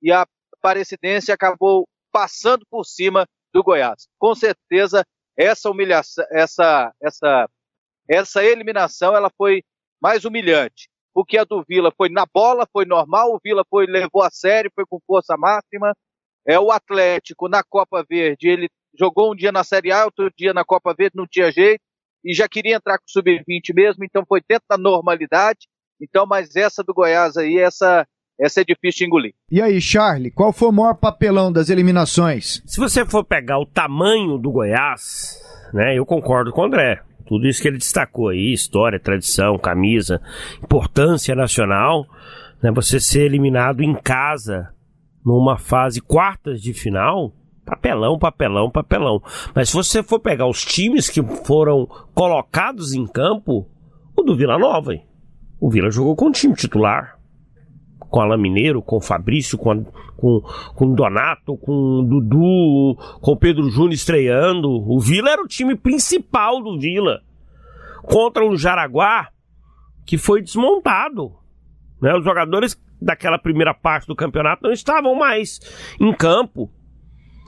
E 0.00 0.10
a 0.10 0.26
Aparecidense 0.54 1.30
acabou 1.30 1.86
passando 2.10 2.64
por 2.70 2.84
cima 2.84 3.26
do 3.52 3.62
Goiás. 3.62 4.08
Com 4.18 4.34
certeza, 4.34 5.04
essa 5.36 5.70
humilhação, 5.70 6.24
essa, 6.30 6.90
essa, 7.02 7.48
essa 8.08 8.42
eliminação, 8.42 9.14
ela 9.14 9.30
foi 9.36 9.62
mais 10.00 10.24
humilhante 10.24 10.90
porque 11.14 11.36
a 11.36 11.44
do 11.44 11.62
Vila 11.68 11.92
foi 11.94 12.08
na 12.08 12.24
bola, 12.24 12.66
foi 12.72 12.86
normal, 12.86 13.34
o 13.34 13.40
Vila 13.44 13.62
foi 13.68 13.84
levou 13.84 14.22
a 14.22 14.30
sério, 14.30 14.72
foi 14.74 14.86
com 14.86 14.98
força 15.06 15.36
máxima. 15.36 15.94
É 16.48 16.58
o 16.58 16.72
Atlético 16.72 17.50
na 17.50 17.62
Copa 17.62 18.02
Verde, 18.08 18.48
ele 18.48 18.70
jogou 18.98 19.32
um 19.32 19.36
dia 19.36 19.52
na 19.52 19.64
Série 19.64 19.92
A, 19.92 20.04
outro 20.04 20.30
dia 20.36 20.52
na 20.52 20.64
Copa 20.64 20.94
Verde, 20.96 21.16
não 21.16 21.26
tinha 21.26 21.50
jeito 21.50 21.82
e 22.24 22.34
já 22.34 22.48
queria 22.48 22.76
entrar 22.76 22.98
com 22.98 23.04
o 23.06 23.10
sub-20 23.10 23.74
mesmo, 23.74 24.04
então 24.04 24.24
foi 24.26 24.40
dentro 24.48 24.64
da 24.68 24.78
normalidade. 24.78 25.66
Então, 26.00 26.26
mas 26.26 26.54
essa 26.56 26.82
do 26.82 26.94
Goiás 26.94 27.36
aí, 27.36 27.58
essa 27.58 28.06
essa 28.40 28.60
é 28.60 28.64
difícil 28.64 29.00
de 29.00 29.04
engolir. 29.04 29.34
E 29.50 29.60
aí, 29.60 29.80
Charlie, 29.80 30.30
qual 30.30 30.52
foi 30.52 30.68
o 30.68 30.72
maior 30.72 30.94
papelão 30.94 31.52
das 31.52 31.68
eliminações? 31.68 32.62
Se 32.66 32.80
você 32.80 33.04
for 33.04 33.22
pegar 33.22 33.58
o 33.58 33.66
tamanho 33.66 34.38
do 34.38 34.50
Goiás, 34.50 35.38
né, 35.72 35.96
eu 35.96 36.04
concordo 36.04 36.50
com 36.50 36.62
o 36.62 36.64
André. 36.64 37.02
Tudo 37.26 37.46
isso 37.46 37.62
que 37.62 37.68
ele 37.68 37.78
destacou 37.78 38.28
aí, 38.28 38.52
história, 38.52 38.98
tradição, 38.98 39.58
camisa, 39.58 40.20
importância 40.62 41.34
nacional, 41.36 42.04
né? 42.60 42.72
Você 42.72 42.98
ser 42.98 43.22
eliminado 43.22 43.80
em 43.80 43.94
casa 43.94 44.74
numa 45.24 45.56
fase 45.56 46.00
quartas 46.00 46.60
de 46.60 46.74
final, 46.74 47.32
papelão, 47.64 48.18
papelão, 48.18 48.70
papelão. 48.70 49.22
Mas 49.54 49.68
se 49.68 49.74
você 49.74 50.02
for 50.02 50.20
pegar 50.20 50.46
os 50.46 50.64
times 50.64 51.08
que 51.08 51.22
foram 51.22 51.86
colocados 52.14 52.92
em 52.92 53.06
campo, 53.06 53.68
o 54.16 54.22
do 54.22 54.36
Vila 54.36 54.58
Nova, 54.58 54.94
hein? 54.94 55.04
o 55.60 55.70
Vila 55.70 55.90
jogou 55.90 56.16
com 56.16 56.26
o 56.26 56.32
time 56.32 56.54
titular 56.54 57.18
com 58.12 58.20
Alain 58.20 58.38
Mineiro, 58.38 58.82
com 58.82 59.00
Fabrício, 59.00 59.56
com, 59.56 59.70
a, 59.72 59.76
com, 60.16 60.40
com 60.74 60.94
Donato, 60.94 61.56
com 61.56 62.04
Dudu, 62.04 62.94
com 63.20 63.36
Pedro 63.36 63.70
Júnior 63.70 63.94
estreando. 63.94 64.68
O 64.68 65.00
Vila 65.00 65.30
era 65.30 65.42
o 65.42 65.48
time 65.48 65.74
principal 65.74 66.62
do 66.62 66.78
Vila. 66.78 67.22
Contra 68.02 68.44
um 68.44 68.54
Jaraguá 68.54 69.28
que 70.04 70.18
foi 70.18 70.42
desmontado. 70.42 71.32
Né? 72.02 72.14
Os 72.14 72.22
jogadores 72.22 72.78
daquela 73.00 73.38
primeira 73.38 73.72
parte 73.72 74.06
do 74.06 74.14
campeonato 74.14 74.64
não 74.64 74.72
estavam 74.72 75.14
mais 75.14 75.58
em 75.98 76.12
campo. 76.12 76.70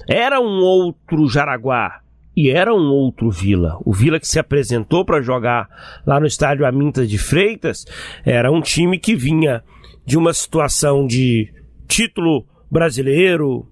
Era 0.09 0.41
um 0.41 0.61
outro 0.61 1.29
Jaraguá 1.29 2.01
e 2.37 2.51
era 2.51 2.75
um 2.75 2.91
outro 2.91 3.31
Vila. 3.31 3.79
O 3.85 3.93
Vila 3.93 4.19
que 4.19 4.27
se 4.27 4.39
apresentou 4.39 5.05
para 5.05 5.23
jogar 5.23 5.69
lá 6.07 6.19
no 6.19 6.27
estádio 6.27 6.67
Amintas 6.67 7.09
de 7.09 7.19
Freitas 7.19 7.85
era 8.25 8.51
um 8.51 8.61
time 8.61 8.99
que 8.99 9.15
vinha 9.15 9.63
de 10.05 10.19
uma 10.19 10.33
situação 10.33 11.07
de 11.07 11.53
título 11.87 12.47
brasileiro, 12.71 13.69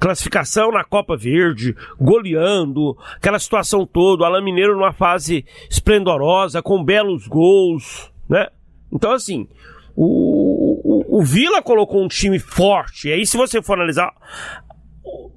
classificação 0.00 0.72
na 0.72 0.82
Copa 0.82 1.16
Verde, 1.16 1.76
goleando, 2.00 2.96
aquela 3.16 3.38
situação 3.38 3.86
toda, 3.86 4.22
o 4.22 4.26
Alain 4.26 4.42
Mineiro 4.42 4.74
numa 4.74 4.92
fase 4.92 5.44
esplendorosa, 5.70 6.62
com 6.62 6.82
belos 6.82 7.26
gols, 7.26 8.10
né? 8.28 8.48
Então, 8.90 9.12
assim, 9.12 9.46
o, 9.94 11.16
o, 11.16 11.20
o 11.20 11.22
Vila 11.22 11.62
colocou 11.62 12.02
um 12.02 12.08
time 12.08 12.38
forte, 12.38 13.08
e 13.08 13.12
aí 13.12 13.26
se 13.26 13.36
você 13.36 13.60
for 13.62 13.74
analisar 13.74 14.12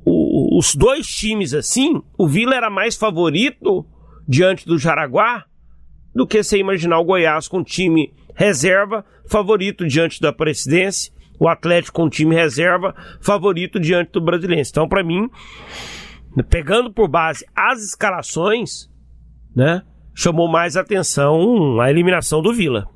o, 0.05 0.57
os 0.57 0.75
dois 0.75 1.07
times 1.07 1.53
assim, 1.53 2.01
o 2.17 2.27
Vila 2.27 2.55
era 2.55 2.69
mais 2.69 2.95
favorito 2.95 3.86
diante 4.27 4.65
do 4.65 4.77
Jaraguá 4.77 5.45
do 6.13 6.27
que 6.27 6.43
você 6.43 6.57
imaginar 6.57 6.99
o 6.99 7.05
Goiás 7.05 7.47
com 7.47 7.63
time 7.63 8.13
reserva, 8.36 9.05
favorito 9.29 9.88
diante 9.88 10.19
da 10.19 10.34
presidência, 10.34 11.13
o 11.39 11.47
Atlético 11.47 12.01
com 12.01 12.10
time 12.10 12.36
reserva, 12.36 12.93
favorito 13.21 13.79
diante 13.79 14.12
do 14.12 14.21
brasileiro. 14.21 14.67
Então, 14.69 14.88
para 14.88 15.03
mim, 15.03 15.29
pegando 16.49 16.93
por 16.93 17.07
base 17.07 17.45
as 17.55 17.81
escalações, 17.81 18.89
né, 19.55 19.81
chamou 20.13 20.47
mais 20.47 20.75
atenção 20.75 21.79
a 21.79 21.89
eliminação 21.89 22.41
do 22.41 22.53
Vila. 22.53 22.88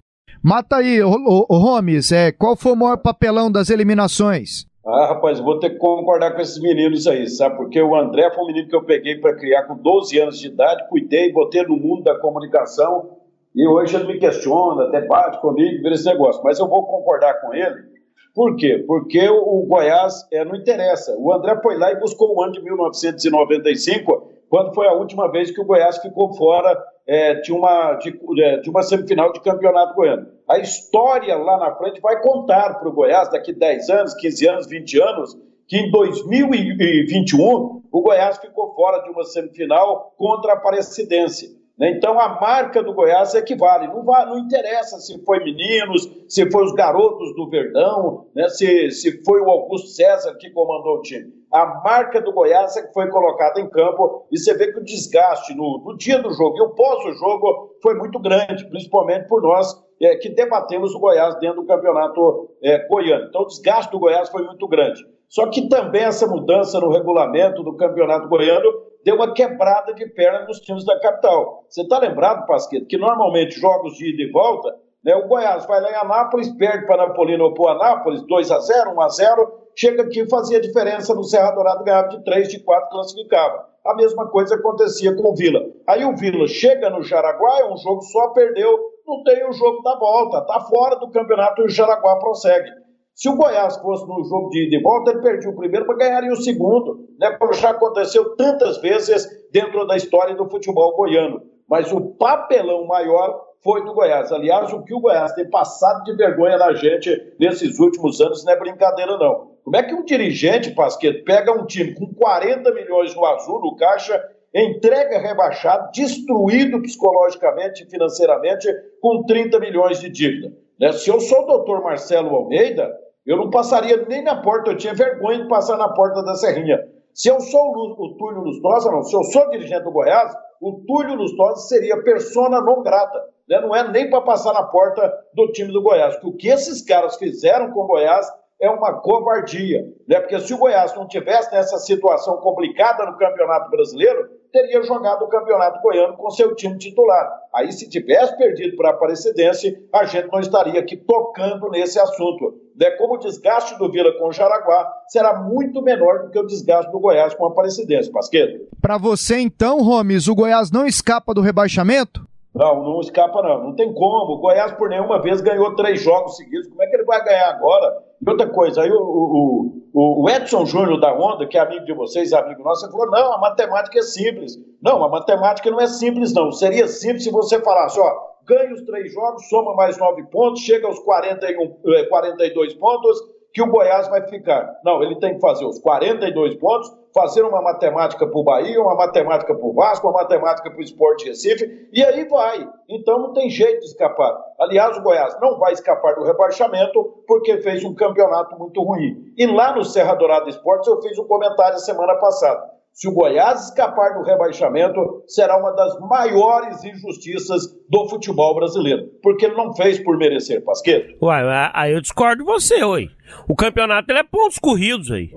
Mata 0.43 0.75
aí, 0.77 1.01
o, 1.01 1.09
o, 1.09 1.45
o 1.49 2.13
é, 2.13 2.31
qual 2.31 2.55
foi 2.55 2.73
o 2.73 2.75
maior 2.75 2.97
papelão 2.97 3.51
das 3.51 3.69
eliminações? 3.69 4.67
Ah, 4.87 5.07
rapaz, 5.07 5.39
vou 5.39 5.57
ter 5.57 5.71
que 5.71 5.77
concordar 5.77 6.35
com 6.35 6.41
esses 6.41 6.61
meninos 6.61 7.07
aí, 7.07 7.27
sabe? 7.27 7.57
Porque 7.57 7.81
o 7.81 7.95
André 7.95 8.29
foi 8.29 8.43
um 8.43 8.47
menino 8.47 8.67
que 8.67 8.75
eu 8.75 8.83
peguei 8.83 9.15
para 9.19 9.35
criar 9.35 9.63
com 9.63 9.75
12 9.75 10.19
anos 10.19 10.39
de 10.39 10.47
idade, 10.47 10.87
cuidei, 10.89 11.33
botei 11.33 11.63
no 11.63 11.75
mundo 11.75 12.03
da 12.03 12.19
comunicação 12.19 13.17
e 13.55 13.67
hoje 13.67 13.95
ele 13.95 14.05
me 14.05 14.19
questiona, 14.19 14.83
até 14.83 15.01
bate 15.07 15.41
comigo, 15.41 15.81
vira 15.81 15.95
esse 15.95 16.05
negócio. 16.05 16.43
Mas 16.43 16.59
eu 16.59 16.67
vou 16.67 16.85
concordar 16.85 17.41
com 17.41 17.51
ele. 17.51 17.95
Por 18.35 18.55
quê? 18.57 18.83
Porque 18.85 19.27
o 19.27 19.65
Goiás 19.65 20.27
é, 20.31 20.45
não 20.45 20.55
interessa. 20.55 21.15
O 21.17 21.33
André 21.33 21.59
foi 21.63 21.79
lá 21.79 21.91
e 21.91 21.99
buscou 21.99 22.35
o 22.35 22.43
ano 22.43 22.51
de 22.51 22.61
1995, 22.61 24.29
quando 24.49 24.75
foi 24.75 24.87
a 24.87 24.93
última 24.93 25.31
vez 25.31 25.49
que 25.49 25.61
o 25.61 25.65
Goiás 25.65 25.97
ficou 25.97 26.31
fora 26.35 26.77
é, 27.07 27.35
de, 27.35 27.51
uma, 27.51 27.93
de, 27.95 28.17
é, 28.41 28.57
de 28.57 28.69
uma 28.69 28.81
semifinal 28.81 29.31
de 29.31 29.41
campeonato 29.41 29.93
goiano. 29.93 30.27
A 30.49 30.59
história 30.59 31.35
lá 31.37 31.57
na 31.57 31.75
frente 31.75 32.01
vai 32.01 32.21
contar 32.21 32.79
para 32.79 32.89
o 32.89 32.93
Goiás, 32.93 33.29
daqui 33.29 33.53
10 33.53 33.89
anos, 33.89 34.13
15 34.15 34.47
anos, 34.47 34.67
20 34.67 35.01
anos, 35.01 35.37
que 35.67 35.77
em 35.77 35.91
2021 35.91 37.83
o 37.91 38.01
Goiás 38.01 38.37
ficou 38.37 38.73
fora 38.75 39.01
de 39.03 39.09
uma 39.09 39.23
semifinal 39.23 40.13
contra 40.17 40.53
a 40.53 40.55
Aparecidense. 40.55 41.55
Né? 41.77 41.91
Então 41.91 42.19
a 42.19 42.39
marca 42.39 42.81
do 42.81 42.93
Goiás 42.93 43.33
equivale. 43.33 43.87
Não, 43.87 44.03
vai, 44.03 44.25
não 44.25 44.39
interessa 44.39 44.97
se 44.99 45.23
foi 45.23 45.43
meninos, 45.43 46.09
se 46.27 46.49
foi 46.49 46.63
os 46.63 46.73
garotos 46.73 47.35
do 47.35 47.49
Verdão, 47.49 48.27
né? 48.35 48.47
se, 48.49 48.91
se 48.91 49.23
foi 49.23 49.41
o 49.41 49.49
Augusto 49.49 49.89
César 49.89 50.35
que 50.35 50.49
comandou 50.51 50.97
o 50.97 51.01
time. 51.01 51.33
A 51.55 51.81
marca 51.81 52.19
do 52.19 52.33
Goiás 52.33 52.75
é 52.75 52.85
que 52.85 52.91
foi 52.91 53.07
colocada 53.07 53.61
em 53.61 53.69
campo 53.69 54.27
e 54.29 54.37
você 54.37 54.53
vê 54.57 54.73
que 54.73 54.79
o 54.79 54.83
desgaste 54.83 55.55
no, 55.55 55.81
no 55.85 55.95
dia 55.95 56.21
do 56.21 56.33
jogo 56.33 56.57
e 56.57 56.61
o 56.61 56.71
pós-jogo 56.71 57.77
foi 57.81 57.95
muito 57.95 58.19
grande, 58.19 58.67
principalmente 58.67 59.25
por 59.29 59.41
nós 59.41 59.73
é, 60.01 60.17
que 60.17 60.27
debatemos 60.27 60.93
o 60.93 60.99
Goiás 60.99 61.39
dentro 61.39 61.61
do 61.61 61.65
campeonato 61.65 62.49
é, 62.61 62.85
goiano. 62.89 63.27
Então 63.29 63.43
o 63.43 63.47
desgaste 63.47 63.89
do 63.89 63.99
Goiás 63.99 64.27
foi 64.27 64.43
muito 64.43 64.67
grande. 64.67 65.01
Só 65.29 65.47
que 65.47 65.69
também 65.69 66.03
essa 66.03 66.27
mudança 66.27 66.77
no 66.77 66.91
regulamento 66.91 67.63
do 67.63 67.77
campeonato 67.77 68.27
goiano 68.27 68.69
deu 69.05 69.15
uma 69.15 69.33
quebrada 69.33 69.93
de 69.93 70.05
perna 70.07 70.45
nos 70.45 70.59
times 70.59 70.85
da 70.85 70.99
capital. 70.99 71.63
Você 71.69 71.83
está 71.83 71.99
lembrado, 71.99 72.45
Pasqueto, 72.45 72.85
que 72.85 72.97
normalmente 72.97 73.57
jogos 73.57 73.93
de 73.93 74.13
ida 74.13 74.23
e 74.23 74.29
volta, 74.29 74.75
né, 75.01 75.15
o 75.15 75.25
Goiás 75.25 75.65
vai 75.67 75.79
lá 75.79 75.89
em 75.89 75.95
Anápolis, 75.95 76.51
perde 76.57 76.85
para 76.85 77.07
Napolino 77.07 77.45
ou 77.45 77.53
para 77.53 77.71
Anápolis, 77.71 78.27
2 78.27 78.51
a 78.51 78.59
0 78.59 78.91
1 78.91 79.01
a 79.01 79.07
0 79.07 79.64
chega 79.75 80.03
aqui 80.03 80.27
fazia 80.29 80.59
diferença 80.59 81.13
no 81.13 81.23
Serra 81.23 81.51
Dourado, 81.51 81.83
ganhava 81.83 82.09
de 82.09 82.23
3, 82.23 82.47
de 82.47 82.59
4, 82.59 82.89
classificava. 82.89 83.65
A 83.85 83.95
mesma 83.95 84.27
coisa 84.29 84.55
acontecia 84.55 85.15
com 85.15 85.29
o 85.29 85.35
Vila. 85.35 85.61
Aí 85.87 86.03
o 86.05 86.15
Vila 86.15 86.47
chega 86.47 86.89
no 86.89 87.03
Jaraguá, 87.03 87.59
é 87.59 87.71
um 87.71 87.77
jogo 87.77 88.01
só, 88.01 88.29
perdeu, 88.29 88.77
não 89.05 89.23
tem 89.23 89.47
o 89.47 89.53
jogo 89.53 89.81
da 89.83 89.97
volta, 89.97 90.39
está 90.39 90.59
fora 90.61 90.95
do 90.95 91.11
campeonato 91.11 91.61
e 91.61 91.65
o 91.65 91.69
Jaraguá 91.69 92.17
prossegue. 92.17 92.69
Se 93.13 93.29
o 93.29 93.35
Goiás 93.35 93.77
fosse 93.77 94.05
no 94.05 94.23
jogo 94.25 94.49
de 94.49 94.67
ida 94.67 94.75
e 94.75 94.81
volta, 94.81 95.11
ele 95.11 95.21
perdia 95.21 95.49
o 95.49 95.55
primeiro 95.55 95.85
para 95.85 95.95
ganharia 95.95 96.33
o 96.33 96.35
segundo, 96.35 97.07
né? 97.17 97.31
Como 97.37 97.53
já 97.53 97.69
aconteceu 97.69 98.35
tantas 98.35 98.77
vezes 98.81 99.25
dentro 99.53 99.87
da 99.87 99.95
história 99.95 100.35
do 100.35 100.49
futebol 100.49 100.93
goiano. 100.97 101.41
Mas 101.69 101.93
o 101.93 102.01
papelão 102.15 102.85
maior 102.85 103.41
foi 103.63 103.85
do 103.85 103.93
Goiás. 103.93 104.33
Aliás, 104.33 104.73
o 104.73 104.83
que 104.83 104.93
o 104.93 104.99
Goiás 104.99 105.33
tem 105.33 105.49
passado 105.49 106.03
de 106.03 106.13
vergonha 106.15 106.57
na 106.57 106.73
gente 106.73 107.09
nesses 107.39 107.79
últimos 107.79 108.19
anos 108.19 108.43
não 108.43 108.51
é 108.51 108.59
brincadeira, 108.59 109.17
não. 109.17 109.54
Como 109.65 109.75
é 109.75 109.81
que 109.81 109.95
um 109.95 110.05
dirigente, 110.05 110.69
Pasqueto, 110.75 111.25
pega 111.25 111.51
um 111.51 111.65
time 111.65 111.95
com 111.95 112.13
40 112.13 112.71
milhões 112.71 113.15
no 113.15 113.25
azul, 113.25 113.59
no 113.59 113.75
caixa, 113.75 114.23
entrega 114.53 115.17
rebaixado, 115.17 115.89
destruído 115.91 116.79
psicologicamente 116.83 117.83
e 117.83 117.89
financeiramente, 117.89 118.67
com 119.01 119.23
30 119.23 119.59
milhões 119.59 119.99
de 119.99 120.07
dívida? 120.07 120.53
Né? 120.79 120.91
Se 120.93 121.09
eu 121.09 121.19
sou 121.19 121.41
o 121.41 121.47
doutor 121.47 121.81
Marcelo 121.81 122.35
Almeida, 122.35 122.95
Eu 123.25 123.37
não 123.37 123.49
passaria 123.49 124.05
nem 124.07 124.21
na 124.21 124.39
porta, 124.39 124.69
eu 124.69 124.77
tinha 124.77 124.93
vergonha 124.93 125.41
de 125.41 125.49
passar 125.49 125.77
na 125.77 125.89
porta 125.89 126.21
da 126.21 126.35
Serrinha. 126.35 126.79
Se 127.11 127.27
eu 127.27 127.39
sou 127.39 127.75
o, 127.75 128.05
o 128.05 128.17
Túlio 128.17 128.41
Lustosa, 128.41 128.91
não, 128.91 129.01
se 129.01 129.15
eu 129.15 129.23
sou 129.23 129.49
dirigente 129.49 129.83
do 129.83 129.91
Goiás, 129.91 130.31
o 130.61 130.83
Túlio 130.85 131.15
Lustosa 131.15 131.67
seria 131.67 132.03
persona 132.03 132.61
não 132.61 132.83
grata. 132.83 133.19
Né? 133.49 133.59
Não 133.61 133.75
é 133.75 133.89
nem 133.89 134.11
para 134.11 134.21
passar 134.21 134.53
na 134.53 134.61
porta 134.61 135.11
do 135.33 135.51
time 135.51 135.73
do 135.73 135.81
Goiás. 135.81 136.15
Porque 136.17 136.27
o 136.27 136.37
que 136.37 136.47
esses 136.49 136.83
caras 136.83 137.15
fizeram 137.17 137.71
com 137.71 137.79
o 137.79 137.87
Goiás 137.87 138.27
é 138.59 138.69
uma 138.69 138.93
covardia. 139.01 139.85
Né? 140.07 140.19
Porque 140.19 140.39
se 140.39 140.53
o 140.53 140.57
Goiás 140.57 140.95
não 140.95 141.07
tivesse 141.07 141.51
nessa 141.51 141.77
situação 141.77 142.37
complicada 142.37 143.05
no 143.05 143.17
Campeonato 143.17 143.69
Brasileiro, 143.69 144.29
teria 144.51 144.81
jogado 144.83 145.23
o 145.23 145.27
Campeonato 145.27 145.81
Goiano 145.81 146.15
com 146.15 146.29
seu 146.29 146.55
time 146.55 146.77
titular. 146.77 147.29
Aí, 147.53 147.71
se 147.71 147.89
tivesse 147.89 148.37
perdido 148.37 148.77
para 148.77 148.89
a 148.89 148.93
Aparecidense, 148.93 149.85
a 149.91 150.05
gente 150.05 150.31
não 150.31 150.39
estaria 150.39 150.79
aqui 150.79 150.95
tocando 150.95 151.69
nesse 151.69 151.99
assunto. 151.99 152.55
Né? 152.75 152.91
Como 152.91 153.15
o 153.15 153.17
desgaste 153.17 153.77
do 153.77 153.91
Vila 153.91 154.13
com 154.17 154.29
o 154.29 154.31
Jaraguá 154.31 154.89
será 155.07 155.41
muito 155.41 155.81
menor 155.81 156.23
do 156.23 156.29
que 156.29 156.39
o 156.39 156.45
desgaste 156.45 156.91
do 156.91 156.99
Goiás 156.99 157.33
com 157.33 157.45
a 157.45 157.49
Aparecidense, 157.49 158.11
Pasqueto. 158.11 158.67
Para 158.81 158.97
você, 158.97 159.39
então, 159.39 159.81
Romes, 159.81 160.27
o 160.27 160.35
Goiás 160.35 160.71
não 160.71 160.85
escapa 160.85 161.33
do 161.33 161.41
rebaixamento? 161.41 162.25
Não, 162.53 162.81
não 162.81 163.01
escapa 163.01 163.41
não. 163.41 163.61
Não 163.61 163.75
tem 163.75 163.93
como. 163.93 164.35
O 164.35 164.39
Goiás 164.39 164.71
por 164.71 164.87
nenhuma 164.87 165.21
vez 165.21 165.41
ganhou 165.41 165.75
três 165.75 166.01
jogos 166.01 166.37
seguidos. 166.37 166.69
Como 166.69 166.81
é 166.81 166.87
que 166.87 166.95
ele 166.95 167.03
vai 167.03 167.21
ganhar 167.21 167.49
agora? 167.49 168.04
E 168.21 168.29
outra 168.29 168.47
coisa, 168.47 168.81
aí 168.81 168.91
o, 168.91 169.81
o, 169.93 170.23
o 170.23 170.29
Edson 170.29 170.65
Júnior 170.65 170.99
da 170.99 171.13
Onda, 171.13 171.47
que 171.47 171.57
é 171.57 171.61
amigo 171.61 171.85
de 171.85 171.93
vocês, 171.93 172.33
amigo 172.33 172.63
nosso, 172.63 172.89
falou, 172.91 173.09
não, 173.09 173.33
a 173.33 173.37
matemática 173.37 173.99
é 173.99 174.01
simples. 174.01 174.57
Não, 174.81 175.03
a 175.03 175.09
matemática 175.09 175.69
não 175.69 175.79
é 175.79 175.87
simples 175.87 176.33
não. 176.33 176.51
Seria 176.51 176.87
simples 176.87 177.23
se 177.23 177.31
você 177.31 177.61
falasse, 177.61 177.99
ó, 177.99 178.35
ganha 178.45 178.73
os 178.73 178.81
três 178.83 179.11
jogos, 179.13 179.47
soma 179.49 179.73
mais 179.75 179.97
nove 179.97 180.23
pontos, 180.29 180.61
chega 180.61 180.87
aos 180.87 180.99
41, 180.99 182.07
42 182.09 182.73
eh, 182.73 182.77
pontos, 182.77 183.19
que 183.55 183.61
o 183.61 183.67
Goiás 183.67 184.09
vai 184.09 184.27
ficar. 184.27 184.81
Não, 184.83 185.01
ele 185.01 185.17
tem 185.17 185.35
que 185.35 185.39
fazer 185.39 185.63
os 185.63 185.79
42 185.79 186.55
pontos, 186.57 186.93
fazer 187.13 187.41
uma 187.41 187.61
matemática 187.61 188.27
para 188.27 188.37
o 188.37 188.43
Bahia, 188.43 188.81
uma 188.81 188.95
matemática 188.95 189.55
para 189.55 189.65
o 189.65 189.73
Vasco, 189.73 190.05
uma 190.09 190.23
matemática 190.23 190.69
para 190.69 190.77
o 190.77 190.83
Esporte 190.83 191.29
Recife, 191.29 191.87
e 191.93 192.03
aí 192.03 192.27
vai. 192.27 192.67
Então 192.89 193.17
não 193.17 193.31
tem 193.31 193.49
jeito 193.49 193.79
de 193.79 193.85
escapar. 193.85 194.37
Aliás, 194.59 194.97
o 194.97 195.01
Goiás 195.01 195.39
não 195.39 195.57
vai 195.57 195.71
escapar 195.71 196.15
do 196.15 196.25
rebaixamento 196.25 197.01
porque 197.25 197.61
fez 197.61 197.81
um 197.85 197.95
campeonato 197.95 198.59
muito 198.59 198.83
ruim. 198.83 199.31
E 199.37 199.47
lá 199.47 199.73
no 199.73 199.85
Serra 199.85 200.15
Dourada 200.15 200.49
Esportes 200.49 200.89
eu 200.89 201.01
fiz 201.01 201.17
um 201.17 201.25
comentário 201.25 201.79
semana 201.79 202.15
passada. 202.15 202.75
Se 202.91 203.07
o 203.07 203.13
Goiás 203.13 203.69
escapar 203.69 204.15
do 204.15 204.23
rebaixamento, 204.23 205.23
será 205.27 205.57
uma 205.57 205.71
das 205.71 205.97
maiores 205.99 206.83
injustiças 206.83 207.73
do 207.89 208.07
futebol 208.09 208.53
brasileiro. 208.55 209.09
Porque 209.23 209.45
ele 209.45 209.55
não 209.55 209.73
fez 209.73 209.97
por 209.99 210.17
merecer, 210.17 210.63
Pasqueto. 210.63 211.13
Uai, 211.21 211.43
aí 211.73 211.93
eu 211.93 212.01
discordo 212.01 212.43
de 212.43 212.43
você, 212.43 212.83
oi. 212.83 213.09
O 213.47 213.55
campeonato 213.55 214.11
ele 214.11 214.19
é 214.19 214.23
pontos 214.23 214.59
corridos 214.59 215.11
aí. 215.11 215.31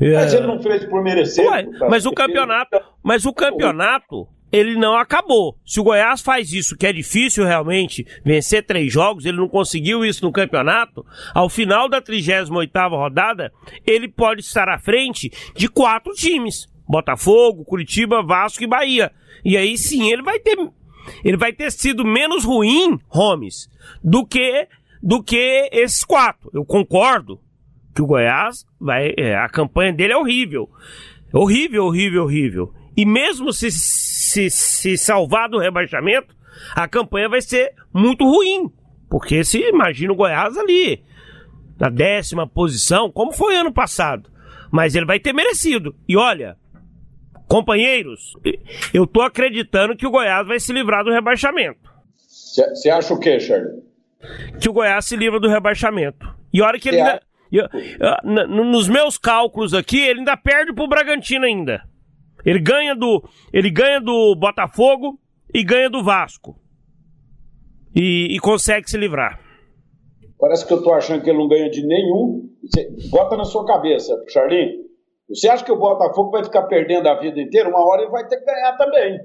Mas 0.00 0.32
ele 0.32 0.46
não 0.46 0.62
fez 0.62 0.84
por 0.86 1.02
merecer. 1.02 1.46
Ué, 1.46 1.66
mas 1.88 2.06
o 2.06 2.12
campeonato, 2.12 2.80
mas 3.02 3.26
o 3.26 3.32
campeonato, 3.32 4.26
ele 4.50 4.74
não 4.74 4.96
acabou. 4.96 5.58
Se 5.64 5.78
o 5.78 5.84
Goiás 5.84 6.22
faz 6.22 6.52
isso, 6.52 6.76
que 6.76 6.86
é 6.86 6.92
difícil 6.92 7.44
realmente 7.44 8.06
vencer 8.24 8.64
três 8.64 8.92
jogos, 8.92 9.26
ele 9.26 9.36
não 9.36 9.48
conseguiu 9.48 10.04
isso 10.04 10.24
no 10.24 10.32
campeonato, 10.32 11.04
ao 11.34 11.48
final 11.48 11.88
da 11.88 12.00
38ª 12.00 12.88
rodada, 12.90 13.52
ele 13.86 14.08
pode 14.08 14.40
estar 14.40 14.68
à 14.68 14.78
frente 14.78 15.30
de 15.54 15.68
quatro 15.68 16.12
times. 16.14 16.68
Botafogo, 16.88 17.64
Curitiba, 17.64 18.22
Vasco 18.22 18.64
e 18.64 18.66
Bahia. 18.66 19.12
E 19.44 19.56
aí 19.56 19.76
sim, 19.76 20.10
ele 20.10 20.22
vai 20.22 20.40
ter 20.40 20.56
ele 21.24 21.36
vai 21.36 21.52
ter 21.52 21.70
sido 21.72 22.04
menos 22.04 22.44
ruim, 22.44 22.98
Gomes, 23.08 23.68
do 24.02 24.24
que 24.26 24.68
do 25.02 25.22
que 25.22 25.68
esses 25.72 26.04
quatro. 26.04 26.50
Eu 26.52 26.64
concordo 26.64 27.40
que 27.94 28.02
o 28.02 28.06
Goiás 28.06 28.66
vai. 28.78 29.14
É, 29.16 29.34
a 29.36 29.48
campanha 29.48 29.92
dele 29.92 30.12
é 30.12 30.16
horrível. 30.16 30.68
Horrível, 31.32 31.84
horrível, 31.86 32.24
horrível. 32.24 32.74
E 32.96 33.04
mesmo 33.04 33.52
se, 33.52 33.70
se, 33.70 34.50
se 34.50 34.98
salvar 34.98 35.48
do 35.48 35.58
rebaixamento, 35.58 36.34
a 36.74 36.88
campanha 36.88 37.28
vai 37.28 37.40
ser 37.40 37.72
muito 37.92 38.24
ruim. 38.24 38.70
Porque 39.08 39.42
se 39.44 39.58
imagina 39.58 40.12
o 40.12 40.16
Goiás 40.16 40.56
ali, 40.56 41.02
na 41.78 41.88
décima 41.88 42.46
posição, 42.46 43.10
como 43.10 43.32
foi 43.32 43.56
ano 43.56 43.72
passado. 43.72 44.30
Mas 44.70 44.94
ele 44.94 45.06
vai 45.06 45.18
ter 45.18 45.32
merecido. 45.32 45.94
E 46.08 46.16
olha, 46.16 46.56
companheiros, 47.48 48.34
eu 48.94 49.06
tô 49.06 49.22
acreditando 49.22 49.96
que 49.96 50.06
o 50.06 50.10
Goiás 50.10 50.46
vai 50.46 50.60
se 50.60 50.72
livrar 50.72 51.04
do 51.04 51.10
rebaixamento. 51.10 51.90
Você 52.26 52.90
acha 52.90 53.14
o 53.14 53.18
quê, 53.18 53.40
Charlie? 53.40 53.89
Que 54.60 54.68
o 54.68 54.72
Goiás 54.72 55.06
se 55.06 55.16
livra 55.16 55.40
do 55.40 55.48
rebaixamento. 55.48 56.26
E 56.52 56.60
olha 56.60 56.78
que 56.78 56.88
ele 56.88 57.00
ainda, 57.00 57.20
eu, 57.50 57.66
eu, 57.72 58.48
nos 58.48 58.88
meus 58.88 59.18
cálculos 59.18 59.74
aqui, 59.74 60.00
ele 60.00 60.20
ainda 60.20 60.36
perde 60.36 60.72
pro 60.72 60.88
Bragantino 60.88 61.44
ainda. 61.44 61.82
Ele 62.44 62.58
ganha 62.58 62.94
do, 62.94 63.22
ele 63.52 63.70
ganha 63.70 64.00
do 64.00 64.34
Botafogo 64.34 65.18
e 65.52 65.62
ganha 65.64 65.90
do 65.90 66.02
Vasco. 66.02 66.56
E, 67.94 68.28
e 68.34 68.38
consegue 68.38 68.88
se 68.88 68.96
livrar. 68.96 69.40
Parece 70.38 70.66
que 70.66 70.72
eu 70.72 70.82
tô 70.82 70.92
achando 70.94 71.22
que 71.22 71.28
ele 71.28 71.38
não 71.38 71.48
ganha 71.48 71.68
de 71.68 71.86
nenhum. 71.86 72.48
Você, 72.62 72.88
bota 73.10 73.36
na 73.36 73.44
sua 73.44 73.66
cabeça, 73.66 74.14
Charlinho. 74.28 74.90
Você 75.28 75.48
acha 75.48 75.64
que 75.64 75.72
o 75.72 75.78
Botafogo 75.78 76.30
vai 76.30 76.42
ficar 76.42 76.62
perdendo 76.62 77.08
a 77.08 77.18
vida 77.20 77.40
inteira? 77.40 77.68
Uma 77.68 77.84
hora 77.86 78.02
ele 78.02 78.10
vai 78.10 78.26
ter 78.26 78.38
que 78.38 78.44
ganhar 78.44 78.76
também. 78.76 79.18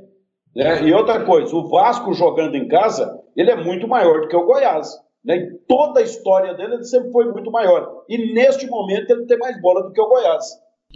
Né? 0.56 0.84
E 0.84 0.94
outra 0.94 1.24
coisa, 1.26 1.56
o 1.56 1.68
Vasco 1.70 2.14
jogando 2.14 2.56
em 2.56 2.68
casa, 2.68 3.15
ele 3.36 3.52
é 3.52 3.56
muito 3.56 3.88
maior 3.88 4.22
do 4.22 4.28
que 4.28 4.36
o 4.36 4.46
Goiás. 4.46 4.90
Né? 5.24 5.38
Em 5.38 5.58
toda 5.68 6.00
a 6.00 6.04
história 6.04 6.54
dele, 6.54 6.76
ele 6.76 6.84
sempre 6.84 7.12
foi 7.12 7.26
muito 7.26 7.52
maior. 7.52 8.04
E 8.08 8.34
neste 8.34 8.68
momento, 8.68 9.10
ele 9.10 9.26
tem 9.26 9.38
mais 9.38 9.60
bola 9.62 9.84
do 9.84 9.92
que 9.92 10.02
o 10.02 10.08
Goiás. 10.08 10.46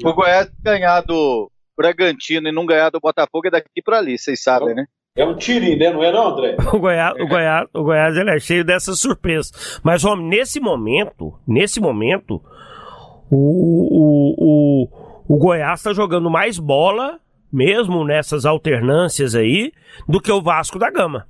O 0.04 0.14
Goiás 0.14 0.50
ganhar 0.64 1.02
do 1.02 1.52
Bragantino 1.76 2.48
e 2.48 2.52
não 2.52 2.66
ganhar 2.66 2.90
do 2.90 3.00
Botafogo 3.00 3.48
é 3.48 3.52
daqui 3.52 3.82
para 3.84 3.98
ali, 3.98 4.18
vocês 4.18 4.42
sabem, 4.42 4.76
né? 4.76 4.86
É 5.16 5.26
um 5.26 5.36
tirinho, 5.36 5.78
né? 5.78 5.90
Não 5.92 6.04
é 6.04 6.12
não, 6.12 6.28
André? 6.28 6.56
O 6.74 6.80
Goiás, 6.80 7.14
o 7.20 7.28
Goiás, 7.28 7.68
o 7.74 7.84
Goiás 7.84 8.16
ele 8.16 8.30
é 8.30 8.40
cheio 8.40 8.64
dessas 8.64 9.00
surpresas. 9.00 9.80
Mas, 9.84 10.06
homem, 10.06 10.28
nesse 10.28 10.60
momento, 10.60 11.34
nesse 11.46 11.82
momento, 11.82 12.42
o, 13.30 13.36
o, 13.38 14.36
o, 14.38 15.34
o 15.36 15.38
Goiás 15.38 15.80
está 15.80 15.94
jogando 15.94 16.30
mais 16.30 16.58
bola, 16.60 17.20
mesmo 17.52 18.06
nessas 18.06 18.46
alternâncias 18.46 19.36
aí, 19.36 19.74
do 20.08 20.22
que 20.22 20.32
o 20.32 20.42
Vasco 20.42 20.80
da 20.80 20.90
Gama. 20.90 21.28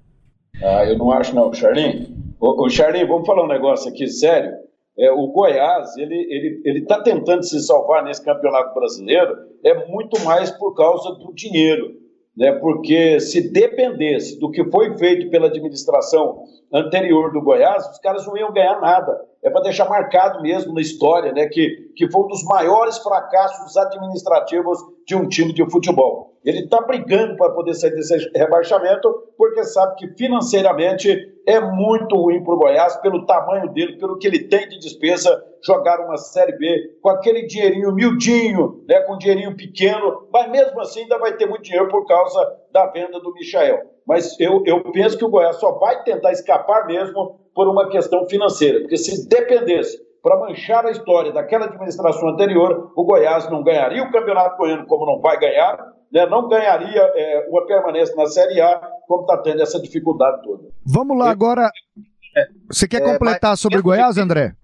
Ah, 0.62 0.86
eu 0.86 0.98
não 0.98 1.12
acho 1.12 1.34
não, 1.34 1.54
Charlinho. 1.54 2.08
Ô, 2.40 2.66
ô 2.66 2.70
Charlinho, 2.70 3.08
vamos 3.08 3.26
falar 3.26 3.44
um 3.44 3.48
negócio 3.48 3.90
aqui 3.90 4.08
sério. 4.08 4.52
É, 4.98 5.12
o 5.12 5.28
Goiás, 5.28 5.96
ele 5.96 6.16
ele 6.16 6.62
ele 6.66 6.80
está 6.80 7.02
tentando 7.02 7.44
se 7.44 7.62
salvar 7.62 8.04
nesse 8.04 8.24
campeonato 8.24 8.74
brasileiro, 8.74 9.34
é 9.64 9.88
muito 9.88 10.20
mais 10.26 10.52
por 10.52 10.74
causa 10.76 11.16
do 11.16 11.34
dinheiro, 11.34 11.94
né? 12.36 12.52
Porque 12.54 13.20
se 13.22 13.50
dependesse 13.50 14.38
do 14.38 14.52
que 14.52 14.70
foi 14.70 14.98
feito 14.98 15.30
pela 15.30 15.48
administração 15.48 16.44
anterior 16.74 17.32
do 17.32 17.42
Goiás, 17.42 17.88
os 17.90 18.00
caras 18.00 18.28
não 18.28 18.38
iam 18.38 18.52
ganhar 18.52 18.82
nada. 18.82 19.18
É 19.42 19.50
para 19.50 19.62
deixar 19.62 19.88
marcado 19.88 20.42
mesmo 20.42 20.74
na 20.74 20.82
história, 20.82 21.32
né? 21.32 21.48
Que, 21.48 21.94
que 21.96 22.12
foi 22.12 22.22
um 22.26 22.28
dos 22.28 22.44
maiores 22.44 22.98
fracassos 22.98 23.78
administrativos 23.78 24.80
de 25.08 25.16
um 25.16 25.30
time 25.30 25.54
de 25.54 25.70
futebol. 25.70 26.29
Ele 26.44 26.60
está 26.60 26.82
brigando 26.82 27.36
para 27.36 27.52
poder 27.52 27.74
sair 27.74 27.92
desse 27.92 28.16
rebaixamento, 28.36 29.12
porque 29.38 29.64
sabe 29.64 29.96
que 29.96 30.08
financeiramente 30.16 31.34
é 31.46 31.60
muito 31.60 32.16
ruim 32.16 32.44
para 32.44 32.54
o 32.54 32.58
Goiás, 32.58 32.96
pelo 32.98 33.26
tamanho 33.26 33.70
dele, 33.70 33.98
pelo 33.98 34.18
que 34.18 34.28
ele 34.28 34.48
tem 34.48 34.68
de 34.70 34.80
despesa, 34.80 35.44
jogar 35.64 36.00
uma 36.00 36.16
Série 36.18 36.58
B 36.58 36.98
com 37.02 37.10
aquele 37.10 37.46
dinheirinho 37.46 37.94
miudinho, 37.94 38.84
né, 38.88 39.02
com 39.02 39.18
dinheirinho 39.18 39.56
pequeno, 39.56 40.28
mas 40.32 40.50
mesmo 40.50 40.80
assim 40.80 41.02
ainda 41.02 41.18
vai 41.18 41.36
ter 41.36 41.46
muito 41.46 41.64
dinheiro 41.64 41.90
por 41.90 42.06
causa 42.06 42.40
da 42.72 42.86
venda 42.88 43.20
do 43.20 43.34
Michael. 43.34 43.82
Mas 44.08 44.40
eu, 44.40 44.64
eu 44.66 44.82
penso 44.92 45.18
que 45.18 45.26
o 45.26 45.30
Goiás 45.30 45.58
só 45.58 45.74
vai 45.74 46.04
tentar 46.04 46.32
escapar 46.32 46.86
mesmo 46.88 47.40
por 47.54 47.68
uma 47.68 47.90
questão 47.90 48.28
financeira, 48.30 48.80
porque 48.80 48.98
se 48.98 49.28
dependesse 49.28 50.00
para 50.22 50.40
manchar 50.40 50.86
a 50.86 50.92
história 50.92 51.32
daquela 51.32 51.66
administração 51.66 52.30
anterior, 52.30 52.92
o 52.96 53.04
Goiás 53.04 53.50
não 53.50 53.64
ganharia 53.64 54.04
o 54.04 54.12
Campeonato 54.12 54.58
Goiano 54.58 54.86
como 54.86 55.06
não 55.06 55.20
vai 55.20 55.40
ganhar, 55.40 55.78
né, 56.12 56.26
não 56.26 56.48
ganharia 56.48 57.02
é, 57.16 57.48
uma 57.50 57.66
permanência 57.66 58.16
na 58.16 58.26
Série 58.26 58.60
A, 58.62 58.78
como 59.08 59.22
está 59.22 59.38
tendo 59.38 59.62
essa 59.62 59.80
dificuldade 59.80 60.42
toda. 60.44 60.70
Vamos 60.86 61.18
lá 61.18 61.30
agora. 61.30 61.70
Você 62.68 62.88
quer 62.88 63.02
é, 63.02 63.06
completar 63.06 63.58
sobre 63.58 63.82
Goiás, 63.82 64.18
André? 64.18 64.56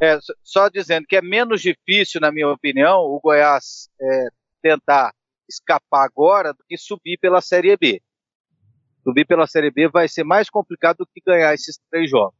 É, 0.00 0.18
só 0.42 0.68
dizendo 0.68 1.06
que 1.06 1.16
é 1.16 1.22
menos 1.22 1.60
difícil, 1.60 2.20
na 2.20 2.30
minha 2.30 2.48
opinião, 2.48 3.00
o 3.00 3.20
Goiás 3.20 3.88
é, 4.00 4.28
tentar 4.62 5.12
escapar 5.48 6.04
agora 6.04 6.52
do 6.52 6.64
que 6.68 6.76
subir 6.76 7.18
pela 7.18 7.40
Série 7.40 7.76
B. 7.76 8.00
Subir 9.02 9.26
pela 9.26 9.46
Série 9.46 9.70
B 9.70 9.88
vai 9.88 10.08
ser 10.08 10.24
mais 10.24 10.50
complicado 10.50 10.98
do 10.98 11.06
que 11.06 11.20
ganhar 11.24 11.54
esses 11.54 11.78
três 11.90 12.10
jogos. 12.10 12.37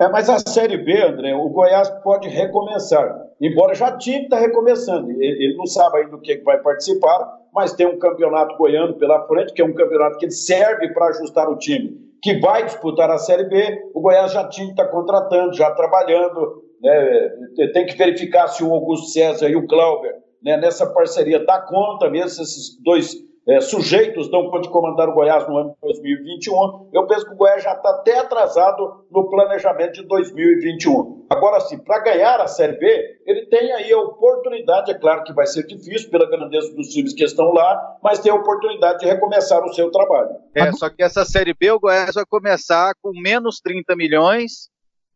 É, 0.00 0.08
mas 0.08 0.28
a 0.28 0.38
Série 0.38 0.76
B, 0.76 1.00
André, 1.02 1.34
o 1.34 1.48
Goiás 1.48 1.88
pode 2.02 2.28
recomeçar, 2.28 3.26
embora 3.40 3.74
já 3.74 3.96
tinha 3.96 4.18
que 4.18 4.24
estar 4.24 4.36
tá 4.36 4.42
recomeçando. 4.42 5.10
Ele, 5.10 5.24
ele 5.24 5.56
não 5.56 5.66
sabe 5.66 5.98
ainda 5.98 6.10
do 6.12 6.20
que 6.20 6.36
vai 6.38 6.58
participar, 6.60 7.38
mas 7.52 7.72
tem 7.72 7.86
um 7.86 7.98
campeonato 7.98 8.56
goiano 8.56 8.94
pela 8.94 9.26
frente, 9.26 9.52
que 9.52 9.62
é 9.62 9.64
um 9.64 9.74
campeonato 9.74 10.18
que 10.18 10.30
serve 10.30 10.92
para 10.92 11.08
ajustar 11.08 11.48
o 11.48 11.58
time, 11.58 11.96
que 12.22 12.38
vai 12.40 12.64
disputar 12.64 13.10
a 13.10 13.18
Série 13.18 13.44
B. 13.44 13.90
O 13.94 14.00
Goiás 14.00 14.32
já 14.32 14.48
tinha 14.48 14.66
que 14.66 14.72
estar 14.72 14.86
tá 14.86 14.90
contratando, 14.90 15.54
já 15.54 15.70
trabalhando, 15.72 16.62
né, 16.80 17.30
tem 17.72 17.86
que 17.86 17.96
verificar 17.96 18.48
se 18.48 18.62
o 18.64 18.72
Augusto 18.72 19.08
César 19.08 19.48
e 19.48 19.56
o 19.56 19.66
Clauber, 19.66 20.14
né, 20.42 20.56
nessa 20.56 20.86
parceria, 20.86 21.44
dá 21.44 21.60
conta 21.60 22.08
mesmo, 22.08 22.42
esses 22.42 22.80
dois 22.82 23.27
é, 23.48 23.62
sujeitos 23.62 24.30
dão 24.30 24.50
conta 24.50 24.62
de 24.62 24.68
comandar 24.68 25.08
o 25.08 25.14
Goiás 25.14 25.48
no 25.48 25.56
ano 25.56 25.70
de 25.70 25.80
2021. 25.80 26.90
Eu 26.92 27.06
penso 27.06 27.24
que 27.24 27.32
o 27.32 27.36
Goiás 27.36 27.62
já 27.62 27.72
está 27.72 27.88
até 27.90 28.18
atrasado 28.18 29.06
no 29.10 29.30
planejamento 29.30 29.94
de 29.94 30.02
2021. 30.02 31.26
Agora 31.30 31.58
sim, 31.60 31.78
para 31.78 32.00
ganhar 32.00 32.38
a 32.42 32.46
Série 32.46 32.76
B, 32.76 33.20
ele 33.24 33.46
tem 33.46 33.72
aí 33.72 33.90
a 33.90 33.98
oportunidade, 33.98 34.90
é 34.90 34.94
claro 34.94 35.24
que 35.24 35.32
vai 35.32 35.46
ser 35.46 35.66
difícil 35.66 36.10
pela 36.10 36.28
grandeza 36.28 36.74
dos 36.74 36.88
times 36.88 37.14
que 37.14 37.24
estão 37.24 37.50
lá, 37.50 37.96
mas 38.02 38.18
tem 38.18 38.30
a 38.30 38.34
oportunidade 38.34 38.98
de 38.98 39.06
recomeçar 39.06 39.64
o 39.64 39.72
seu 39.72 39.90
trabalho. 39.90 40.36
É, 40.54 40.70
só 40.72 40.90
que 40.90 41.02
essa 41.02 41.24
Série 41.24 41.54
B, 41.54 41.70
o 41.70 41.80
Goiás 41.80 42.14
vai 42.14 42.26
começar 42.26 42.92
com 43.00 43.12
menos 43.18 43.60
30 43.60 43.96
milhões. 43.96 44.68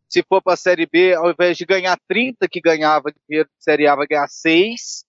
Se 0.09 0.23
for 0.23 0.41
para 0.41 0.53
a 0.53 0.57
Série 0.57 0.87
B, 0.87 1.13
ao 1.13 1.29
invés 1.29 1.55
de 1.55 1.65
ganhar 1.65 1.97
30 2.07 2.47
que 2.49 2.59
ganhava 2.59 3.11
de 3.29 3.45
Série 3.59 3.87
A, 3.87 3.95
vai 3.95 4.07
ganhar 4.07 4.27
6 4.27 5.05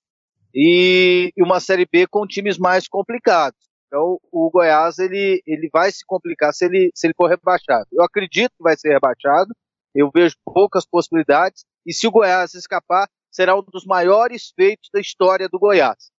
e, 0.54 1.32
uma 1.38 1.58
Série 1.58 1.86
B 1.90 2.06
com 2.06 2.26
times 2.26 2.58
mais 2.58 2.86
complicados. 2.86 3.58
Então, 3.86 4.18
o 4.30 4.50
Goiás 4.50 4.98
ele, 4.98 5.42
ele 5.46 5.68
vai 5.72 5.90
se 5.90 6.04
complicar 6.06 6.52
se 6.52 6.64
ele, 6.64 6.90
se 6.94 7.06
ele 7.06 7.14
for 7.16 7.28
rebaixado. 7.28 7.86
Eu 7.92 8.04
acredito 8.04 8.52
que 8.56 8.62
vai 8.62 8.76
ser 8.76 8.92
rebaixado, 8.92 9.54
eu 9.94 10.10
vejo 10.12 10.36
poucas 10.44 10.86
possibilidades, 10.86 11.64
e 11.86 11.92
se 11.92 12.06
o 12.06 12.10
Goiás 12.10 12.54
escapar, 12.54 13.08
será 13.30 13.56
um 13.56 13.62
dos 13.62 13.84
maiores 13.84 14.52
feitos 14.56 14.88
da 14.92 15.00
história 15.00 15.48
do 15.48 15.58
Goiás. 15.58 16.10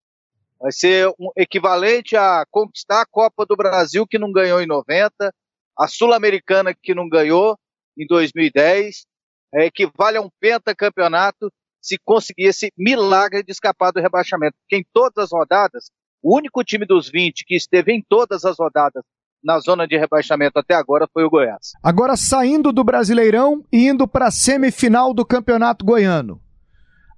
Vai 0.60 0.72
ser 0.72 1.08
um 1.20 1.30
equivalente 1.36 2.16
a 2.16 2.46
conquistar 2.50 3.02
a 3.02 3.06
Copa 3.06 3.46
do 3.46 3.56
Brasil, 3.56 4.08
que 4.08 4.18
não 4.18 4.32
ganhou 4.32 4.62
em 4.62 4.68
90, 4.68 5.34
a 5.78 5.88
Sul-Americana, 5.88 6.74
que 6.74 6.94
não 6.94 7.10
ganhou 7.10 7.58
em 7.98 8.06
2010, 8.08 9.06
é, 9.54 9.66
equivale 9.66 10.18
a 10.18 10.22
um 10.22 10.30
pentacampeonato 10.40 11.52
se 11.86 12.00
conseguir 12.04 12.46
esse 12.46 12.72
milagre 12.76 13.44
de 13.44 13.52
escapar 13.52 13.92
do 13.92 14.02
rebaixamento. 14.02 14.56
Porque 14.62 14.78
em 14.78 14.86
todas 14.92 15.26
as 15.26 15.32
rodadas, 15.32 15.92
o 16.22 16.36
único 16.36 16.64
time 16.64 16.86
dos 16.86 17.10
20 17.10 17.46
que 17.46 17.56
esteve 17.56 17.94
em 17.94 18.02
todas 18.02 18.44
as 18.44 18.58
rodadas 18.58 19.04
na 19.44 19.60
zona 19.60 19.88
de 19.88 19.96
rebaixamento 19.96 20.58
até 20.58 20.74
agora 20.74 21.08
foi 21.14 21.24
o 21.24 21.30
Goiás. 21.30 21.74
Agora 21.84 22.18
saindo 22.18 22.74
do 22.74 22.84
Brasileirão 22.84 23.64
e 23.72 23.88
indo 23.88 24.08
para 24.08 24.28
a 24.28 24.32
semifinal 24.32 25.14
do 25.14 25.24
Campeonato 25.24 25.86
Goiano. 25.86 26.42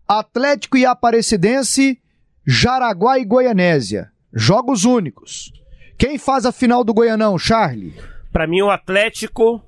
Atlético 0.05 0.75
e 0.75 0.85
Aparecidense, 0.85 2.01
Jaraguá 2.45 3.17
e 3.17 3.23
Goianésia. 3.23 4.11
Jogos 4.33 4.83
únicos. 4.83 5.53
Quem 5.97 6.17
faz 6.17 6.45
a 6.45 6.51
final 6.51 6.83
do 6.83 6.93
Goianão, 6.93 7.39
Charlie? 7.39 7.95
Para 8.33 8.45
mim 8.45 8.61
o 8.61 8.69
Atlético 8.69 9.63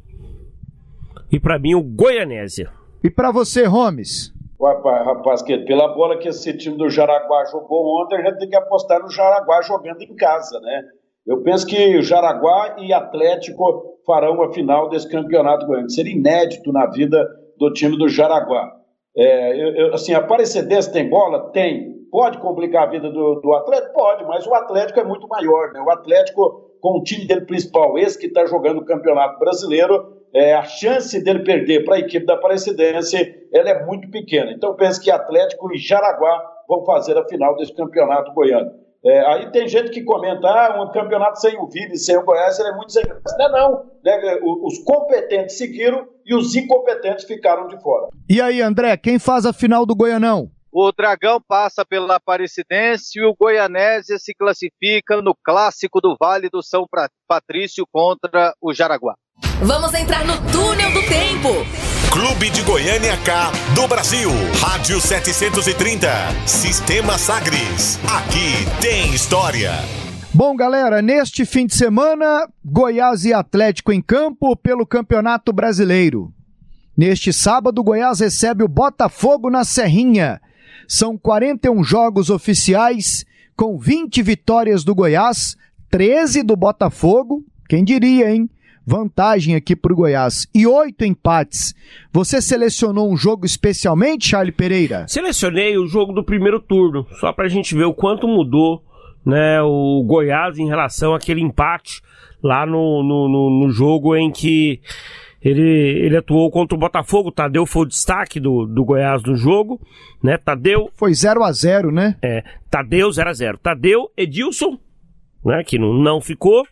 e 1.32 1.40
para 1.40 1.58
mim 1.58 1.76
o 1.76 1.82
Goianésia. 1.82 2.70
E 3.02 3.10
para 3.10 3.32
você, 3.32 3.66
Gomes? 3.68 4.34
Rapaz, 4.62 5.42
que 5.42 5.58
pela 5.60 5.88
bola 5.94 6.18
que 6.18 6.28
esse 6.28 6.56
time 6.58 6.78
do 6.78 6.90
Jaraguá 6.90 7.46
jogou 7.46 8.02
ontem, 8.02 8.18
a 8.18 8.24
gente 8.24 8.40
tem 8.40 8.50
que 8.50 8.58
apostar 8.58 9.02
no 9.02 9.10
Jaraguá 9.10 9.62
jogando 9.62 10.02
em 10.02 10.16
casa, 10.16 10.60
né? 10.60 10.84
Eu 11.26 11.42
penso 11.44 11.66
que 11.66 12.02
Jaraguá 12.02 12.76
e 12.80 12.92
Atlético 12.92 13.98
farão 14.06 14.42
a 14.42 14.52
final 14.52 14.90
desse 14.90 15.08
campeonato 15.08 15.66
goiano. 15.66 15.90
Seria 15.90 16.14
inédito 16.14 16.74
na 16.74 16.88
vida 16.88 17.26
do 17.58 17.72
time 17.72 17.98
do 17.98 18.10
Jaraguá. 18.10 18.70
É, 19.16 19.54
eu, 19.54 19.76
eu, 19.76 19.94
assim, 19.94 20.14
a 20.14 20.18
Aparecidense 20.18 20.92
tem 20.92 21.10
bola? 21.10 21.52
Tem. 21.52 22.00
Pode 22.12 22.40
complicar 22.40 22.84
a 22.84 22.92
vida 22.92 23.10
do, 23.10 23.36
do 23.36 23.54
Atlético? 23.54 23.94
Pode, 23.94 24.26
mas 24.26 24.46
o 24.46 24.54
Atlético 24.54 25.00
é 25.00 25.04
muito 25.04 25.28
maior, 25.28 25.72
né? 25.72 25.82
O 25.82 25.92
Atlético, 25.92 26.72
com 26.82 27.00
o 27.00 27.04
time 27.04 27.26
dele 27.26 27.46
principal, 27.46 27.98
esse 27.98 28.18
que 28.18 28.28
está 28.28 28.46
jogando 28.46 28.80
o 28.80 28.86
Campeonato 28.86 29.40
Brasileiro, 29.40 30.19
é, 30.34 30.54
a 30.54 30.64
chance 30.64 31.24
dele 31.24 31.40
perder 31.40 31.84
para 31.84 31.96
a 31.96 32.00
equipe 32.00 32.26
da 32.26 32.34
Aparecidense 32.36 33.48
ela 33.52 33.70
é 33.70 33.86
muito 33.86 34.10
pequena. 34.10 34.52
Então, 34.52 34.76
penso 34.76 35.02
que 35.02 35.10
Atlético 35.10 35.74
e 35.74 35.78
Jaraguá 35.78 36.42
vão 36.68 36.86
fazer 36.86 37.18
a 37.18 37.28
final 37.28 37.56
desse 37.56 37.74
campeonato 37.74 38.32
goiano. 38.34 38.72
É, 39.04 39.20
aí 39.28 39.52
tem 39.52 39.68
gente 39.68 39.92
que 39.92 40.04
comenta, 40.04 40.48
ah, 40.48 40.84
um 40.84 40.92
campeonato 40.92 41.40
sem 41.40 41.58
o 41.58 41.68
Vila 41.68 41.94
e 41.94 41.98
sem 41.98 42.18
o 42.18 42.26
Goiás 42.26 42.60
é 42.60 42.72
muito 42.74 42.92
sem 42.92 43.04
graça. 43.04 43.38
Não, 43.38 43.52
não. 43.52 43.86
Né? 44.04 44.40
Os 44.44 44.78
competentes 44.80 45.58
seguiram 45.58 46.06
e 46.26 46.36
os 46.36 46.54
incompetentes 46.56 47.26
ficaram 47.26 47.68
de 47.68 47.82
fora. 47.82 48.10
E 48.30 48.42
aí, 48.42 48.62
André, 48.62 48.98
quem 48.98 49.18
faz 49.18 49.46
a 49.46 49.54
final 49.54 49.86
do 49.86 49.96
Goianão? 49.96 50.52
O 50.72 50.92
Dragão 50.92 51.42
passa 51.48 51.84
pela 51.84 52.18
Aparecidense 52.18 53.18
e 53.18 53.26
o 53.26 53.34
Goianésia 53.34 54.20
se 54.20 54.36
classifica 54.36 55.20
no 55.22 55.34
clássico 55.44 56.00
do 56.00 56.16
Vale 56.20 56.50
do 56.50 56.62
São 56.62 56.86
Patrício 57.28 57.86
contra 57.92 58.54
o 58.62 58.72
Jaraguá. 58.74 59.16
Vamos 59.62 59.94
entrar 59.94 60.26
no 60.26 60.38
túnel 60.54 60.90
do 60.94 61.02
tempo. 61.02 61.50
Clube 62.14 62.50
de 62.50 62.62
Goiânia 62.62 63.18
K 63.26 63.52
do 63.76 63.90
Brasil. 63.90 64.30
Rádio 64.62 65.02
730. 65.02 66.08
Sistema 66.46 67.18
Sagres. 67.18 68.00
Aqui 68.06 68.66
tem 68.80 69.14
história. 69.14 69.72
Bom, 70.34 70.56
galera, 70.56 71.02
neste 71.02 71.46
fim 71.46 71.66
de 71.66 71.76
semana, 71.76 72.48
Goiás 72.64 73.26
e 73.26 73.34
Atlético 73.34 73.92
em 73.92 74.02
campo 74.02 74.56
pelo 74.56 74.86
Campeonato 74.86 75.52
Brasileiro. 75.52 76.32
Neste 76.96 77.34
sábado, 77.34 77.84
Goiás 77.84 78.22
recebe 78.22 78.64
o 78.64 78.68
Botafogo 78.70 79.50
na 79.50 79.66
Serrinha. 79.66 80.40
São 80.88 81.18
41 81.18 81.84
jogos 81.84 82.30
oficiais, 82.30 83.26
com 83.58 83.78
20 83.78 84.22
vitórias 84.22 84.86
do 84.86 84.96
Goiás, 84.96 85.58
13 85.92 86.44
do 86.44 86.56
Botafogo. 86.56 87.44
Quem 87.68 87.84
diria, 87.84 88.32
hein? 88.32 88.50
Vantagem 88.90 89.54
aqui 89.54 89.76
para 89.76 89.94
o 89.94 89.96
Goiás 89.96 90.48
e 90.54 90.66
oito 90.66 91.06
empates. 91.06 91.76
Você 92.12 92.42
selecionou 92.42 93.12
um 93.12 93.16
jogo 93.16 93.46
especialmente, 93.46 94.28
Charlie 94.28 94.52
Pereira? 94.52 95.08
Selecionei 95.08 95.78
o 95.78 95.86
jogo 95.86 96.12
do 96.12 96.24
primeiro 96.24 96.60
turno, 96.60 97.06
só 97.20 97.32
para 97.32 97.46
a 97.46 97.50
gente 97.50 97.76
ver 97.76 97.84
o 97.84 97.94
quanto 97.94 98.28
mudou 98.28 98.84
né, 99.24 99.62
o 99.62 100.04
Goiás 100.04 100.58
em 100.58 100.68
relação 100.68 101.14
àquele 101.14 101.40
empate 101.40 102.02
lá 102.42 102.66
no, 102.66 103.04
no, 103.04 103.30
no, 103.30 103.60
no 103.60 103.72
jogo 103.72 104.16
em 104.16 104.32
que 104.32 104.82
ele, 105.40 105.62
ele 105.62 106.18
atuou 106.18 106.50
contra 106.50 106.76
o 106.76 106.80
Botafogo. 106.80 107.32
Tadeu 107.32 107.68
foi 107.68 107.84
o 107.84 107.88
destaque 107.88 108.40
do, 108.40 108.66
do 108.66 108.84
Goiás 108.84 109.22
no 109.22 109.36
jogo, 109.36 109.80
né? 110.24 110.36
Tadeu. 110.36 110.90
Foi 110.96 111.14
0 111.14 111.44
a 111.44 111.52
0 111.52 111.92
né? 111.92 112.16
É, 112.24 112.44
Tadeu 112.72 113.12
0 113.12 113.30
a 113.30 113.34
0 113.34 113.58
Tadeu, 113.60 114.10
Edilson, 114.18 114.80
né? 115.46 115.64
Que 115.64 115.78
não, 115.78 115.94
não 115.94 116.20
ficou. 116.20 116.66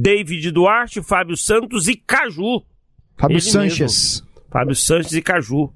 David 0.00 0.50
Duarte, 0.50 1.02
Fábio 1.02 1.36
Santos 1.36 1.86
e 1.86 1.94
Caju. 1.94 2.62
Fábio 3.18 3.34
Ele 3.34 3.40
Sanches. 3.42 4.22
Mesmo. 4.22 4.46
Fábio 4.50 4.74
Sanches 4.74 5.12
e 5.12 5.20
Caju. 5.20 5.70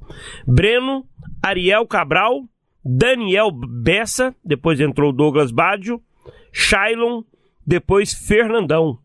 Breno, 0.46 1.04
Ariel 1.42 1.86
Cabral, 1.86 2.44
Daniel 2.82 3.50
Bessa, 3.52 4.34
depois 4.42 4.80
entrou 4.80 5.12
Douglas 5.12 5.50
Badio, 5.50 6.00
Shailon, 6.50 7.22
depois 7.66 8.14
Fernandão, 8.14 8.98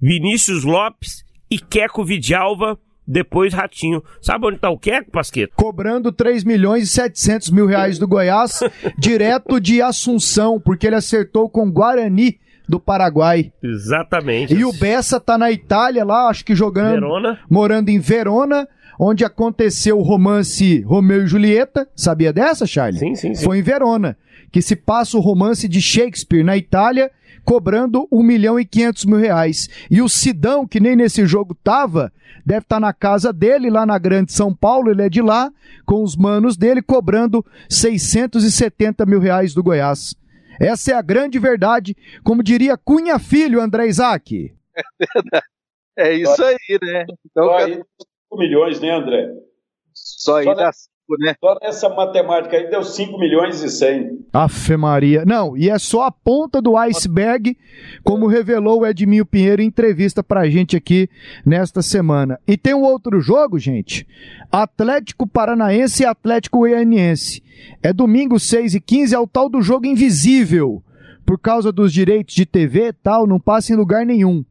Vinícius 0.00 0.64
Lopes 0.64 1.22
e 1.50 1.58
Queco 1.58 2.02
Vidalva, 2.02 2.78
depois 3.06 3.52
Ratinho. 3.52 4.02
Sabe 4.22 4.46
onde 4.46 4.56
está 4.56 4.70
o 4.70 4.78
Queco, 4.78 5.10
Pasqueto? 5.10 5.52
Cobrando 5.54 6.10
3 6.10 6.44
milhões 6.44 6.84
e 6.84 6.86
700 6.86 7.50
mil 7.50 7.66
reais 7.66 7.98
do 7.98 8.08
Goiás, 8.08 8.60
direto 8.98 9.60
de 9.60 9.82
Assunção, 9.82 10.58
porque 10.58 10.86
ele 10.86 10.96
acertou 10.96 11.50
com 11.50 11.70
Guarani 11.70 12.38
do 12.70 12.80
Paraguai. 12.80 13.52
Exatamente. 13.62 14.54
E 14.54 14.64
o 14.64 14.72
Bessa 14.72 15.20
tá 15.20 15.36
na 15.36 15.50
Itália 15.50 16.04
lá, 16.04 16.28
acho 16.28 16.44
que 16.44 16.54
jogando. 16.54 17.00
Verona. 17.00 17.38
Morando 17.50 17.88
em 17.90 17.98
Verona, 17.98 18.66
onde 18.98 19.24
aconteceu 19.24 19.98
o 19.98 20.02
romance 20.02 20.80
Romeu 20.82 21.24
e 21.24 21.26
Julieta. 21.26 21.88
Sabia 21.94 22.32
dessa, 22.32 22.66
Charlie? 22.66 22.98
Sim, 22.98 23.14
sim, 23.14 23.34
sim. 23.34 23.44
Foi 23.44 23.58
em 23.58 23.62
Verona. 23.62 24.16
Que 24.52 24.62
se 24.62 24.74
passa 24.74 25.16
o 25.16 25.20
romance 25.20 25.68
de 25.68 25.80
Shakespeare 25.80 26.42
na 26.42 26.56
Itália, 26.56 27.10
cobrando 27.44 28.06
1 28.10 28.22
milhão 28.22 28.58
e 28.58 28.64
500 28.64 29.04
mil 29.04 29.18
reais. 29.18 29.68
E 29.90 30.02
o 30.02 30.08
Sidão, 30.08 30.66
que 30.66 30.80
nem 30.80 30.96
nesse 30.96 31.24
jogo 31.26 31.56
tava, 31.62 32.12
deve 32.44 32.60
estar 32.60 32.76
tá 32.76 32.80
na 32.80 32.92
casa 32.92 33.32
dele, 33.32 33.70
lá 33.70 33.86
na 33.86 33.98
Grande 33.98 34.32
São 34.32 34.54
Paulo, 34.54 34.90
ele 34.90 35.02
é 35.02 35.08
de 35.08 35.22
lá, 35.22 35.50
com 35.86 36.02
os 36.02 36.16
manos 36.16 36.56
dele, 36.56 36.82
cobrando 36.82 37.44
670 37.68 39.06
mil 39.06 39.20
reais 39.20 39.54
do 39.54 39.62
Goiás. 39.62 40.14
Essa 40.60 40.92
é 40.92 40.94
a 40.94 41.00
grande 41.02 41.38
verdade, 41.38 41.96
como 42.22 42.42
diria 42.42 42.76
Cunha 42.76 43.18
Filho, 43.18 43.62
André 43.62 43.86
Isaac. 43.86 44.54
É 45.96 46.12
isso 46.14 46.42
aí, 46.44 46.78
né? 46.82 47.06
Então, 47.24 47.46
Só 47.46 47.56
aí 47.56 47.74
5 47.74 47.84
milhões, 48.32 48.80
né, 48.80 48.90
André? 48.90 49.32
Só 49.92 50.36
aí 50.36 50.44
Só 50.44 50.54
dá 50.54 50.70
5, 50.72 50.89
né? 51.18 51.34
Só 51.40 51.58
nessa 51.62 51.88
matemática 51.88 52.56
aí 52.56 52.70
deu 52.70 52.82
5 52.82 53.18
milhões 53.18 53.62
e 53.62 53.68
100. 53.68 54.26
Afe 54.32 54.76
Maria. 54.76 55.24
Não, 55.26 55.56
e 55.56 55.68
é 55.68 55.78
só 55.78 56.02
a 56.04 56.10
ponta 56.10 56.60
do 56.60 56.76
iceberg, 56.76 57.56
como 58.02 58.26
revelou 58.26 58.80
o 58.80 58.86
Edminho 58.86 59.26
Pinheiro 59.26 59.62
em 59.62 59.66
entrevista 59.66 60.22
pra 60.22 60.48
gente 60.48 60.76
aqui 60.76 61.08
nesta 61.44 61.82
semana. 61.82 62.38
E 62.46 62.56
tem 62.56 62.74
um 62.74 62.82
outro 62.82 63.20
jogo, 63.20 63.58
gente. 63.58 64.06
Atlético 64.50 65.26
Paranaense 65.26 66.02
e 66.02 66.06
Atlético 66.06 66.58
Goianiense. 66.58 67.42
É 67.82 67.92
domingo 67.92 68.38
6 68.38 68.74
e 68.74 68.80
15, 68.80 69.14
é 69.14 69.18
o 69.18 69.26
tal 69.26 69.48
do 69.48 69.62
jogo 69.62 69.86
invisível. 69.86 70.82
Por 71.24 71.38
causa 71.38 71.70
dos 71.70 71.92
direitos 71.92 72.34
de 72.34 72.44
TV 72.44 72.88
e 72.88 72.92
tal, 72.92 73.26
não 73.26 73.38
passa 73.38 73.72
em 73.72 73.76
lugar 73.76 74.04
nenhum. 74.04 74.44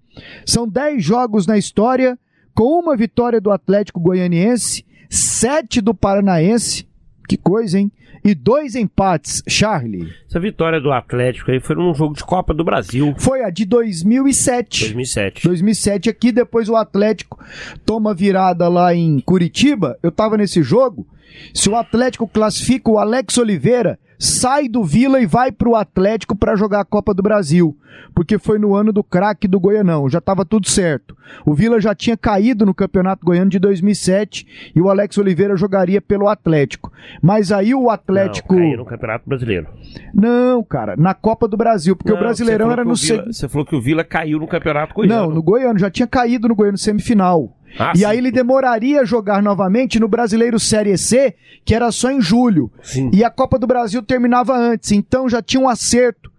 São 0.46 0.68
10 0.68 1.04
jogos 1.04 1.46
na 1.46 1.58
história, 1.58 2.18
com 2.54 2.80
uma 2.80 2.96
vitória 2.96 3.40
do 3.40 3.52
Atlético 3.52 4.00
Goianiense, 4.00 4.86
sete 5.10 5.82
do 5.82 5.94
Paranaense. 5.94 6.88
Que 7.28 7.38
coisa, 7.38 7.80
hein? 7.80 7.92
E 8.24 8.36
dois 8.36 8.76
empates, 8.76 9.42
Charlie. 9.48 10.12
Essa 10.28 10.40
vitória 10.40 10.82
do 10.82 10.92
Atlético 10.92 11.52
aí 11.52 11.60
foi 11.60 11.76
num 11.76 11.94
jogo 11.94 12.16
de 12.16 12.24
Copa 12.24 12.54
do 12.54 12.64
Brasil. 12.64 13.14
Foi 13.18 13.44
a 13.44 13.50
de 13.50 13.66
2007. 13.66 14.82
2007. 14.86 15.48
2007 15.48 16.10
aqui, 16.10 16.32
depois 16.32 16.68
o 16.68 16.76
Atlético 16.76 17.40
toma 17.86 18.14
virada 18.14 18.68
lá 18.68 18.94
em 18.94 19.20
Curitiba. 19.20 19.98
Eu 20.04 20.12
tava 20.12 20.38
nesse 20.38 20.62
jogo. 20.62 21.08
Se 21.54 21.70
o 21.70 21.76
Atlético 21.76 22.28
classifica 22.28 22.92
o 22.92 23.00
Alex 23.00 23.38
Oliveira, 23.38 23.98
sai 24.20 24.68
do 24.68 24.84
Vila 24.84 25.22
e 25.22 25.26
vai 25.26 25.50
pro 25.50 25.76
Atlético 25.76 26.36
para 26.36 26.58
jogar 26.58 26.82
a 26.82 26.86
Copa 26.86 27.14
do 27.14 27.24
Brasil, 27.24 27.76
porque 28.14 28.38
foi 28.38 28.60
no 28.60 28.76
ano 28.76 28.92
do 28.92 29.02
craque 29.02 29.48
do 29.48 29.60
Goianão, 29.60 30.10
já 30.10 30.20
estava 30.20 30.44
tudo 30.44 30.70
certo. 30.70 31.16
O 31.46 31.54
Vila 31.54 31.80
já 31.80 31.96
tinha 31.96 32.18
caído 32.18 32.66
no 32.66 32.74
Campeonato 32.74 33.26
Goiano 33.26 33.50
de 33.50 33.60
2007 33.60 34.72
e 34.76 34.82
o 34.82 34.90
Alex 34.90 35.18
Oliveira 35.18 35.56
jogaria 35.56 36.02
pelo 36.02 36.28
Atlético. 36.28 36.92
Mas 37.22 37.52
aí 37.52 37.74
o 37.74 37.90
Atlético 37.90 38.54
Não, 38.54 38.62
caiu 38.62 38.78
no 38.78 38.86
Campeonato 38.86 39.30
Brasileiro. 39.30 39.68
Não, 40.14 40.64
cara, 40.64 40.98
na 40.98 41.14
Copa 41.14 41.48
do 41.48 41.56
Brasil, 41.56 41.96
porque 41.96 42.12
Não, 42.12 42.18
o 42.18 42.20
Brasileirão 42.20 42.72
era 42.72 42.84
no 42.84 42.92
o. 42.92 42.98
Você 42.98 43.48
falou 43.48 43.66
que 43.66 43.76
o 43.76 43.82
Vila 43.82 44.04
caiu 44.04 44.40
no 44.40 44.48
Campeonato 44.48 44.94
Goiano. 44.94 45.16
Não, 45.16 45.32
no 45.34 45.42
Goiano, 45.42 45.80
já 45.80 45.90
tinha 45.90 46.08
caído 46.08 46.50
no 46.50 46.56
Goiano 46.56 46.78
semifinal. 46.78 47.56
Ah, 47.78 47.94
e 47.96 48.00
sim. 48.00 48.06
aí 48.06 48.18
ele 48.18 48.32
demoraria 48.32 49.02
a 49.02 49.06
jogar 49.06 49.42
novamente 49.42 50.00
no 50.00 50.08
Brasileiro 50.08 50.60
Série 50.60 50.98
C, 50.98 51.36
que 51.64 51.76
era 51.76 51.92
só 51.92 52.12
em 52.12 52.22
julho. 52.22 52.72
Sim. 52.82 53.10
E 53.14 53.24
a 53.24 53.30
Copa 53.30 53.60
do 53.60 53.68
Brasil 53.68 54.02
terminava 54.02 54.58
antes, 54.58 54.92
então 54.92 55.30
já 55.30 55.42
tinha 55.42 55.62
um 55.62 55.70
acerto 55.70 56.32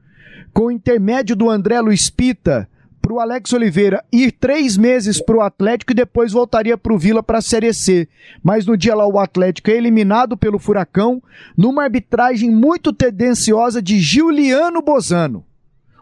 com 0.53 0.65
o 0.67 0.71
intermédio 0.71 1.37
do 1.37 1.49
André 1.49 1.81
Luiz 1.81 2.11
Pita 2.11 2.69
pro 3.01 3.19
Alex 3.19 3.53
Oliveira 3.53 4.05
ir 4.13 4.31
três 4.33 4.77
meses 4.77 5.21
pro 5.21 5.41
Atlético 5.41 5.93
e 5.93 5.95
depois 5.95 6.33
voltaria 6.33 6.77
pro 6.77 6.99
Vila 6.99 7.23
pra 7.23 7.41
Série 7.41 7.73
C. 7.73 8.09
Mas 8.43 8.67
no 8.67 8.77
dia 8.77 8.95
lá 8.95 9.07
o 9.07 9.19
Atlético 9.19 9.71
é 9.71 9.75
eliminado 9.75 10.37
pelo 10.37 10.59
Furacão 10.59 11.23
numa 11.57 11.85
arbitragem 11.85 12.51
muito 12.51 12.93
tendenciosa 12.93 13.81
de 13.81 13.99
Giuliano 13.99 14.83
Bozano. 14.83 15.45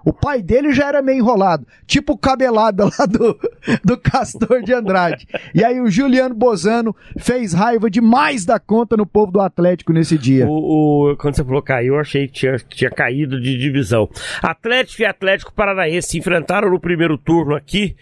O 0.08 0.12
pai 0.12 0.40
dele 0.40 0.72
já 0.72 0.88
era 0.88 1.02
meio 1.02 1.18
enrolado, 1.18 1.66
tipo 1.86 2.14
o 2.14 2.18
cabelada 2.18 2.84
lá 2.98 3.04
do, 3.06 3.38
do 3.84 3.98
Castor 3.98 4.62
de 4.62 4.72
Andrade. 4.72 5.26
E 5.54 5.62
aí 5.62 5.80
o 5.80 5.90
Juliano 5.90 6.34
Bozano 6.34 6.96
fez 7.18 7.52
raiva 7.52 7.90
demais 7.90 8.44
da 8.46 8.58
conta 8.58 8.96
no 8.96 9.04
povo 9.04 9.30
do 9.32 9.40
Atlético 9.40 9.92
nesse 9.92 10.16
dia. 10.16 10.46
O, 10.48 11.10
o- 11.12 11.16
quando 11.16 11.34
você 11.36 11.44
falou 11.44 11.60
caiu, 11.62 11.94
eu 11.94 12.00
achei 12.00 12.26
que 12.26 12.32
tinha, 12.32 12.56
tinha 12.58 12.90
caído 12.90 13.38
de 13.40 13.58
divisão. 13.58 14.08
Atlético 14.42 15.02
e 15.02 15.04
Atlético 15.04 15.52
Paranaense 15.52 16.08
se 16.08 16.18
enfrentaram 16.18 16.70
no 16.70 16.80
primeiro 16.80 17.18
turno 17.18 17.54
aqui 17.54 17.94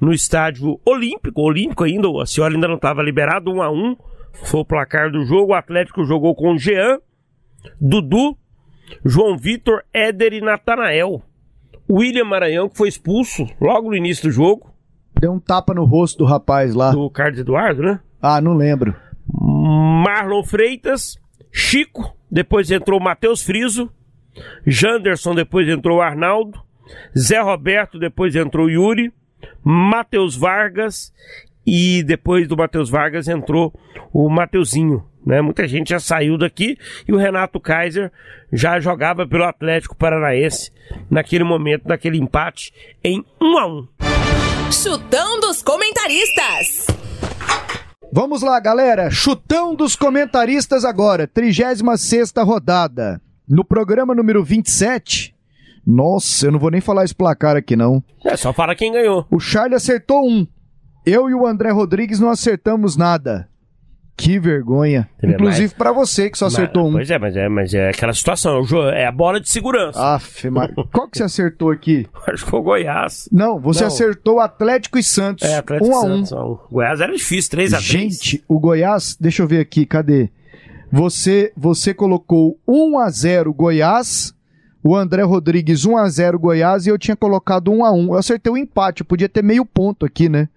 no 0.00 0.12
estádio 0.12 0.78
Olímpico. 0.84 1.40
Olímpico 1.40 1.84
ainda, 1.84 2.08
a 2.22 2.26
senhora 2.26 2.52
ainda 2.54 2.68
não 2.68 2.76
estava 2.76 3.02
liberado, 3.02 3.50
1 3.50 3.62
a 3.62 3.70
1 3.70 3.96
Foi 4.44 4.60
o 4.60 4.64
placar 4.66 5.10
do 5.10 5.24
jogo. 5.24 5.52
O 5.52 5.56
Atlético 5.56 6.04
jogou 6.04 6.34
com 6.34 6.58
Jean, 6.58 6.98
Dudu, 7.80 8.36
João 9.04 9.36
Vitor, 9.38 9.82
Éder 9.94 10.34
e 10.34 10.40
Natanael. 10.42 11.22
William 11.90 12.24
Maranhão, 12.24 12.68
que 12.68 12.76
foi 12.76 12.88
expulso 12.88 13.46
logo 13.60 13.88
no 13.90 13.96
início 13.96 14.24
do 14.24 14.30
jogo, 14.30 14.72
Deu 15.20 15.32
um 15.32 15.38
tapa 15.40 15.72
no 15.72 15.84
rosto 15.84 16.18
do 16.18 16.24
rapaz 16.24 16.74
lá. 16.74 16.90
do 16.90 17.08
Carlos 17.08 17.38
Eduardo, 17.38 17.82
né? 17.82 18.00
Ah, 18.20 18.40
não 18.40 18.52
lembro. 18.54 18.94
Marlon 19.32 20.42
Freitas, 20.42 21.16
Chico, 21.52 22.14
depois 22.30 22.70
entrou 22.70 22.98
Matheus 23.00 23.42
Friso, 23.42 23.90
Janderson, 24.66 25.34
depois 25.34 25.68
entrou 25.68 26.02
Arnaldo, 26.02 26.60
Zé 27.16 27.40
Roberto, 27.40 27.98
depois 27.98 28.34
entrou 28.34 28.68
Yuri, 28.68 29.12
Matheus 29.62 30.36
Vargas 30.36 31.12
e 31.66 32.02
depois 32.02 32.48
do 32.48 32.56
Matheus 32.56 32.90
Vargas 32.90 33.28
entrou 33.28 33.72
o 34.12 34.28
Mateuzinho. 34.28 35.04
Né? 35.24 35.40
Muita 35.40 35.66
gente 35.66 35.90
já 35.90 35.98
saiu 35.98 36.36
daqui 36.36 36.76
e 37.08 37.12
o 37.12 37.16
Renato 37.16 37.58
Kaiser 37.58 38.12
já 38.52 38.78
jogava 38.78 39.26
pelo 39.26 39.44
Atlético 39.44 39.96
Paranaense 39.96 40.70
naquele 41.10 41.44
momento, 41.44 41.88
naquele 41.88 42.18
empate 42.18 42.72
em 43.02 43.24
1 43.40 43.58
a 43.58 43.66
1 43.66 43.88
Chutão 44.70 45.40
dos 45.40 45.62
comentaristas. 45.62 46.86
Vamos 48.12 48.42
lá, 48.42 48.60
galera. 48.60 49.10
Chutão 49.10 49.74
dos 49.74 49.96
comentaristas 49.96 50.84
agora. 50.84 51.26
36 51.26 52.32
rodada. 52.38 53.20
No 53.48 53.64
programa 53.64 54.14
número 54.14 54.42
27. 54.44 55.34
Nossa, 55.86 56.46
eu 56.46 56.52
não 56.52 56.58
vou 56.58 56.70
nem 56.70 56.80
falar 56.80 57.04
esse 57.04 57.14
placar 57.14 57.56
aqui, 57.56 57.76
não. 57.76 58.02
É 58.24 58.36
só 58.36 58.52
fala 58.52 58.74
quem 58.74 58.92
ganhou. 58.92 59.26
O 59.30 59.38
Charlie 59.38 59.74
acertou 59.76 60.26
um. 60.26 60.46
Eu 61.04 61.28
e 61.28 61.34
o 61.34 61.46
André 61.46 61.70
Rodrigues 61.70 62.20
não 62.20 62.30
acertamos 62.30 62.96
nada. 62.96 63.48
Que 64.16 64.38
vergonha. 64.38 65.08
É 65.20 65.26
Inclusive 65.28 65.74
pra 65.74 65.90
você 65.90 66.30
que 66.30 66.38
só 66.38 66.46
acertou 66.46 66.84
Mas- 66.84 66.90
um. 66.90 66.96
Pois 66.96 67.10
é, 67.10 67.18
mas 67.18 67.36
é, 67.36 67.48
mas 67.48 67.74
é 67.74 67.88
aquela 67.90 68.12
situação. 68.12 68.62
É 68.92 69.06
a 69.06 69.12
bola 69.12 69.40
de 69.40 69.48
segurança. 69.50 69.98
Aff, 70.00 70.48
mas... 70.50 70.70
Qual 70.92 71.08
que 71.08 71.18
você 71.18 71.24
acertou 71.24 71.70
aqui? 71.70 72.06
Acho 72.28 72.44
que 72.44 72.50
foi 72.50 72.60
o 72.60 72.62
Goiás. 72.62 73.28
Não, 73.32 73.58
você 73.58 73.80
Não. 73.80 73.88
acertou 73.88 74.38
Atlético 74.40 74.98
e 74.98 75.02
Santos. 75.02 75.48
É, 75.48 75.56
Atlético 75.56 75.90
um 75.90 75.96
a 75.96 76.00
um. 76.04 76.24
Santos. 76.24 76.32
Um. 76.32 76.58
Goiás 76.70 77.00
era 77.00 77.12
difícil, 77.12 77.50
3x3. 77.58 77.80
Gente, 77.80 78.44
o 78.46 78.58
Goiás, 78.60 79.16
deixa 79.20 79.42
eu 79.42 79.48
ver 79.48 79.58
aqui, 79.60 79.84
cadê? 79.84 80.30
Você, 80.92 81.52
você 81.56 81.92
colocou 81.92 82.56
1 82.68 82.98
a 83.00 83.10
0 83.10 83.52
Goiás, 83.52 84.32
o 84.82 84.94
André 84.94 85.22
Rodrigues 85.22 85.84
1 85.84 85.96
a 85.96 86.08
0 86.08 86.38
Goiás 86.38 86.86
e 86.86 86.90
eu 86.90 86.96
tinha 86.98 87.16
colocado 87.16 87.72
1 87.72 87.84
a 87.84 87.90
1. 87.92 88.04
Eu 88.12 88.14
acertei 88.14 88.52
o 88.52 88.56
empate, 88.56 89.00
eu 89.00 89.06
podia 89.06 89.28
ter 89.28 89.42
meio 89.42 89.64
ponto 89.64 90.06
aqui, 90.06 90.28
né? 90.28 90.48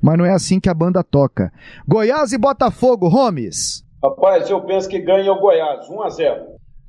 Mas 0.00 0.18
não 0.18 0.24
é 0.24 0.32
assim 0.32 0.58
que 0.60 0.68
a 0.68 0.74
banda 0.74 1.02
toca. 1.02 1.52
Goiás 1.86 2.32
e 2.32 2.38
Botafogo, 2.38 3.08
Gomes. 3.10 3.84
Rapaz, 4.02 4.50
eu 4.50 4.60
penso 4.62 4.88
que 4.88 4.98
ganha 4.98 5.32
o 5.32 5.40
Goiás, 5.40 5.88
1 5.88 6.02
a 6.02 6.08
0 6.08 6.42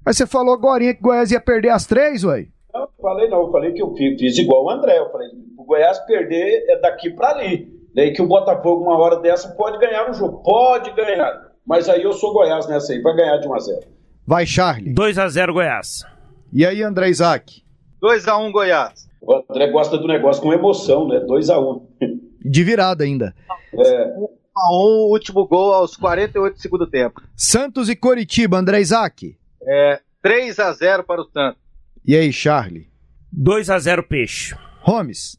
Mas 0.06 0.18
você 0.18 0.26
falou 0.26 0.54
agora 0.54 0.80
que 0.94 1.02
Goiás 1.02 1.32
ia 1.32 1.39
perder 1.39 1.70
as 1.70 1.86
três, 1.86 2.24
ué? 2.24 2.48
Não, 2.74 2.88
falei 3.00 3.30
não, 3.30 3.41
eu 3.44 3.52
falei 3.52 3.72
que 3.72 3.82
eu 3.84 3.94
fi- 3.94 4.18
fiz 4.18 4.38
igual 4.39 4.66
o 4.66 4.70
André. 4.72 4.98
Eu 4.98 5.12
falei, 5.12 5.28
o 5.58 5.64
Goiás 5.64 6.00
perder 6.06 6.66
é 6.70 6.80
daqui 6.80 7.12
para 7.12 7.30
ali. 7.30 7.72
Daí 7.96 8.12
que 8.12 8.22
o 8.22 8.28
Botafogo, 8.28 8.84
uma 8.84 8.98
hora 8.98 9.18
dessa, 9.18 9.50
pode 9.50 9.78
ganhar 9.78 10.10
o 10.10 10.14
jogo. 10.14 10.41
Pode 10.41 10.91
ganhar. 10.96 11.52
Mas 11.66 11.88
aí 11.88 12.02
eu 12.02 12.12
sou 12.14 12.34
Goiás 12.34 12.68
nessa 12.68 12.91
aí, 12.94 13.02
vai 13.02 13.16
ganhar 13.16 13.38
de 13.38 13.48
1 13.48 13.54
a 13.54 13.60
0 13.60 13.80
Vai, 14.26 14.46
Charlie. 14.48 14.94
2x0 14.96 15.54
Goiás. 15.54 16.04
E 16.52 16.66
aí, 16.66 16.82
André 16.82 17.10
Isaac? 17.10 17.62
2x1 18.02 18.52
Goiás. 18.52 19.08
O 19.22 19.36
André 19.36 19.68
gosta 19.72 19.98
do 19.98 20.08
negócio 20.08 20.41
com 20.41 20.52
emoção, 20.52 21.08
né? 21.08 21.20
2 21.20 21.50
a 21.52 21.60
1 21.60 21.88
De 22.44 22.64
virada 22.64 23.04
ainda. 23.04 23.34
É, 23.74 24.16
1x1, 24.16 25.10
último 25.10 25.48
gol 25.48 25.74
aos 25.74 25.96
48 25.96 26.56
do 26.56 26.62
segundo 26.62 26.88
tempo. 26.88 27.22
Santos 27.36 27.89
e 27.89 27.96
Coritiba, 27.96 28.58
André 28.58 28.82
Isaac. 28.82 29.38
É, 29.66 30.02
3x0 30.24 31.04
para 31.04 31.22
o 31.22 31.26
Santos. 31.26 31.62
E 32.06 32.16
aí, 32.16 32.32
Charlie? 32.34 32.89
2x0 33.34 34.04
Peixe. 34.04 34.56
Gomes. 34.86 35.38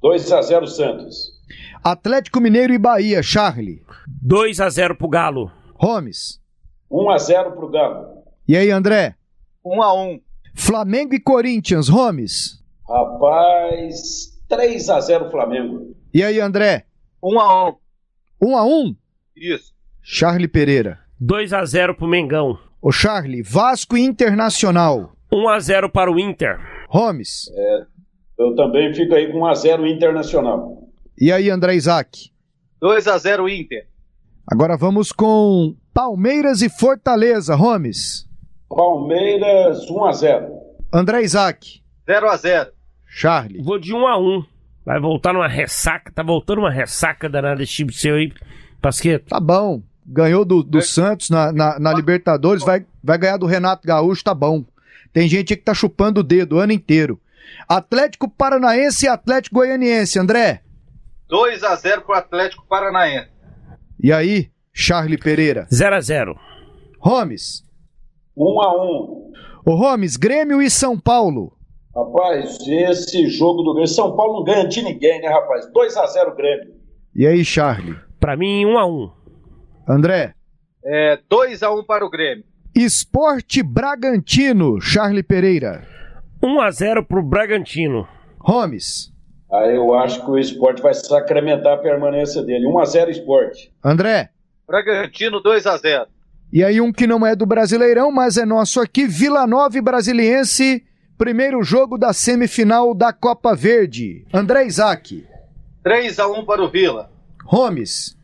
2 0.00 0.32
a 0.32 0.42
0 0.42 0.66
Santos. 0.66 1.32
Atlético 1.82 2.40
Mineiro 2.40 2.72
e 2.72 2.78
Bahia, 2.78 3.22
Charlie. 3.22 3.82
2x0 4.24 4.96
pro 4.96 5.08
Galo. 5.08 5.50
Gomes. 5.80 6.40
1 6.90 7.10
a 7.10 7.18
0 7.18 7.52
pro 7.52 7.68
Galo. 7.68 8.22
E 8.46 8.56
aí, 8.56 8.70
André? 8.70 9.16
1x1. 9.64 10.20
Flamengo 10.54 11.14
e 11.14 11.20
Corinthians, 11.20 11.88
Gomes. 11.88 12.62
Rapaz, 12.88 14.38
3 14.48 14.90
a 14.90 15.00
0 15.00 15.30
Flamengo. 15.30 15.96
E 16.14 16.22
aí, 16.22 16.38
André? 16.40 16.84
1x1. 17.20 17.76
1 18.40 18.56
a 18.56 18.64
1 18.64 18.96
Isso. 19.36 19.74
Charlie 20.00 20.46
Pereira. 20.46 21.00
2x0 21.20 21.96
pro 21.96 22.06
Mengão. 22.06 22.56
Ô, 22.80 22.92
Charlie, 22.92 23.42
Vasco 23.42 23.96
Internacional. 23.96 25.12
1x0 25.32 25.90
para 25.90 26.12
o 26.12 26.20
Inter. 26.20 26.60
Gomes. 26.88 27.50
Eu 28.38 28.54
também 28.54 28.94
fico 28.94 29.12
aí 29.12 29.32
com 29.32 29.40
1 29.40 29.46
a 29.46 29.54
0 29.54 29.86
Internacional. 29.88 30.88
E 31.20 31.32
aí, 31.32 31.50
André 31.50 31.74
Isaac? 31.74 32.30
2x0 32.80 33.48
Inter. 33.52 33.88
Agora 34.46 34.76
vamos 34.76 35.10
com 35.10 35.74
Palmeiras 35.92 36.62
e 36.62 36.68
Fortaleza, 36.68 37.56
Gomes. 37.56 38.28
Palmeiras 38.68 39.90
1 39.90 40.04
a 40.04 40.12
0. 40.12 40.48
André 40.92 41.22
Isaac. 41.22 41.82
0x0. 42.06 42.68
Charlie. 43.04 43.62
Vou 43.64 43.80
de 43.80 43.92
1x1. 43.92 44.53
Vai 44.84 45.00
voltar 45.00 45.32
numa 45.32 45.48
ressaca. 45.48 46.12
Tá 46.12 46.22
voltando 46.22 46.58
uma 46.58 46.70
ressaca 46.70 47.28
danada 47.28 47.62
esse 47.62 47.72
time 47.72 47.92
seu 47.92 48.16
aí, 48.16 48.32
Pasqueto. 48.80 49.30
Tá 49.30 49.40
bom. 49.40 49.82
Ganhou 50.06 50.44
do, 50.44 50.62
do 50.62 50.82
Santos 50.82 51.30
na, 51.30 51.50
na, 51.50 51.78
na 51.78 51.94
Libertadores, 51.94 52.62
vai, 52.62 52.84
vai 53.02 53.16
ganhar 53.16 53.38
do 53.38 53.46
Renato 53.46 53.86
Gaúcho, 53.86 54.22
tá 54.22 54.34
bom. 54.34 54.62
Tem 55.14 55.26
gente 55.26 55.52
aí 55.52 55.56
que 55.56 55.64
tá 55.64 55.72
chupando 55.72 56.20
o 56.20 56.22
dedo 56.22 56.56
o 56.56 56.58
ano 56.58 56.72
inteiro. 56.72 57.18
Atlético 57.66 58.28
Paranaense 58.28 59.06
e 59.06 59.08
Atlético 59.08 59.56
Goianiense, 59.56 60.18
André. 60.18 60.60
2x0 61.30 62.02
para 62.02 62.14
o 62.14 62.18
Atlético 62.18 62.66
Paranaense. 62.68 63.30
E 64.02 64.12
aí, 64.12 64.50
Charlie 64.72 65.16
Pereira? 65.16 65.66
0x0. 65.72 66.36
Gomes. 67.00 67.64
1 68.36 68.60
a 68.60 68.84
1. 68.84 69.32
Ô 69.64 69.76
Gomes, 69.78 70.16
Grêmio 70.16 70.60
e 70.60 70.68
São 70.68 70.98
Paulo. 70.98 71.56
Rapaz, 71.94 72.58
esse 72.66 73.28
jogo 73.28 73.62
do 73.62 73.72
Grêmio. 73.72 73.88
São 73.88 74.16
Paulo 74.16 74.38
não 74.38 74.44
ganha 74.44 74.66
de 74.66 74.82
ninguém, 74.82 75.20
né, 75.20 75.28
rapaz? 75.28 75.70
2 75.72 75.96
a 75.96 76.06
0 76.06 76.34
Grêmio. 76.34 76.74
E 77.14 77.26
aí, 77.26 77.44
Charlie? 77.44 77.96
Pra 78.18 78.36
mim, 78.36 78.64
1x1. 78.64 79.12
André. 79.88 80.34
É 80.84 81.18
2x1 81.30 81.80
um 81.80 81.84
para 81.84 82.04
o 82.04 82.10
Grêmio. 82.10 82.44
Esporte 82.74 83.62
Bragantino, 83.62 84.80
Charlie 84.80 85.22
Pereira. 85.22 85.86
1x0 86.42 87.06
pro 87.06 87.22
Bragantino. 87.22 88.08
Gomes. 88.40 89.12
Ah, 89.50 89.66
eu 89.66 89.94
acho 89.94 90.24
que 90.24 90.30
o 90.30 90.38
esporte 90.38 90.82
vai 90.82 90.92
sacramentar 90.92 91.74
a 91.74 91.78
permanência 91.78 92.42
dele. 92.42 92.66
1x0 92.66 93.08
esporte. 93.10 93.72
André. 93.84 94.30
Bragantino 94.66 95.40
2x0. 95.40 96.06
E 96.52 96.64
aí 96.64 96.80
um 96.80 96.92
que 96.92 97.06
não 97.06 97.24
é 97.24 97.36
do 97.36 97.46
Brasileirão, 97.46 98.10
mas 98.10 98.36
é 98.36 98.44
nosso 98.44 98.80
aqui, 98.80 99.06
Vila 99.06 99.46
Nova 99.46 99.78
e 99.78 99.80
Brasiliense, 99.80 100.84
primeiro 101.18 101.62
jogo 101.62 101.96
da 101.98 102.12
semifinal 102.12 102.94
da 102.94 103.12
Copa 103.12 103.54
Verde. 103.54 104.24
André 104.32 104.66
Isaac. 104.66 105.24
3x1 105.84 106.44
para 106.44 106.62
o 106.62 106.68
Vila. 106.70 107.10
Gomes. 107.44 108.16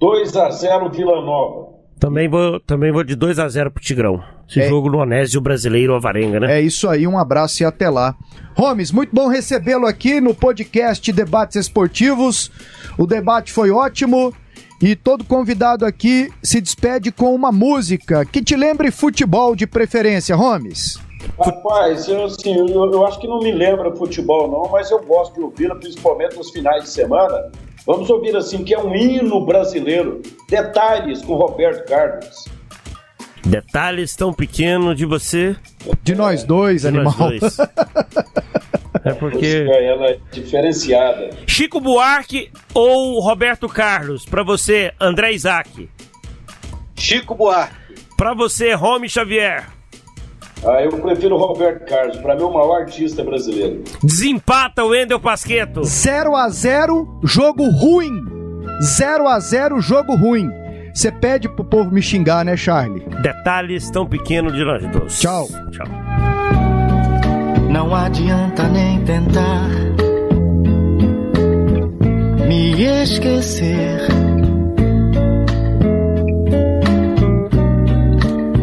2x0 0.00 0.90
Vila 0.92 1.20
Nova. 1.24 1.72
Também 2.00 2.28
vou, 2.28 2.58
também 2.58 2.90
vou 2.90 3.04
de 3.04 3.14
2 3.14 3.38
a 3.38 3.48
0 3.48 3.70
pro 3.70 3.82
Tigrão. 3.82 4.22
Esse 4.48 4.60
É. 4.60 4.68
jogo 4.68 4.90
no 4.90 4.98
Onésio 4.98 5.40
Brasileiro 5.40 5.94
Avarenga, 5.94 6.40
né? 6.40 6.58
É 6.58 6.60
isso 6.60 6.88
aí, 6.88 7.06
um 7.06 7.16
abraço 7.16 7.62
e 7.62 7.66
até 7.66 7.88
lá. 7.88 8.14
Gomes, 8.56 8.90
muito 8.90 9.14
bom 9.14 9.28
recebê-lo 9.28 9.86
aqui 9.86 10.20
no 10.20 10.34
podcast 10.34 11.10
Debates 11.12 11.56
Esportivos. 11.56 12.50
O 12.98 13.06
debate 13.06 13.52
foi 13.52 13.70
ótimo 13.70 14.34
e 14.80 14.96
todo 14.96 15.22
convidado 15.24 15.86
aqui 15.86 16.28
se 16.42 16.60
despede 16.60 17.12
com 17.12 17.32
uma 17.34 17.52
música 17.52 18.24
que 18.26 18.42
te 18.42 18.56
lembre 18.56 18.90
futebol 18.90 19.54
de 19.54 19.66
preferência, 19.66 20.34
Gomes. 20.34 20.98
Rapaz, 21.38 22.08
eu, 22.08 22.24
assim, 22.24 22.56
eu, 22.56 22.92
eu 22.92 23.06
acho 23.06 23.18
que 23.18 23.26
não 23.26 23.38
me 23.38 23.52
lembra 23.52 23.94
futebol, 23.94 24.50
não, 24.50 24.70
mas 24.70 24.90
eu 24.90 25.02
gosto 25.02 25.34
de 25.34 25.40
ouvi-la, 25.40 25.74
principalmente 25.76 26.36
nos 26.36 26.50
finais 26.50 26.84
de 26.84 26.90
semana. 26.90 27.50
Vamos 27.86 28.08
ouvir 28.10 28.36
assim, 28.36 28.62
que 28.62 28.74
é 28.74 28.78
um 28.78 28.94
hino 28.94 29.44
brasileiro. 29.44 30.22
Detalhes 30.48 31.22
com 31.22 31.34
Roberto 31.34 31.88
Carlos. 31.88 32.44
Detalhes 33.44 34.14
tão 34.14 34.32
pequenos 34.32 34.96
de 34.96 35.04
você. 35.04 35.56
De 36.02 36.14
nós 36.14 36.44
dois, 36.44 36.82
de 36.82 36.88
animal. 36.88 37.14
nós 37.18 37.40
dois. 37.40 37.56
É 39.04 39.12
porque. 39.14 39.66
Ela 39.68 40.10
é 40.10 40.18
diferenciada. 40.30 41.30
Chico 41.46 41.80
Buarque 41.80 42.52
ou 42.72 43.18
Roberto 43.20 43.68
Carlos? 43.68 44.24
Pra 44.24 44.44
você, 44.44 44.92
André 45.00 45.32
Isaac. 45.32 45.88
Chico 46.94 47.34
Buarque. 47.34 47.74
Pra 48.16 48.32
você, 48.32 48.74
Rome 48.74 49.08
Xavier. 49.08 49.66
Ah, 50.64 50.80
eu 50.82 50.90
prefiro 50.92 51.36
Roberto 51.36 51.84
Carlos, 51.88 52.16
para 52.18 52.36
mim 52.36 52.42
é 52.42 52.44
o 52.44 52.52
maior 52.54 52.82
artista 52.82 53.24
brasileiro. 53.24 53.82
Desempata 54.02 54.84
o 54.84 54.88
Wendel 54.88 55.18
Pasqueto. 55.18 55.82
0 55.82 56.36
a 56.36 56.48
0 56.48 57.20
jogo 57.24 57.68
ruim. 57.68 58.12
0 58.80 59.26
a 59.28 59.40
0 59.40 59.80
jogo 59.80 60.14
ruim. 60.14 60.48
Você 60.94 61.10
pede 61.10 61.48
pro 61.48 61.64
povo 61.64 61.90
me 61.90 62.02
xingar, 62.02 62.44
né, 62.44 62.56
Charlie? 62.56 63.04
Detalhes 63.22 63.90
tão 63.90 64.06
pequenos 64.06 64.52
de 64.52 64.64
nós 64.64 64.86
dois. 64.90 65.18
Tchau. 65.18 65.48
Tchau. 65.70 65.86
Não 67.70 67.94
adianta 67.94 68.68
nem 68.68 69.02
tentar 69.02 69.68
me 72.46 73.02
esquecer. 73.02 73.98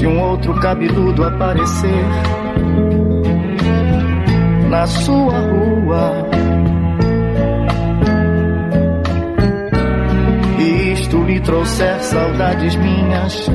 Se 0.00 0.06
um 0.06 0.18
outro 0.18 0.54
cabeludo 0.54 1.22
aparecer 1.24 2.06
na 4.70 4.86
sua 4.86 5.38
rua. 5.40 6.26
E 10.58 10.92
isto 10.94 11.22
lhe 11.24 11.38
trouxer 11.40 12.00
saudades 12.00 12.76
minhas, 12.76 13.46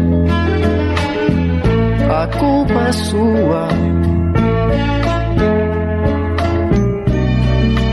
a 2.13 2.27
culpa 2.37 2.79
é 2.79 2.91
sua. 2.91 3.67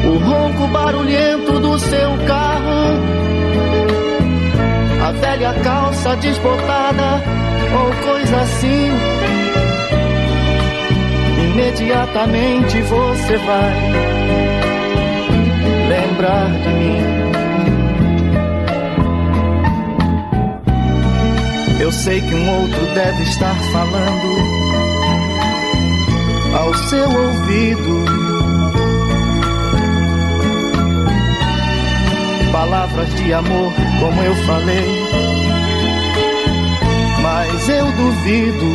O 0.05 0.19
ronco 0.29 0.67
barulhento 0.67 1.59
do 1.59 1.79
seu 1.79 2.11
carro, 2.27 3.01
a 5.09 5.13
velha 5.13 5.55
calça 5.63 6.17
desbotada 6.17 7.43
ou 7.75 7.93
coisa 8.05 8.37
assim. 8.37 8.91
Imediatamente 11.45 12.81
você 12.83 13.37
vai 13.39 13.75
lembrar 15.89 16.51
de 16.51 16.69
mim. 16.69 17.23
Eu 21.81 21.91
sei 21.91 22.21
que 22.21 22.35
um 22.35 22.61
outro 22.61 22.87
deve 22.95 23.23
estar 23.25 23.55
falando 23.73 24.63
ao 26.57 26.75
seu 26.75 27.11
ouvido. 27.11 28.05
Palavras 32.53 33.15
de 33.15 33.33
amor, 33.33 33.73
como 33.99 34.23
eu 34.23 34.35
falei, 34.47 35.02
mas 37.63 37.69
eu 37.69 37.93
duvido. 37.93 38.67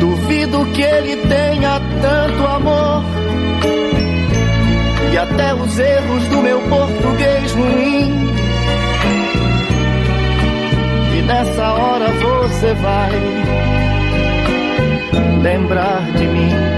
Duvido 0.00 0.66
que 0.72 0.82
ele 0.82 1.16
tenha 1.28 1.80
tanto 2.02 2.46
amor. 2.46 3.04
E 5.12 5.16
até 5.16 5.54
os 5.54 5.78
erros 5.78 6.24
do 6.28 6.42
meu 6.42 6.60
português 6.68 7.52
ruim. 7.52 8.28
E 11.16 11.22
nessa 11.22 11.72
hora 11.72 12.10
você 12.10 12.74
vai 12.74 13.12
lembrar 15.42 16.02
de 16.12 16.26
mim. 16.26 16.77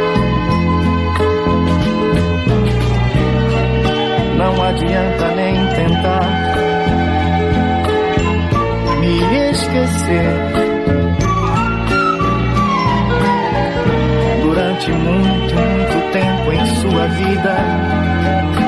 Não 4.41 4.63
adianta 4.63 5.27
nem 5.35 5.53
tentar 5.67 6.25
me 8.99 9.51
esquecer 9.51 10.33
durante 14.41 14.91
muito, 14.93 15.55
muito 15.55 16.11
tempo 16.11 16.53
em 16.53 16.65
sua 16.65 17.07
vida. 17.09 18.60